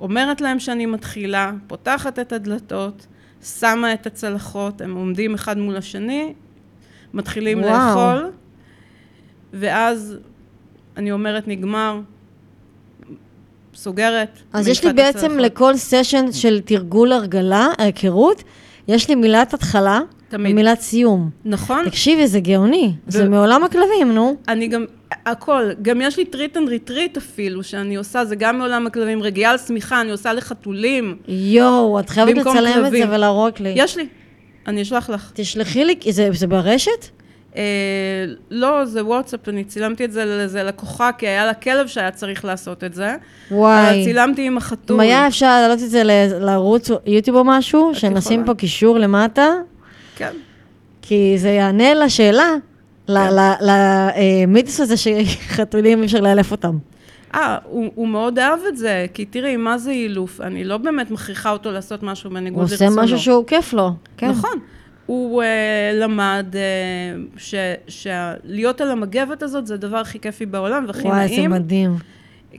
אומרת 0.00 0.40
להם 0.40 0.58
שאני 0.58 0.86
מתחילה, 0.86 1.52
פותחת 1.66 2.18
את 2.18 2.32
הדלתות, 2.32 3.06
שמה 3.44 3.92
את 3.92 4.06
הצלחות, 4.06 4.80
הם 4.80 4.94
עומדים 4.94 5.34
אחד 5.34 5.58
מול 5.58 5.76
השני, 5.76 6.34
מתחילים 7.14 7.62
וואו. 7.62 7.72
לאכול, 7.72 8.30
ואז 9.52 10.16
אני 10.96 11.12
אומרת 11.12 11.48
נגמר, 11.48 12.00
סוגרת. 13.74 14.38
אז 14.52 14.68
יש 14.68 14.84
לי 14.84 14.92
בעצם 14.92 15.18
הצלחות. 15.18 15.38
לכל 15.38 15.76
סשן 15.76 16.32
של 16.32 16.60
תרגול 16.60 17.12
הרגלה, 17.12 17.68
היכרות, 17.78 18.42
יש 18.88 19.08
לי 19.08 19.14
מילת 19.14 19.54
התחלה 19.54 20.00
תמיד. 20.28 20.52
ומילת 20.52 20.80
סיום. 20.80 21.30
נכון? 21.44 21.84
תקשיבי, 21.84 22.26
זה 22.26 22.40
גאוני. 22.40 22.92
זה 23.06 23.28
מעולם 23.28 23.64
הכלבים, 23.64 24.12
נו. 24.14 24.36
אני 24.48 24.68
גם, 24.68 24.84
הכל, 25.26 25.70
גם 25.82 26.00
יש 26.00 26.16
לי 26.16 26.24
treat 26.24 26.56
and 26.56 26.68
retreat 26.68 27.16
אפילו, 27.16 27.62
שאני 27.62 27.96
עושה, 27.96 28.24
זה 28.24 28.36
גם 28.36 28.58
מעולם 28.58 28.86
הכלבים, 28.86 29.22
רגיעה 29.22 29.52
על 29.52 29.58
שמיכה, 29.58 30.00
אני 30.00 30.10
עושה 30.10 30.32
לחתולים. 30.32 31.16
יואו, 31.28 32.00
את 32.00 32.10
חייבת 32.10 32.36
לצלם 32.36 32.56
את 32.56 32.74
כלבים. 32.74 33.06
זה 33.06 33.16
ולהראות 33.16 33.60
לי. 33.60 33.72
יש 33.76 33.96
לי, 33.96 34.06
אני 34.66 34.82
אשלח 34.82 35.10
לך. 35.10 35.30
תשלחי 35.34 35.84
לי, 35.84 35.94
זה, 36.10 36.28
זה 36.32 36.46
ברשת? 36.46 37.08
אה, 37.56 37.62
לא, 38.50 38.84
זה 38.84 39.04
וואטסאפ, 39.04 39.48
אני 39.48 39.64
צילמתי 39.64 40.04
את 40.04 40.12
זה 40.12 40.24
לאיזה 40.24 40.62
לקוחה, 40.62 41.10
כי 41.18 41.28
היה 41.28 41.46
לה 41.46 41.54
כלב 41.54 41.86
שהיה 41.86 42.10
צריך 42.10 42.44
לעשות 42.44 42.84
את 42.84 42.94
זה. 42.94 43.16
וואי. 43.50 44.04
צילמתי 44.04 44.46
עם 44.46 44.56
החתול. 44.56 44.96
אם 44.96 45.00
היה 45.00 45.26
אפשר 45.26 45.46
להעלות 45.46 45.82
את 45.82 45.90
זה 45.90 46.02
לערוץ 46.40 46.90
יוטיוב 47.06 47.36
או 47.36 47.44
משהו, 47.44 47.90
שנשים. 47.94 48.44
פה 48.44 48.54
קישור 48.54 48.98
למטה, 48.98 49.48
כן. 50.16 50.32
כי 51.02 51.34
זה 51.38 51.48
יענה 51.48 51.94
לשאלה, 51.94 52.54
למיתוס 53.08 54.80
הזה 54.80 54.94
שחתולים 54.96 56.00
אי 56.00 56.06
אפשר 56.06 56.20
לאלף 56.20 56.50
אותם. 56.52 56.78
אה, 57.34 57.58
הוא, 57.64 57.90
הוא 57.94 58.08
מאוד 58.08 58.38
אהב 58.38 58.58
את 58.68 58.76
זה, 58.76 59.06
כי 59.14 59.24
תראי, 59.24 59.56
מה 59.56 59.78
זה 59.78 59.90
אילוף? 59.90 60.40
אני 60.40 60.64
לא 60.64 60.76
באמת 60.76 61.10
מכריחה 61.10 61.50
אותו 61.50 61.72
לעשות 61.72 62.02
משהו 62.02 62.30
הוא 62.30 62.34
בניגוד 62.34 62.62
עושה 62.62 62.84
לרצונו. 62.84 63.02
משהו 63.02 63.18
שהוא 63.18 63.46
כיף 63.46 63.72
לו. 63.72 63.90
כן. 64.16 64.28
נכון. 64.30 64.58
הוא 65.06 65.42
uh, 65.42 65.46
למד 65.94 66.46
uh, 66.52 67.38
ש- 67.40 67.54
שלהיות 67.88 68.80
על 68.80 68.90
המגבת 68.90 69.42
הזאת 69.42 69.66
זה 69.66 69.74
הדבר 69.74 69.96
הכי 69.96 70.18
כיפי 70.20 70.46
בעולם 70.46 70.84
והכי 70.86 71.08
וואי, 71.08 71.28
זה 71.28 71.34
נעים. 71.34 71.50
מדהים. 71.50 71.96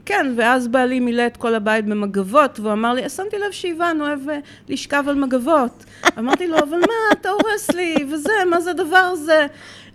כן, 0.06 0.34
ואז 0.36 0.68
בעלי 0.68 1.00
מילא 1.00 1.26
את 1.26 1.36
כל 1.36 1.54
הבית 1.54 1.84
במגבות, 1.86 2.60
והוא 2.60 2.72
אמר 2.72 2.92
לי, 2.94 3.08
שמתי 3.08 3.36
לב 3.38 3.52
שאיוון 3.52 4.00
אוהב 4.00 4.28
אה, 4.28 4.38
לשכב 4.68 5.04
על 5.08 5.14
מגבות. 5.14 5.84
אמרתי 6.18 6.46
לו, 6.46 6.58
אבל 6.58 6.78
מה, 6.78 7.12
אתה 7.12 7.28
הורס 7.28 7.70
לי, 7.70 7.94
וזה, 8.12 8.32
מה 8.50 8.60
זה 8.60 8.70
הדבר 8.70 8.96
הזה? 8.96 9.46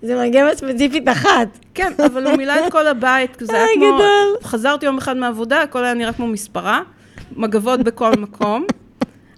זה 0.04 0.24
מגבת 0.28 0.58
ספציפית 0.58 1.08
אחת. 1.10 1.48
כן, 1.74 1.92
אבל 2.06 2.28
הוא 2.28 2.38
מילא 2.38 2.54
את 2.68 2.72
כל 2.72 2.88
הבית, 2.88 3.38
זה 3.42 3.58
היה 3.58 3.66
כמו... 3.76 3.86
גדול. 3.86 4.38
חזרתי 4.44 4.86
יום 4.86 4.98
אחד 4.98 5.18
מהעבודה, 5.18 5.62
הכל 5.62 5.84
היה 5.84 5.94
נראה 5.94 6.14
כמו 6.14 6.28
מספרה, 6.28 6.82
מגבות 7.36 7.80
בכל 7.80 8.12
מקום. 8.12 8.66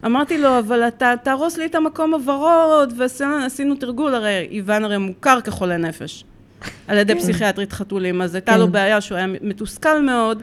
אמרתי 0.06 0.38
לו, 0.38 0.60
אבל 0.60 0.88
אתה 0.88 1.14
תהרוס 1.24 1.58
לי 1.58 1.66
את 1.66 1.76
המקום 1.76 2.14
הוורוד, 2.14 2.94
ועשינו 2.98 3.76
תרגול, 3.76 4.16
הרי 4.16 4.48
איוון 4.52 4.84
הרי 4.84 4.98
מוכר 4.98 5.42
כחולה 5.42 5.78
נפש, 5.78 6.24
על 6.88 6.98
ידי 6.98 7.16
פסיכיאטרית 7.16 7.74
חתולים, 7.74 8.22
אז 8.22 8.36
הייתה 8.36 8.58
לו 8.58 8.66
כן. 8.66 8.72
בעיה 8.72 9.02
שהוא 9.02 9.18
היה 9.18 9.28
מתוסכל 9.42 10.02
מאוד, 10.02 10.42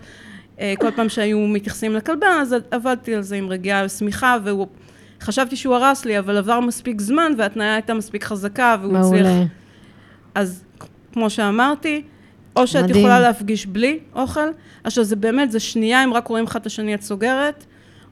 אה, 0.61 0.75
כל 0.79 0.91
פעם 0.91 1.09
שהיו 1.09 1.39
מתייחסים 1.39 1.95
לכלבה, 1.95 2.29
אז 2.41 2.57
עבדתי 2.71 3.15
על 3.15 3.23
זה 3.23 3.37
עם 3.37 3.49
רגיעה 3.49 3.85
ושמיכה, 3.85 4.37
והוא... 4.45 4.67
חשבתי 5.21 5.57
שהוא 5.57 5.75
הרס 5.75 6.05
לי, 6.05 6.19
אבל 6.19 6.37
עבר 6.37 6.61
מספיק 6.61 7.01
זמן, 7.01 7.33
וההתניה 7.39 7.75
הייתה 7.75 7.95
מספיק 7.95 8.25
חזקה, 8.25 8.77
והוא 8.81 8.99
הצליח 8.99 9.27
מעולה. 9.27 9.45
אז 10.35 10.65
כמו 11.13 11.31
שאמרתי, 11.31 12.03
או 12.57 12.67
שאת 12.67 12.85
מדהים. 12.85 12.99
יכולה 12.99 13.21
להפגיש 13.21 13.67
בלי 13.67 13.99
אוכל, 14.15 14.49
עכשיו 14.85 15.05
זה 15.05 15.17
באמת, 15.17 15.53
זה 15.53 15.61
שנייה, 15.61 16.05
אם 16.05 16.15
רק 16.15 16.27
רואים 16.27 16.45
אחד 16.45 16.61
את 16.61 16.67
השני 16.67 16.95
את 16.95 17.03
סוגרת, 17.03 17.65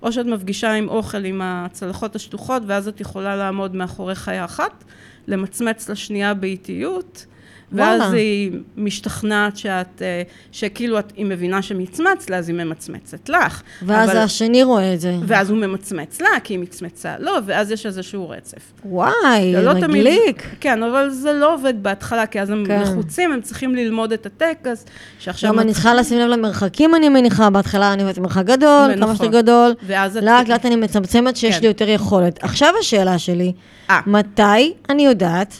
או 0.02 0.12
שאת 0.12 0.26
מפגישה 0.26 0.72
עם 0.72 0.88
אוכל 0.88 1.24
עם 1.24 1.40
הצלחות 1.44 2.16
השטוחות, 2.16 2.62
ואז 2.66 2.88
את 2.88 3.00
יכולה 3.00 3.36
לעמוד 3.36 3.76
מאחורי 3.76 4.14
חיה 4.14 4.44
אחת, 4.44 4.84
למצמץ 5.26 5.88
לשנייה 5.88 6.34
באיטיות, 6.34 7.26
ואז 7.72 8.00
וואלה. 8.00 8.14
היא 8.16 8.50
משתכנעת 8.76 9.56
שאת, 9.56 10.02
אה, 10.02 10.22
שכאילו 10.52 10.98
את, 10.98 11.12
היא 11.16 11.26
מבינה 11.26 11.62
שמצמצת 11.62 12.30
לה, 12.30 12.36
אז 12.36 12.48
היא 12.48 12.56
ממצמצת 12.56 13.28
לך. 13.28 13.62
ואז 13.82 14.10
אבל- 14.10 14.18
השני 14.18 14.62
רואה 14.62 14.94
את 14.94 15.00
זה. 15.00 15.14
ואז 15.26 15.50
הוא 15.50 15.58
ממצמץ 15.58 16.20
לה, 16.20 16.28
כי 16.44 16.54
היא 16.54 16.58
מצמצה 16.60 17.14
לו, 17.18 17.32
ואז 17.46 17.70
יש 17.70 17.86
איזשהו 17.86 18.30
רצף. 18.30 18.72
וואי, 18.84 19.52
לא 19.62 19.72
תמיד... 19.72 19.86
מגליק. 19.88 20.46
כן, 20.60 20.82
אבל 20.82 21.10
זה 21.10 21.32
לא 21.32 21.54
עובד 21.54 21.82
בהתחלה, 21.82 22.26
כי 22.26 22.40
אז 22.40 22.50
הם 22.50 22.64
כן. 22.66 22.82
לחוצים, 22.82 23.32
הם 23.32 23.40
צריכים 23.40 23.74
ללמוד 23.74 24.12
את 24.12 24.26
הטקס, 24.26 24.84
שעכשיו... 25.18 25.52
גם 25.52 25.58
אני 25.58 25.72
צריכה 25.72 25.94
לשים 25.94 26.18
לב 26.18 26.28
למרחקים, 26.28 26.94
אני 26.94 27.08
מניחה. 27.08 27.50
בהתחלה 27.50 27.92
אני 27.92 28.02
עובדת 28.02 28.18
מרחק 28.18 28.44
גדול, 28.44 28.90
כמה 28.94 28.96
נכון. 28.96 29.16
שיותר 29.16 29.40
גדול. 29.40 29.74
ואז 29.86 30.16
את... 30.16 30.22
לאט 30.22 30.48
לאט 30.48 30.66
אני 30.66 30.76
מצמצמת 30.76 31.36
שיש 31.36 31.54
כן. 31.54 31.60
לי 31.60 31.66
יותר 31.66 31.88
יכולת. 31.88 32.44
עכשיו 32.44 32.74
השאלה 32.80 33.18
שלי, 33.18 33.52
אה. 33.90 34.00
מתי 34.06 34.72
אני 34.90 35.06
יודעת 35.06 35.54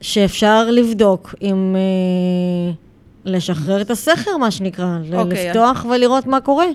שאפשר 0.00 0.70
לבדוק 0.70 1.34
אם 1.42 1.76
אה, 1.76 2.72
לשחרר 3.24 3.80
את 3.80 3.90
הסכר, 3.90 4.36
מה 4.36 4.50
שנקרא, 4.50 4.86
ל- 5.04 5.14
אוקיי, 5.16 5.48
לפתוח 5.48 5.86
ולראות 5.90 6.26
מה 6.26 6.40
קורה? 6.40 6.66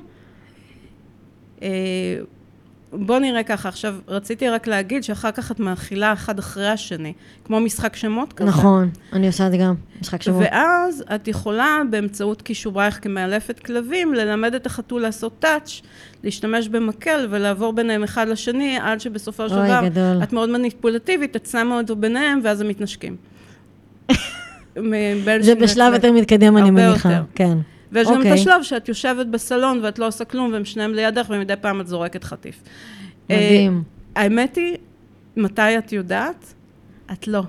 בוא 2.94 3.20
נראה 3.20 3.44
ככה, 3.44 3.70
עכשיו, 3.70 3.96
רציתי 4.08 4.50
רק 4.50 4.68
להגיד 4.68 5.04
שאחר 5.04 5.32
כך 5.32 5.52
את 5.52 5.60
מאכילה 5.60 6.14
אחד 6.14 6.40
אחרי 6.40 6.68
השני, 6.68 7.14
כמו 7.46 7.60
משחק 7.60 7.96
שמות 7.96 8.34
כזה. 8.34 8.50
נכון, 8.50 8.90
אני 9.14 9.28
עושה 9.28 9.48
את 9.48 9.52
זה 9.52 9.58
גם, 9.58 9.74
משחק 10.02 10.22
שבוע. 10.22 10.42
ואז 10.42 11.04
את 11.16 11.28
יכולה 11.28 11.82
באמצעות 11.90 12.42
כישורייך 12.42 13.00
כמאלפת 13.02 13.60
כלבים, 13.60 14.14
ללמד 14.14 14.56
את 14.56 14.66
החתול 14.66 15.02
לעשות 15.02 15.34
טאץ', 15.40 15.82
להשתמש 16.24 16.68
במקל 16.68 17.28
ולעבור 17.30 17.74
ביניהם 17.74 18.04
אחד 18.04 18.28
לשני, 18.28 18.78
עד 18.82 19.00
שבסופו 19.00 19.50
של 19.50 19.56
דבר 19.56 19.82
גדול. 19.86 20.24
את 20.24 20.34
מאוד 20.34 20.50
מניפולטיבית, 20.50 21.36
את 21.36 21.46
שמה 21.46 21.78
אותו 21.78 21.96
ביניהם, 21.96 22.40
ואז 22.44 22.62
הם 22.62 22.68
מתנשקים. 22.68 23.16
זה 25.40 25.56
בשלב. 25.56 25.94
יותר 25.94 26.12
מתקדם, 26.12 26.58
אני 26.58 26.72
מניחה. 26.72 27.12
יותר. 27.12 27.24
כן. 27.36 27.58
ויש 27.94 28.08
גם 28.08 28.14
את 28.14 28.18
אוקיי. 28.18 28.32
השלב 28.32 28.64
שאת 28.64 28.88
יושבת 28.90 29.26
בסלון 29.26 29.80
ואת 29.84 30.00
לא 30.00 30.08
עושה 30.08 30.26
כלום, 30.26 30.54
והם 30.54 30.66
שניהם 30.66 30.94
לידך, 30.94 31.26
ומדי 31.30 31.54
פעם 31.62 31.82
את 31.82 31.88
זורקת 31.88 32.24
חטיף. 32.24 32.62
מדהים. 33.30 33.84
אה, 34.18 34.24
האמת 34.24 34.56
היא, 34.56 34.78
מתי 35.38 35.78
את 35.78 35.92
יודעת? 35.92 36.54
את 37.12 37.28
לא. 37.28 37.44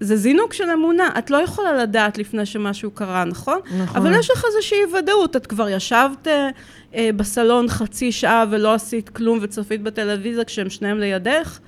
זה 0.00 0.16
זינוק 0.16 0.52
של 0.52 0.70
אמונה, 0.70 1.08
את 1.18 1.30
לא 1.30 1.36
יכולה 1.36 1.72
לדעת 1.72 2.18
לפני 2.18 2.46
שמשהו 2.46 2.90
קרה, 2.90 3.24
נכון? 3.24 3.58
נכון. 3.78 3.96
אבל 3.96 4.18
יש 4.18 4.30
לך 4.30 4.44
איזושהי 4.46 4.78
ודאות, 4.98 5.36
את 5.36 5.46
כבר 5.46 5.68
ישבת 5.68 6.28
אה, 6.28 6.48
אה, 6.94 7.10
בסלון 7.16 7.68
חצי 7.68 8.12
שעה 8.12 8.44
ולא 8.50 8.74
עשית 8.74 9.08
כלום 9.08 9.38
וצפית 9.42 9.82
בטלוויזיה 9.82 10.44
כשהם 10.44 10.70
שניהם 10.70 10.98
לידך, 10.98 11.58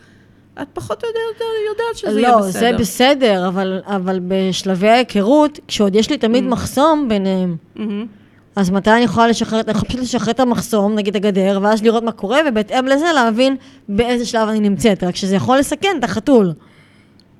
את 0.63 0.67
פחות 0.73 1.05
או 1.05 1.09
יותר 1.09 1.45
יודעת 1.71 1.97
שזה 1.97 2.21
יהיה 2.21 2.31
לא, 2.31 2.39
בסדר. 2.39 2.61
זה 2.61 2.73
בסדר, 2.79 3.49
אבל, 3.49 3.81
אבל 3.87 4.21
בשלבי 4.29 4.89
ההיכרות, 4.89 5.59
כשעוד 5.69 5.95
יש 5.97 6.11
לי 6.11 6.19
תמיד 6.19 6.45
Mm. 6.45 6.47
מחסום 6.47 7.09
ביניהם, 7.09 7.57
מהמם. 7.77 8.07
אז 8.57 8.71
מתי 8.71 8.91
אני 8.91 9.01
יכולה 9.01 9.29
לשחרר, 9.29 9.61
אני 9.61 9.71
יכולה 9.71 9.85
פשוט 9.89 10.01
לשחרר 10.01 10.31
את 10.31 10.41
המחסום, 10.41 10.95
נגיד 10.95 11.17
הגדר, 11.17 11.59
ואז 11.63 11.83
לראות 11.83 12.03
מה 12.03 12.13
קורה, 12.13 12.39
ובהתאם 12.49 12.87
לזה 12.87 13.07
להבין 13.15 13.57
באיזה 13.89 14.27
שלב 14.27 14.49
אני 14.49 14.61
נמצאת, 14.61 15.05
רק 15.05 15.17
שזה 15.17 15.37
יכול 15.37 15.59
לסכן 15.59 15.97
את 15.99 16.05
החתול. 16.05 16.53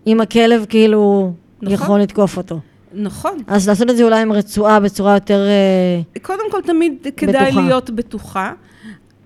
אם 0.07 0.21
הכלב 0.21 0.67
כאילו 0.69 1.33
נכון. 1.63 1.75
יכול 1.75 2.01
לתקוף 2.01 2.37
אותו. 2.37 2.59
נכון. 2.95 3.39
אז 3.47 3.69
לעשות 3.69 3.91
את 3.91 3.97
זה 3.97 4.05
אולי 4.05 4.23
עם 4.23 4.33
רצועה 4.33 4.81
בצורה 4.81 5.15
יותר... 5.15 5.41
אה, 5.47 6.21
קודם 6.23 6.51
כל, 6.51 6.61
תמיד 6.63 7.07
כדאי 7.17 7.47
בטוחה. 7.47 7.61
להיות 7.67 7.91
בטוחה. 7.91 8.53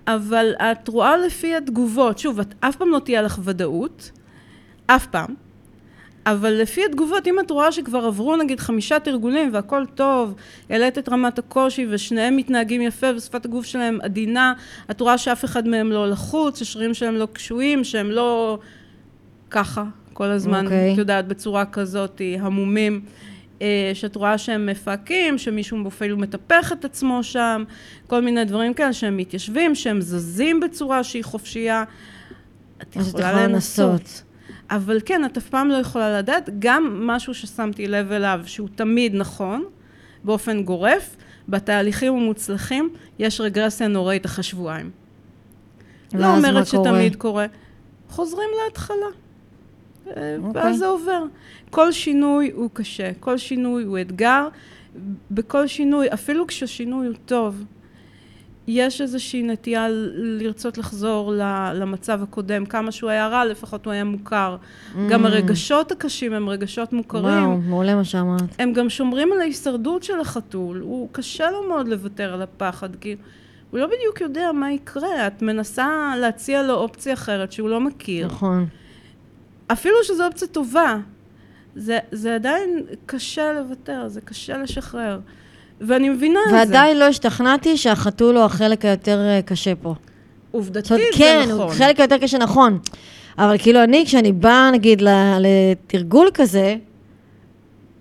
אבל 0.07 0.51
את 0.51 0.87
רואה 0.87 1.17
לפי 1.17 1.55
התגובות, 1.55 2.19
שוב, 2.19 2.39
את 2.39 2.53
אף 2.59 2.75
פעם 2.75 2.89
לא 2.89 2.99
תהיה 2.99 3.21
לך 3.21 3.39
ודאות, 3.43 4.11
אף 4.87 5.07
פעם, 5.07 5.35
אבל 6.25 6.53
לפי 6.53 6.85
התגובות, 6.85 7.27
אם 7.27 7.39
את 7.39 7.51
רואה 7.51 7.71
שכבר 7.71 8.05
עברו 8.05 8.35
נגיד 8.35 8.59
חמישה 8.59 8.99
תרגולים 8.99 9.49
והכל 9.53 9.85
טוב, 9.95 10.35
העלית 10.69 10.97
את 10.97 11.09
רמת 11.09 11.39
הקושי 11.39 11.87
ושניהם 11.89 12.37
מתנהגים 12.37 12.81
יפה 12.81 13.07
ושפת 13.15 13.45
הגוף 13.45 13.65
שלהם 13.65 13.99
עדינה, 14.01 14.53
את 14.91 15.01
רואה 15.01 15.17
שאף 15.17 15.45
אחד 15.45 15.67
מהם 15.67 15.91
לא 15.91 16.09
לחוץ, 16.09 16.61
השרירים 16.61 16.93
שלהם 16.93 17.15
לא 17.15 17.27
קשויים, 17.33 17.83
שהם 17.83 18.11
לא 18.11 18.59
ככה 19.49 19.83
כל 20.13 20.25
הזמן, 20.25 20.61
okay. 20.61 20.65
אוקיי. 20.65 20.93
את 20.93 20.97
יודעת, 20.97 21.27
בצורה 21.27 21.65
כזאת, 21.65 22.21
המומים. 22.39 23.01
אה, 23.61 23.91
שאת 23.93 24.15
רואה 24.15 24.37
שהם 24.37 24.65
מפהקים, 24.65 25.37
שמישהו 25.37 25.87
אפילו 25.87 26.17
מטפח 26.17 26.71
את 26.71 26.85
עצמו 26.85 27.23
שם, 27.23 27.63
כל 28.07 28.21
מיני 28.21 28.45
דברים 28.45 28.73
כאלה, 28.73 28.93
שהם 28.93 29.17
מתיישבים, 29.17 29.75
שהם 29.75 30.01
זזים 30.01 30.59
בצורה 30.59 31.03
שהיא 31.03 31.23
חופשייה. 31.23 31.83
את 32.81 32.95
יכולה 32.95 33.47
לנסות. 33.47 34.23
אבל 34.69 34.99
כן, 35.05 35.25
את 35.25 35.37
אף 35.37 35.49
פעם 35.49 35.69
לא 35.69 35.75
יכולה 35.75 36.17
לדעת, 36.17 36.49
גם 36.59 37.07
משהו 37.07 37.33
ששמתי 37.33 37.87
לב 37.87 38.11
אליו, 38.11 38.41
שהוא 38.45 38.69
תמיד 38.75 39.15
נכון, 39.15 39.65
באופן 40.23 40.63
גורף, 40.63 41.15
בתהליכים 41.49 42.13
המוצלחים, 42.13 42.89
יש 43.19 43.41
רגרסיה 43.41 43.87
נוראית 43.87 44.25
אחרי 44.25 44.43
שבועיים. 44.43 44.91
לא 46.13 46.35
אומרת 46.35 46.67
שתמיד 46.67 47.15
קורה. 47.15 47.45
חוזרים 48.09 48.49
להתחלה. 48.65 49.26
אוקיי. 50.43 50.61
ואז 50.61 50.77
זה 50.77 50.87
עובר. 50.87 51.23
כל 51.69 51.91
שינוי 51.91 52.51
הוא 52.55 52.69
קשה, 52.73 53.11
כל 53.19 53.37
שינוי 53.37 53.83
הוא 53.83 53.99
אתגר. 54.01 54.47
בכל 55.31 55.67
שינוי, 55.67 56.07
אפילו 56.13 56.47
כשהשינוי 56.47 57.07
הוא 57.07 57.15
טוב, 57.25 57.63
יש 58.67 59.01
איזושהי 59.01 59.43
נטייה 59.43 59.87
לרצות 60.13 60.77
לחזור 60.77 61.33
למצב 61.73 62.23
הקודם, 62.23 62.65
כמה 62.65 62.91
שהוא 62.91 63.09
היה 63.09 63.27
רע, 63.27 63.45
לפחות 63.45 63.85
הוא 63.85 63.93
היה 63.93 64.03
מוכר. 64.03 64.57
Mm. 64.57 64.97
גם 65.09 65.25
הרגשות 65.25 65.91
הקשים 65.91 66.33
הם 66.33 66.49
רגשות 66.49 66.93
מוכרים. 66.93 67.45
וואו, 67.45 67.57
מעולה 67.57 67.95
מה 67.95 68.03
שאמרת. 68.03 68.41
הם 68.59 68.73
גם 68.73 68.89
שומרים 68.89 69.31
על 69.33 69.41
ההישרדות 69.41 70.03
של 70.03 70.19
החתול. 70.19 70.81
הוא 70.81 71.09
קשה 71.11 71.51
לו 71.51 71.67
מאוד 71.69 71.87
לוותר 71.87 72.33
על 72.33 72.41
הפחד, 72.41 72.95
כי 72.95 73.15
הוא 73.71 73.79
לא 73.79 73.85
בדיוק 73.85 74.21
יודע 74.21 74.51
מה 74.51 74.71
יקרה. 74.71 75.27
את 75.27 75.41
מנסה 75.41 76.13
להציע 76.17 76.63
לו 76.63 76.73
אופציה 76.73 77.13
אחרת 77.13 77.51
שהוא 77.51 77.69
לא 77.69 77.79
מכיר. 77.79 78.27
נכון. 78.27 78.67
אפילו 79.71 79.95
שזו 80.03 80.25
אופציה 80.25 80.47
טובה, 80.47 80.97
זה, 81.75 81.99
זה 82.11 82.35
עדיין 82.35 82.81
קשה 83.05 83.53
לוותר, 83.53 84.07
זה 84.07 84.21
קשה 84.21 84.57
לשחרר. 84.57 85.19
ואני 85.81 86.09
מבינה 86.09 86.39
את 86.45 86.49
זה. 86.49 86.55
ועדיין 86.55 86.99
לא 86.99 87.03
השתכנעתי 87.03 87.77
שהחתול 87.77 88.37
הוא 88.37 88.43
החלק 88.43 88.85
היותר 88.85 89.19
אה, 89.19 89.41
קשה 89.41 89.75
פה. 89.75 89.95
עובדתית 90.51 90.87
זה 90.87 90.97
כן, 91.17 91.39
נכון. 91.43 91.55
כן, 91.57 91.61
הוא 91.61 91.71
חלק 91.71 91.99
היותר 91.99 92.17
קשה, 92.17 92.37
נכון. 92.37 92.79
אבל 93.37 93.57
כאילו 93.57 93.83
אני, 93.83 94.05
כשאני 94.05 94.31
באה 94.31 94.71
נגיד 94.71 95.03
לתרגול 95.39 96.29
כזה, 96.33 96.75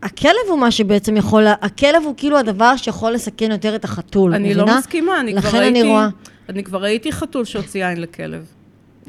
הכלב 0.03 0.33
הוא 0.49 0.59
מה 0.59 0.71
שבעצם 0.71 1.17
יכול, 1.17 1.47
הכלב 1.47 2.03
הוא 2.05 2.15
כאילו 2.17 2.39
הדבר 2.39 2.77
שיכול 2.77 3.13
לסכן 3.13 3.51
יותר 3.51 3.75
את 3.77 3.85
החתול, 3.85 4.35
אני 4.35 4.55
לא 4.55 4.63
מבינה? 4.63 4.73
לא 4.73 4.79
מסכימה, 4.79 5.21
אני 5.21 5.41
כבר 5.41 5.59
ראיתי, 5.59 5.81
אני, 5.81 5.89
רואה... 5.89 6.09
אני 6.49 6.65
כבר 6.65 6.83
ראיתי 6.83 7.13
חתול 7.13 7.45
שהוציא 7.45 7.87
עין 7.87 8.01
לכלב. 8.01 8.47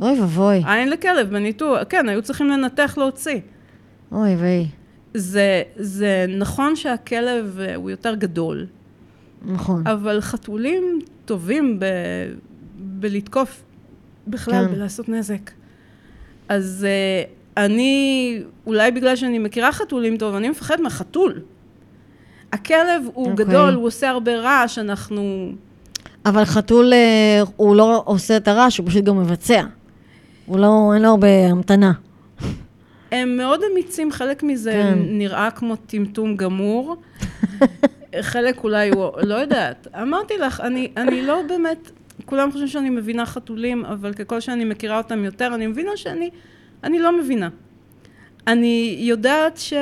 אוי 0.01 0.19
ואבוי. 0.19 0.63
עין 0.65 0.89
לכלב 0.89 1.29
בניתוח, 1.29 1.79
כן, 1.89 2.09
היו 2.09 2.21
צריכים 2.21 2.47
לנתח 2.47 2.93
להוציא. 2.97 3.39
אוי 4.11 4.35
ויי. 4.35 4.67
זה, 5.13 5.63
זה 5.75 6.25
נכון 6.37 6.75
שהכלב 6.75 7.59
אה, 7.59 7.75
הוא 7.75 7.89
יותר 7.89 8.15
גדול. 8.15 8.65
נכון. 9.45 9.87
אבל 9.87 10.21
חתולים 10.21 10.99
טובים 11.25 11.79
ב, 11.79 11.85
בלתקוף 12.75 13.63
בכלל, 14.27 14.65
כן. 14.67 14.73
בלעשות 14.75 15.09
נזק. 15.09 15.51
אז 16.49 16.87
uh, 16.87 17.29
אני, 17.57 18.41
אולי 18.67 18.91
בגלל 18.91 19.15
שאני 19.15 19.39
מכירה 19.39 19.71
חתולים 19.71 20.17
טוב, 20.17 20.35
אני 20.35 20.49
מפחד 20.49 20.81
מהחתול. 20.81 21.41
הכלב 22.51 23.03
הוא 23.13 23.27
okay. 23.27 23.29
אוקיי. 23.29 23.45
גדול, 23.45 23.73
הוא 23.73 23.85
עושה 23.85 24.09
הרבה 24.09 24.37
רעש, 24.37 24.79
אנחנו... 24.79 25.51
אבל 26.25 26.45
חתול, 26.45 26.93
אה, 26.93 27.41
הוא 27.55 27.75
לא 27.75 28.03
עושה 28.05 28.37
את 28.37 28.47
הרעש, 28.47 28.77
הוא 28.77 28.87
פשוט 28.87 29.03
גם 29.03 29.19
מבצע. 29.19 29.63
הוא 30.47 30.59
לא, 30.59 30.91
אין 30.93 31.01
לו 31.01 31.09
הרבה 31.09 31.47
המתנה. 31.47 31.91
הם 33.11 33.37
מאוד 33.37 33.61
אמיצים, 33.71 34.11
חלק 34.11 34.43
מזה 34.43 34.71
כן. 34.71 34.99
נראה 35.01 35.51
כמו 35.51 35.75
טמטום 35.75 36.35
גמור. 36.35 36.95
חלק 38.21 38.63
אולי 38.63 38.89
הוא, 38.89 39.11
לא 39.23 39.35
יודעת. 39.35 39.87
אמרתי 40.01 40.37
לך, 40.37 40.61
אני, 40.61 40.91
אני 40.97 41.21
לא 41.21 41.41
באמת, 41.47 41.91
כולם 42.25 42.51
חושבים 42.51 42.67
שאני 42.67 42.89
מבינה 42.89 43.25
חתולים, 43.25 43.85
אבל 43.85 44.13
ככל 44.13 44.39
שאני 44.39 44.65
מכירה 44.65 44.97
אותם 44.97 45.23
יותר, 45.23 45.51
אני 45.55 45.67
מבינה 45.67 45.91
שאני, 45.95 46.29
אני 46.83 46.99
לא 46.99 47.19
מבינה. 47.19 47.49
אני 48.47 48.97
יודעת 48.99 49.57
ש... 49.57 49.73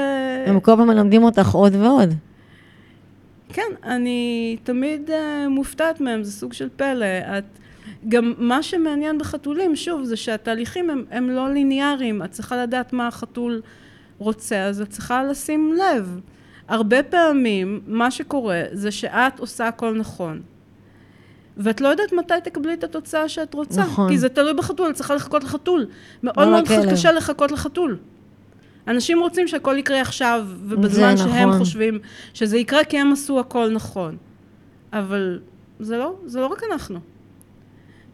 הם 0.46 0.60
כל 0.60 0.72
פעם 0.78 0.88
מלמדים 0.88 1.24
אותך 1.24 1.52
עוד 1.52 1.76
ועוד. 1.76 2.14
כן, 3.54 3.72
אני 3.84 4.58
תמיד 4.64 5.10
uh, 5.10 5.50
מופתעת 5.50 6.02
מהם, 6.02 6.24
זה 6.24 6.32
סוג 6.32 6.54
של 6.54 6.70
פלא. 6.76 7.06
את... 7.38 7.44
גם 8.08 8.34
מה 8.38 8.64
שמעניין 8.64 9.18
בחתולים, 9.18 9.76
שוב, 9.76 10.04
זה 10.04 10.16
שהתהליכים 10.16 10.90
הם, 10.90 11.06
הם 11.12 11.30
לא 11.30 11.50
ליניאריים. 11.50 12.24
את 12.24 12.32
צריכה 12.32 12.64
לדעת 12.64 12.94
מה 12.94 13.08
החתול 13.08 13.62
רוצה, 14.18 14.64
אז 14.64 14.82
את 14.82 14.90
צריכה 14.90 15.24
לשים 15.24 15.74
לב. 15.74 16.20
הרבה 16.68 17.04
פעמים 17.04 17.82
מה 17.88 18.12
שקורה 18.12 18.64
זה 18.72 18.92
שאת 18.92 19.40
עושה 19.40 19.68
הכל 19.68 19.98
נכון. 19.98 20.42
ואת 21.58 21.82
לא 21.82 21.88
יודעת 21.88 22.14
מתי 22.14 22.34
תקבלי 22.44 22.74
את 22.74 22.84
התוצאה 22.84 23.30
שאת 23.30 23.54
רוצה. 23.54 23.82
נכון. 23.82 24.10
כי 24.10 24.18
זה 24.18 24.30
תלוי 24.30 24.54
בחתול, 24.54 24.90
את 24.90 24.96
צריכה 24.96 25.16
לחכות 25.16 25.44
לחתול. 25.44 25.86
מאוד 26.24 26.48
מאוד 26.48 26.64
הכלב. 26.64 26.92
קשה 26.92 27.12
לחכות 27.12 27.52
לחתול. 27.52 27.98
אנשים 28.88 29.20
רוצים 29.20 29.48
שהכל 29.48 29.76
יקרה 29.78 30.02
עכשיו, 30.02 30.46
ובזמן 30.64 31.18
שהם 31.18 31.50
נכון. 31.50 31.60
חושבים 31.60 32.00
שזה 32.34 32.58
יקרה 32.58 32.84
כי 32.84 33.00
הם 33.00 33.12
עשו 33.12 33.40
הכל 33.40 33.70
נכון. 33.70 34.18
אבל 34.94 35.40
זה 35.80 35.98
לא, 35.98 36.16
זה 36.26 36.40
לא 36.40 36.48
רק 36.48 36.62
אנחנו. 36.72 37.00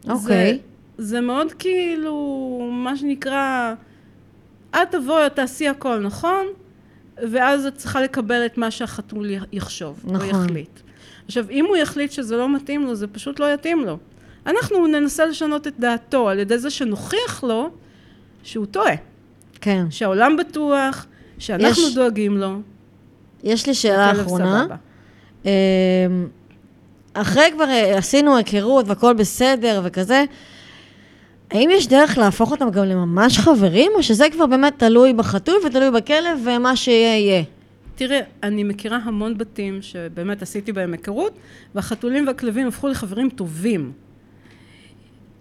אוקיי. 0.08 0.58
זה, 0.98 1.08
זה 1.08 1.20
מאוד 1.20 1.52
כאילו, 1.52 2.68
מה 2.72 2.96
שנקרא, 2.96 3.74
את 4.70 4.78
תבואי, 4.90 5.26
את 5.26 5.34
תעשי 5.36 5.68
הכל 5.68 5.98
נכון, 5.98 6.46
ואז 7.30 7.66
את 7.66 7.76
צריכה 7.76 8.00
לקבל 8.00 8.46
את 8.46 8.58
מה 8.58 8.70
שהחתול 8.70 9.30
יחשוב, 9.52 10.00
נכון. 10.04 10.30
או 10.30 10.44
יחליט. 10.44 10.80
עכשיו, 11.26 11.50
אם 11.50 11.64
הוא 11.64 11.76
יחליט 11.76 12.12
שזה 12.12 12.36
לא 12.36 12.54
מתאים 12.54 12.82
לו, 12.84 12.94
זה 12.94 13.06
פשוט 13.06 13.40
לא 13.40 13.54
יתאים 13.54 13.84
לו. 13.84 13.98
אנחנו 14.46 14.86
ננסה 14.86 15.26
לשנות 15.26 15.66
את 15.66 15.78
דעתו 15.78 16.28
על 16.28 16.38
ידי 16.38 16.58
זה 16.58 16.70
שנוכיח 16.70 17.44
לו 17.44 17.70
שהוא 18.42 18.66
טועה. 18.66 18.94
כן. 19.60 19.86
שהעולם 19.90 20.36
בטוח, 20.36 21.06
שאנחנו 21.38 21.82
יש, 21.82 21.94
דואגים 21.94 22.36
לו. 22.36 22.60
יש 23.44 23.66
לי 23.66 23.74
שאלה 23.74 24.12
אחרונה. 24.12 24.66
אמ, 25.44 25.50
אחרי 27.14 27.50
כבר 27.52 27.64
אה, 27.64 27.98
עשינו 27.98 28.36
היכרות 28.36 28.88
והכל 28.88 29.14
בסדר 29.14 29.80
וכזה, 29.84 30.24
האם 31.50 31.70
יש 31.72 31.88
דרך 31.88 32.18
להפוך 32.18 32.50
אותם 32.50 32.70
גם 32.70 32.84
לממש 32.84 33.38
חברים, 33.38 33.92
או 33.94 34.02
שזה 34.02 34.26
כבר 34.32 34.46
באמת 34.46 34.78
תלוי 34.78 35.12
בחתול 35.12 35.54
ותלוי 35.66 35.90
בכלב 35.90 36.38
ומה 36.44 36.76
שיהיה 36.76 37.18
יהיה? 37.18 37.42
תראה, 37.94 38.20
אני 38.42 38.64
מכירה 38.64 38.98
המון 39.04 39.38
בתים 39.38 39.82
שבאמת 39.82 40.42
עשיתי 40.42 40.72
בהם 40.72 40.92
היכרות, 40.92 41.32
והחתולים 41.74 42.26
והכלבים 42.26 42.68
הפכו 42.68 42.88
לחברים 42.88 43.30
טובים. 43.30 43.92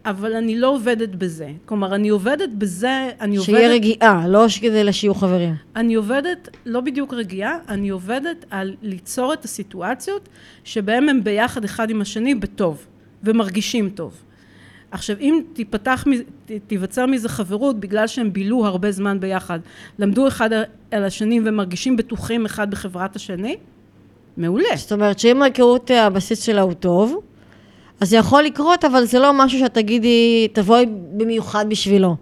אבל 0.06 0.36
אני 0.36 0.60
לא 0.60 0.68
עובדת 0.68 1.10
בזה. 1.10 1.50
כלומר, 1.66 1.96
אני 1.96 2.10
עובדת 2.10 2.50
בזה, 2.58 3.10
אני 3.22 3.38
עובדת... 3.38 3.56
שיהיה 3.56 3.70
רגיעה, 3.70 4.28
לא 4.28 4.46
כדי 4.62 4.94
שיהיו 4.94 5.16
חברים. 5.16 5.56
אני 5.76 5.94
עובדת, 5.94 6.50
לא 6.66 6.82
בדיוק 6.82 7.14
רגיעה, 7.14 7.58
אני 7.70 7.90
עובדת 7.90 8.46
על 8.50 8.76
ליצור 8.82 9.34
את 9.34 9.46
הסיטואציות 9.46 10.30
שבהן 10.64 11.10
הם 11.10 11.24
ביחד 11.24 11.64
אחד 11.64 11.90
עם 11.90 12.02
השני 12.02 12.36
בטוב, 12.36 12.86
ומרגישים 13.24 13.90
טוב. 13.90 14.14
עכשיו, 14.92 15.16
אם 15.20 15.42
תיפתח, 15.54 16.06
תיווצר 16.68 17.06
מזה 17.06 17.30
חברות 17.30 17.80
בגלל 17.80 18.08
שהם 18.08 18.34
בילו 18.34 18.66
הרבה 18.66 18.92
זמן 18.92 19.20
ביחד, 19.20 19.60
למדו 20.00 20.28
אחד 20.28 20.50
על 20.92 21.04
השני 21.04 21.40
ומרגישים 21.46 21.98
בטוחים 21.98 22.46
אחד 22.46 22.72
בחברת 22.72 23.16
השני, 23.16 23.58
מעולה. 24.38 24.70
זאת 24.76 24.92
אומרת 24.92 25.20
שאם 25.20 25.42
ההיכרות 25.42 25.92
הבסיס 25.92 26.42
שלה 26.42 26.62
הוא 26.62 26.74
טוב, 26.74 27.22
אז 28.02 28.10
זה 28.10 28.18
יכול 28.18 28.44
לקרות, 28.44 28.86
אבל 28.86 29.06
זה 29.06 29.20
לא 29.20 29.34
משהו 29.34 29.60
שאת 29.60 29.74
תגידי, 29.74 30.48
תבואי 30.54 30.86
במיוחד 31.12 31.66
בשבילו. 31.70 32.16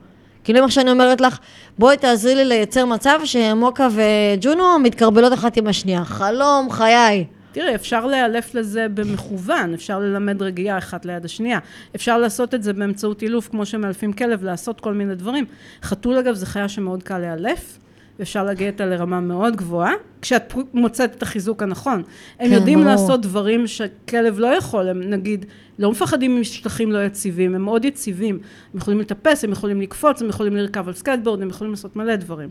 כאילו 0.43 0.63
אם 0.63 0.69
שאני 0.69 0.91
אומרת 0.91 1.21
לך, 1.21 1.39
בואי 1.77 1.97
תעזרי 1.97 2.36
לי 2.36 2.45
לייצר 2.45 2.86
מצב 2.86 3.19
שמוקה 3.23 3.88
וג'ונו 3.91 4.80
מתקרבלות 4.80 5.34
אחת 5.34 5.57
עם 5.57 5.67
השנייה. 5.67 6.05
חלום 6.05 6.71
חיי. 6.71 7.25
תראי, 7.51 7.75
אפשר 7.75 8.05
לאלף 8.05 8.55
לזה 8.55 8.88
במכוון, 8.93 9.73
אפשר 9.73 9.99
ללמד 9.99 10.41
רגיעה 10.41 10.77
אחת 10.77 11.05
ליד 11.05 11.25
השנייה. 11.25 11.59
אפשר 11.95 12.17
לעשות 12.17 12.53
את 12.55 12.63
זה 12.63 12.73
באמצעות 12.73 13.21
אילוף, 13.21 13.47
כמו 13.47 13.65
שמאלפים 13.65 14.13
כלב, 14.13 14.43
לעשות 14.43 14.82
כל 14.82 14.93
מיני 14.93 15.15
דברים. 15.15 15.45
חתול, 15.84 16.17
אגב, 16.17 16.36
זה 16.36 16.45
חיה 16.45 16.69
שמאוד 16.69 17.03
קל 17.03 17.17
לאלף, 17.17 17.80
ואפשר 18.20 18.43
להגיע 18.43 18.67
איתה 18.67 18.86
לרמה 18.86 19.22
מאוד 19.22 19.55
גבוהה, 19.55 19.93
כשאת 20.22 20.53
מוצאת 20.74 21.15
את 21.15 21.24
החיזוק 21.24 21.63
הנכון. 21.63 22.03
הם 22.39 22.49
כן, 22.49 22.53
יודעים 22.53 22.80
ברור. 22.80 22.91
לעשות 22.91 23.22
דברים 23.22 23.67
שכלב 23.67 24.39
לא 24.39 24.47
יכול, 24.47 24.89
הם 24.89 24.99
נגיד 24.99 25.45
לא 25.80 25.91
מפחדים 25.91 26.41
משטחים 26.41 26.91
לא 26.91 27.05
יציבים, 27.05 27.55
הם 27.55 27.61
מאוד 27.61 27.86
יציבים. 27.86 28.39
הם 28.74 28.80
יכולים 28.80 28.99
לטפס, 28.99 29.43
הם 29.43 29.51
יכולים 29.51 29.82
לקפוץ, 29.82 30.22
הם 30.22 30.30
יכולים 30.30 30.55
לרכב 30.55 30.88
על 30.88 30.93
סקייטבורד, 30.93 31.41
הם 31.41 31.49
יכולים 31.49 31.72
לעשות 31.72 31.95
מלא 31.95 32.15
דברים. 32.15 32.49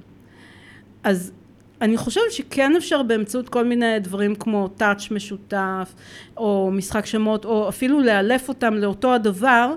אז 1.04 1.32
אני 1.80 1.96
חושבת 1.96 2.32
שכן 2.32 2.76
אפשר 2.76 3.02
באמצעות 3.02 3.48
כל 3.48 3.64
מיני 3.64 4.00
דברים 4.00 4.34
כמו 4.34 4.68
touch 4.68 5.10
משותף, 5.10 5.94
או 6.36 6.70
משחק 6.72 7.06
שמות, 7.06 7.44
או 7.44 7.68
אפילו 7.68 8.00
לאלף 8.00 8.48
אותם 8.48 8.74
לאותו 8.74 9.14
הדבר, 9.14 9.74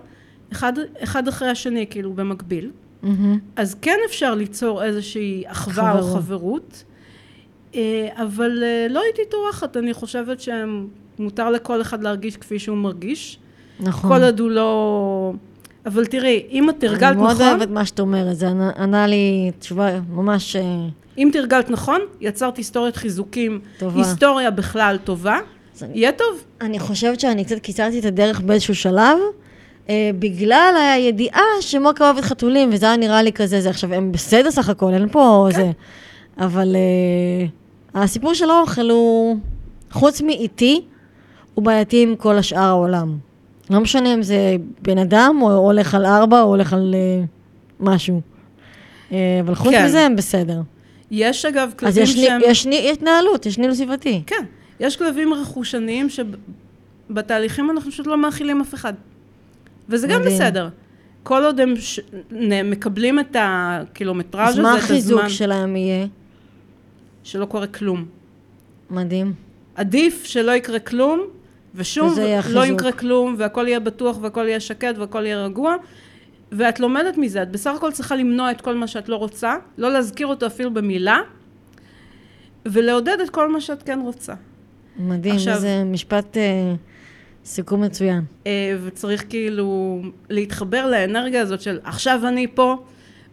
אחד, 0.51 0.73
אחד 1.03 1.27
אחרי 1.27 1.49
השני, 1.49 1.85
כאילו 1.89 2.13
במקביל. 2.13 2.71
Mm-hmm. 3.03 3.07
אז 3.55 3.75
כן 3.81 3.97
אפשר 4.05 4.35
ליצור 4.35 4.83
איזושהי 4.83 5.43
אחווה 5.47 5.99
או 5.99 6.03
חברות, 6.03 6.83
אה, 7.75 8.07
אבל 8.15 8.63
אה, 8.63 8.87
לא 8.89 9.01
הייתי 9.01 9.21
טורחת, 9.29 9.77
אני 9.77 9.93
חושבת 9.93 10.37
שמותר 10.41 11.49
לכל 11.49 11.81
אחד 11.81 12.03
להרגיש 12.03 12.37
כפי 12.37 12.59
שהוא 12.59 12.77
מרגיש. 12.77 13.39
נכון. 13.79 14.09
כל 14.09 14.23
עוד 14.23 14.39
הוא 14.39 14.49
לא... 14.49 15.33
אבל 15.85 16.05
תראי, 16.05 16.45
אם 16.51 16.69
את 16.69 16.75
תרגלת 16.79 17.15
נכון... 17.15 17.29
אני 17.29 17.37
מאוד 17.37 17.41
אוהבת 17.41 17.69
מה 17.69 17.85
שאת 17.85 17.99
אומרת, 17.99 18.37
זה 18.37 18.47
ענה 18.77 19.07
לי 19.07 19.51
תשובה 19.59 19.99
ממש... 20.09 20.55
אה, 20.55 20.61
אם 21.17 21.29
תרגלת 21.33 21.69
נכון, 21.69 22.01
יצרת 22.21 22.57
היסטוריית 22.57 22.95
חיזוקים, 22.95 23.59
טובה. 23.79 23.99
היסטוריה 23.99 24.51
בכלל 24.51 24.97
טובה, 25.03 25.37
יהיה 25.93 26.11
טוב. 26.11 26.43
אני 26.61 26.79
חושבת 26.79 27.19
שאני 27.19 27.45
קצת 27.45 27.59
קיצרתי 27.59 27.99
את 27.99 28.05
הדרך 28.05 28.41
באיזשהו 28.41 28.75
שלב, 28.75 29.17
אה, 29.89 30.11
בגלל 30.19 30.73
הידיעה 30.95 31.43
שמוקה 31.61 32.05
אוהבת 32.05 32.23
חתולים, 32.23 32.69
וזה 32.73 32.85
היה 32.85 32.97
נראה 32.97 33.23
לי 33.23 33.31
כזה, 33.31 33.61
זה 33.61 33.69
עכשיו, 33.69 33.93
הם 33.93 34.11
בסדר 34.11 34.51
סך 34.51 34.69
הכל, 34.69 34.93
אין 34.93 35.09
פה 35.09 35.47
כן. 35.51 35.55
זה. 35.55 35.71
אבל 36.37 36.75
אה, 36.75 38.01
הסיפור 38.03 38.33
של 38.33 38.49
האוכל 38.49 38.89
הוא, 38.89 39.37
חוץ 39.91 40.21
מאיתי, 40.21 40.81
הוא 41.53 41.65
בעייתי 41.65 42.03
עם 42.03 42.15
כל 42.15 42.37
השאר 42.37 42.59
העולם. 42.59 43.17
לא 43.69 43.79
משנה 43.79 44.13
אם 44.13 44.23
זה 44.23 44.55
בן 44.81 44.97
אדם, 44.97 45.39
או 45.41 45.51
הולך 45.51 45.95
על 45.95 46.05
ארבע, 46.05 46.41
או 46.41 46.47
הולך 46.47 46.73
על 46.73 46.95
אה, 46.97 47.23
משהו. 47.79 48.21
אה, 49.11 49.17
אבל 49.41 49.55
חוץ 49.55 49.71
כן. 49.71 49.85
מזה 49.85 50.05
הם 50.05 50.15
בסדר. 50.15 50.61
יש 51.11 51.45
אגב 51.45 51.73
כלבים 51.77 52.05
שהם... 52.05 52.41
אז 52.41 52.41
יש, 52.43 52.65
יש 52.65 52.91
התנהלות, 52.93 53.45
יש 53.45 53.57
ניהול 53.57 53.75
סביבתי. 53.75 54.21
כן, 54.27 54.45
יש 54.79 54.97
כלבים 54.97 55.33
רכושניים 55.33 56.07
שבתהליכים 56.09 57.71
אנחנו 57.71 57.91
פשוט 57.91 58.07
לא 58.07 58.17
מאכילים 58.17 58.61
אף 58.61 58.73
אחד. 58.73 58.93
וזה 59.89 60.07
מדהים. 60.07 60.21
גם 60.21 60.27
בסדר. 60.27 60.69
כל 61.23 61.43
עוד 61.43 61.59
הם 61.59 61.73
ש... 61.75 61.99
מקבלים 62.63 63.19
את 63.19 63.35
הקילומטראז' 63.39 64.49
הזה, 64.49 64.61
את 64.61 64.65
הזמן. 64.65 64.77
אז 64.77 64.79
מה 64.79 64.85
החיזוק 64.85 65.27
שלהם 65.27 65.75
יהיה? 65.75 66.07
שלא 67.23 67.45
קורה 67.45 67.67
כלום. 67.67 68.05
מדהים. 68.89 69.33
עדיף 69.75 70.23
שלא 70.25 70.51
יקרה 70.51 70.79
כלום, 70.79 71.21
ושום 71.75 72.15
לא 72.49 72.65
יקרה 72.65 72.91
כלום, 72.91 73.35
והכל 73.37 73.67
יהיה 73.67 73.79
בטוח, 73.79 74.17
והכל 74.21 74.45
יהיה 74.47 74.59
שקט, 74.59 74.97
והכל 74.97 75.25
יהיה 75.25 75.45
רגוע, 75.45 75.75
ואת 76.51 76.79
לומדת 76.79 77.17
מזה, 77.17 77.43
את 77.43 77.51
בסך 77.51 77.73
הכל 77.75 77.91
צריכה 77.91 78.15
למנוע 78.15 78.51
את 78.51 78.61
כל 78.61 78.75
מה 78.75 78.87
שאת 78.87 79.09
לא 79.09 79.15
רוצה, 79.15 79.55
לא 79.77 79.91
להזכיר 79.91 80.27
אותו 80.27 80.47
אפילו 80.47 80.73
במילה, 80.73 81.19
ולעודד 82.65 83.17
את 83.23 83.29
כל 83.29 83.51
מה 83.51 83.61
שאת 83.61 83.83
כן 83.83 83.99
רוצה. 84.03 84.33
מדהים, 84.99 85.35
עכשיו, 85.35 85.59
זה 85.59 85.83
משפט 85.85 86.37
אה, 86.37 86.73
סיכום 87.45 87.81
מצוין. 87.81 88.23
אה, 88.47 88.77
וצריך 88.83 89.23
כאילו 89.29 90.01
להתחבר 90.29 90.85
לאנרגיה 90.85 91.41
הזאת 91.41 91.61
של 91.61 91.79
עכשיו 91.83 92.21
אני 92.27 92.47
פה, 92.47 92.77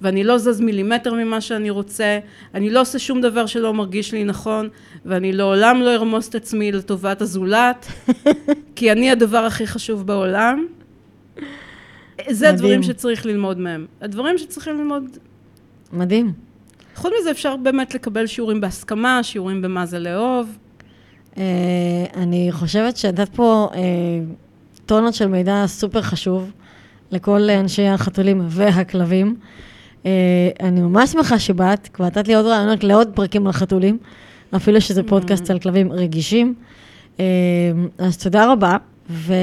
ואני 0.00 0.24
לא 0.24 0.38
זז 0.38 0.60
מילימטר 0.60 1.14
ממה 1.14 1.40
שאני 1.40 1.70
רוצה, 1.70 2.18
אני 2.54 2.70
לא 2.70 2.80
עושה 2.80 2.98
שום 2.98 3.20
דבר 3.20 3.46
שלא 3.46 3.74
מרגיש 3.74 4.12
לי 4.12 4.24
נכון, 4.24 4.68
ואני 5.04 5.32
לעולם 5.32 5.80
לא 5.80 5.94
ארמוס 5.94 6.28
את 6.28 6.34
עצמי 6.34 6.72
לטובת 6.72 7.22
הזולת, 7.22 7.86
כי 8.76 8.92
אני 8.92 9.10
הדבר 9.10 9.38
הכי 9.38 9.66
חשוב 9.66 10.06
בעולם. 10.06 10.66
זה 12.30 12.46
מדהים. 12.46 12.54
הדברים 12.54 12.82
שצריך 12.82 13.26
ללמוד 13.26 13.58
מהם. 13.58 13.86
הדברים 14.00 14.38
שצריכים 14.38 14.78
ללמוד... 14.78 15.04
מדהים. 15.92 16.32
חוץ 16.94 17.12
מזה 17.20 17.30
אפשר 17.30 17.56
באמת 17.56 17.94
לקבל 17.94 18.26
שיעורים 18.26 18.60
בהסכמה, 18.60 19.22
שיעורים 19.22 19.62
במה 19.62 19.86
זה 19.86 19.98
לאהוב. 19.98 20.58
Uh, 21.38 21.40
אני 22.16 22.48
חושבת 22.50 22.96
שנתת 22.96 23.28
פה 23.28 23.68
uh, 23.72 23.76
טונות 24.86 25.14
של 25.14 25.26
מידע 25.26 25.64
סופר 25.66 26.02
חשוב 26.02 26.50
לכל 27.10 27.50
אנשי 27.50 27.86
החתולים 27.86 28.40
והכלבים. 28.48 29.36
Uh, 30.02 30.06
אני 30.60 30.80
ממש 30.80 31.10
שמחה 31.10 31.38
שבאת, 31.38 31.88
כבר 31.92 32.06
נתת 32.06 32.28
לי 32.28 32.34
עוד 32.34 32.46
רעיונות 32.46 32.84
לעוד 32.84 33.08
פרקים 33.14 33.46
על 33.46 33.52
חתולים, 33.52 33.98
אפילו 34.56 34.80
שזה 34.80 35.02
פודקאסט 35.02 35.50
mm. 35.50 35.52
על 35.52 35.58
כלבים 35.58 35.92
רגישים. 35.92 36.54
Uh, 37.16 37.20
אז 37.98 38.18
תודה 38.18 38.52
רבה, 38.52 38.76
ו... 39.10 39.34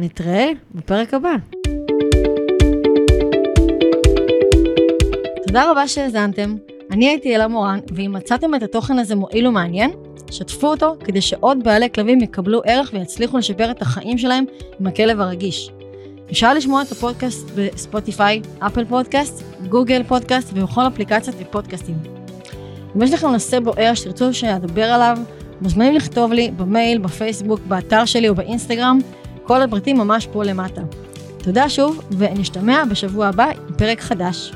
נתראה 0.00 0.50
בפרק 0.74 1.14
הבא. 1.14 1.34
תודה 5.46 5.70
רבה 5.70 5.88
שהאזנתם. 5.88 6.56
אני 6.90 7.08
הייתי 7.08 7.36
אלה 7.36 7.48
מורן, 7.48 7.78
ואם 7.94 8.12
מצאתם 8.12 8.54
את 8.54 8.62
התוכן 8.62 8.98
הזה 8.98 9.14
מועיל 9.14 9.46
ומעניין, 9.46 9.90
שתפו 10.30 10.66
אותו 10.66 10.94
כדי 11.04 11.20
שעוד 11.20 11.64
בעלי 11.64 11.88
כלבים 11.94 12.20
יקבלו 12.20 12.60
ערך 12.64 12.90
ויצליחו 12.92 13.38
לשפר 13.38 13.70
את 13.70 13.82
החיים 13.82 14.18
שלהם 14.18 14.44
עם 14.80 14.86
הכלב 14.86 15.20
הרגיש. 15.20 15.70
אפשר 16.30 16.54
לשמוע 16.54 16.82
את 16.82 16.92
הפודקאסט 16.92 17.50
בספוטיפיי, 17.56 18.42
אפל 18.58 18.84
פודקאסט, 18.84 19.42
גוגל 19.68 20.02
פודקאסט 20.02 20.50
ובכל 20.54 20.86
אפליקציות 20.86 21.36
ופודקאסטים. 21.38 21.94
אם 22.96 23.02
יש 23.02 23.12
לכם 23.12 23.28
נושא 23.28 23.60
בוער 23.60 23.94
שתרצו 23.94 24.34
שאדבר 24.34 24.84
עליו, 24.84 25.18
מוזמנים 25.60 25.94
לכתוב 25.94 26.32
לי 26.32 26.50
במייל, 26.56 26.98
בפייסבוק, 26.98 27.60
באתר 27.68 28.04
שלי 28.04 28.28
או 28.28 28.34
באינסטגרם, 28.34 28.98
כל 29.42 29.62
הפרטים 29.62 29.98
ממש 29.98 30.28
פה 30.32 30.44
למטה. 30.44 30.82
תודה 31.38 31.68
שוב, 31.68 32.00
ונשתמע 32.18 32.84
בשבוע 32.90 33.26
הבא 33.26 33.50
עם 33.68 33.74
פרק 33.76 34.00
חדש. 34.00 34.52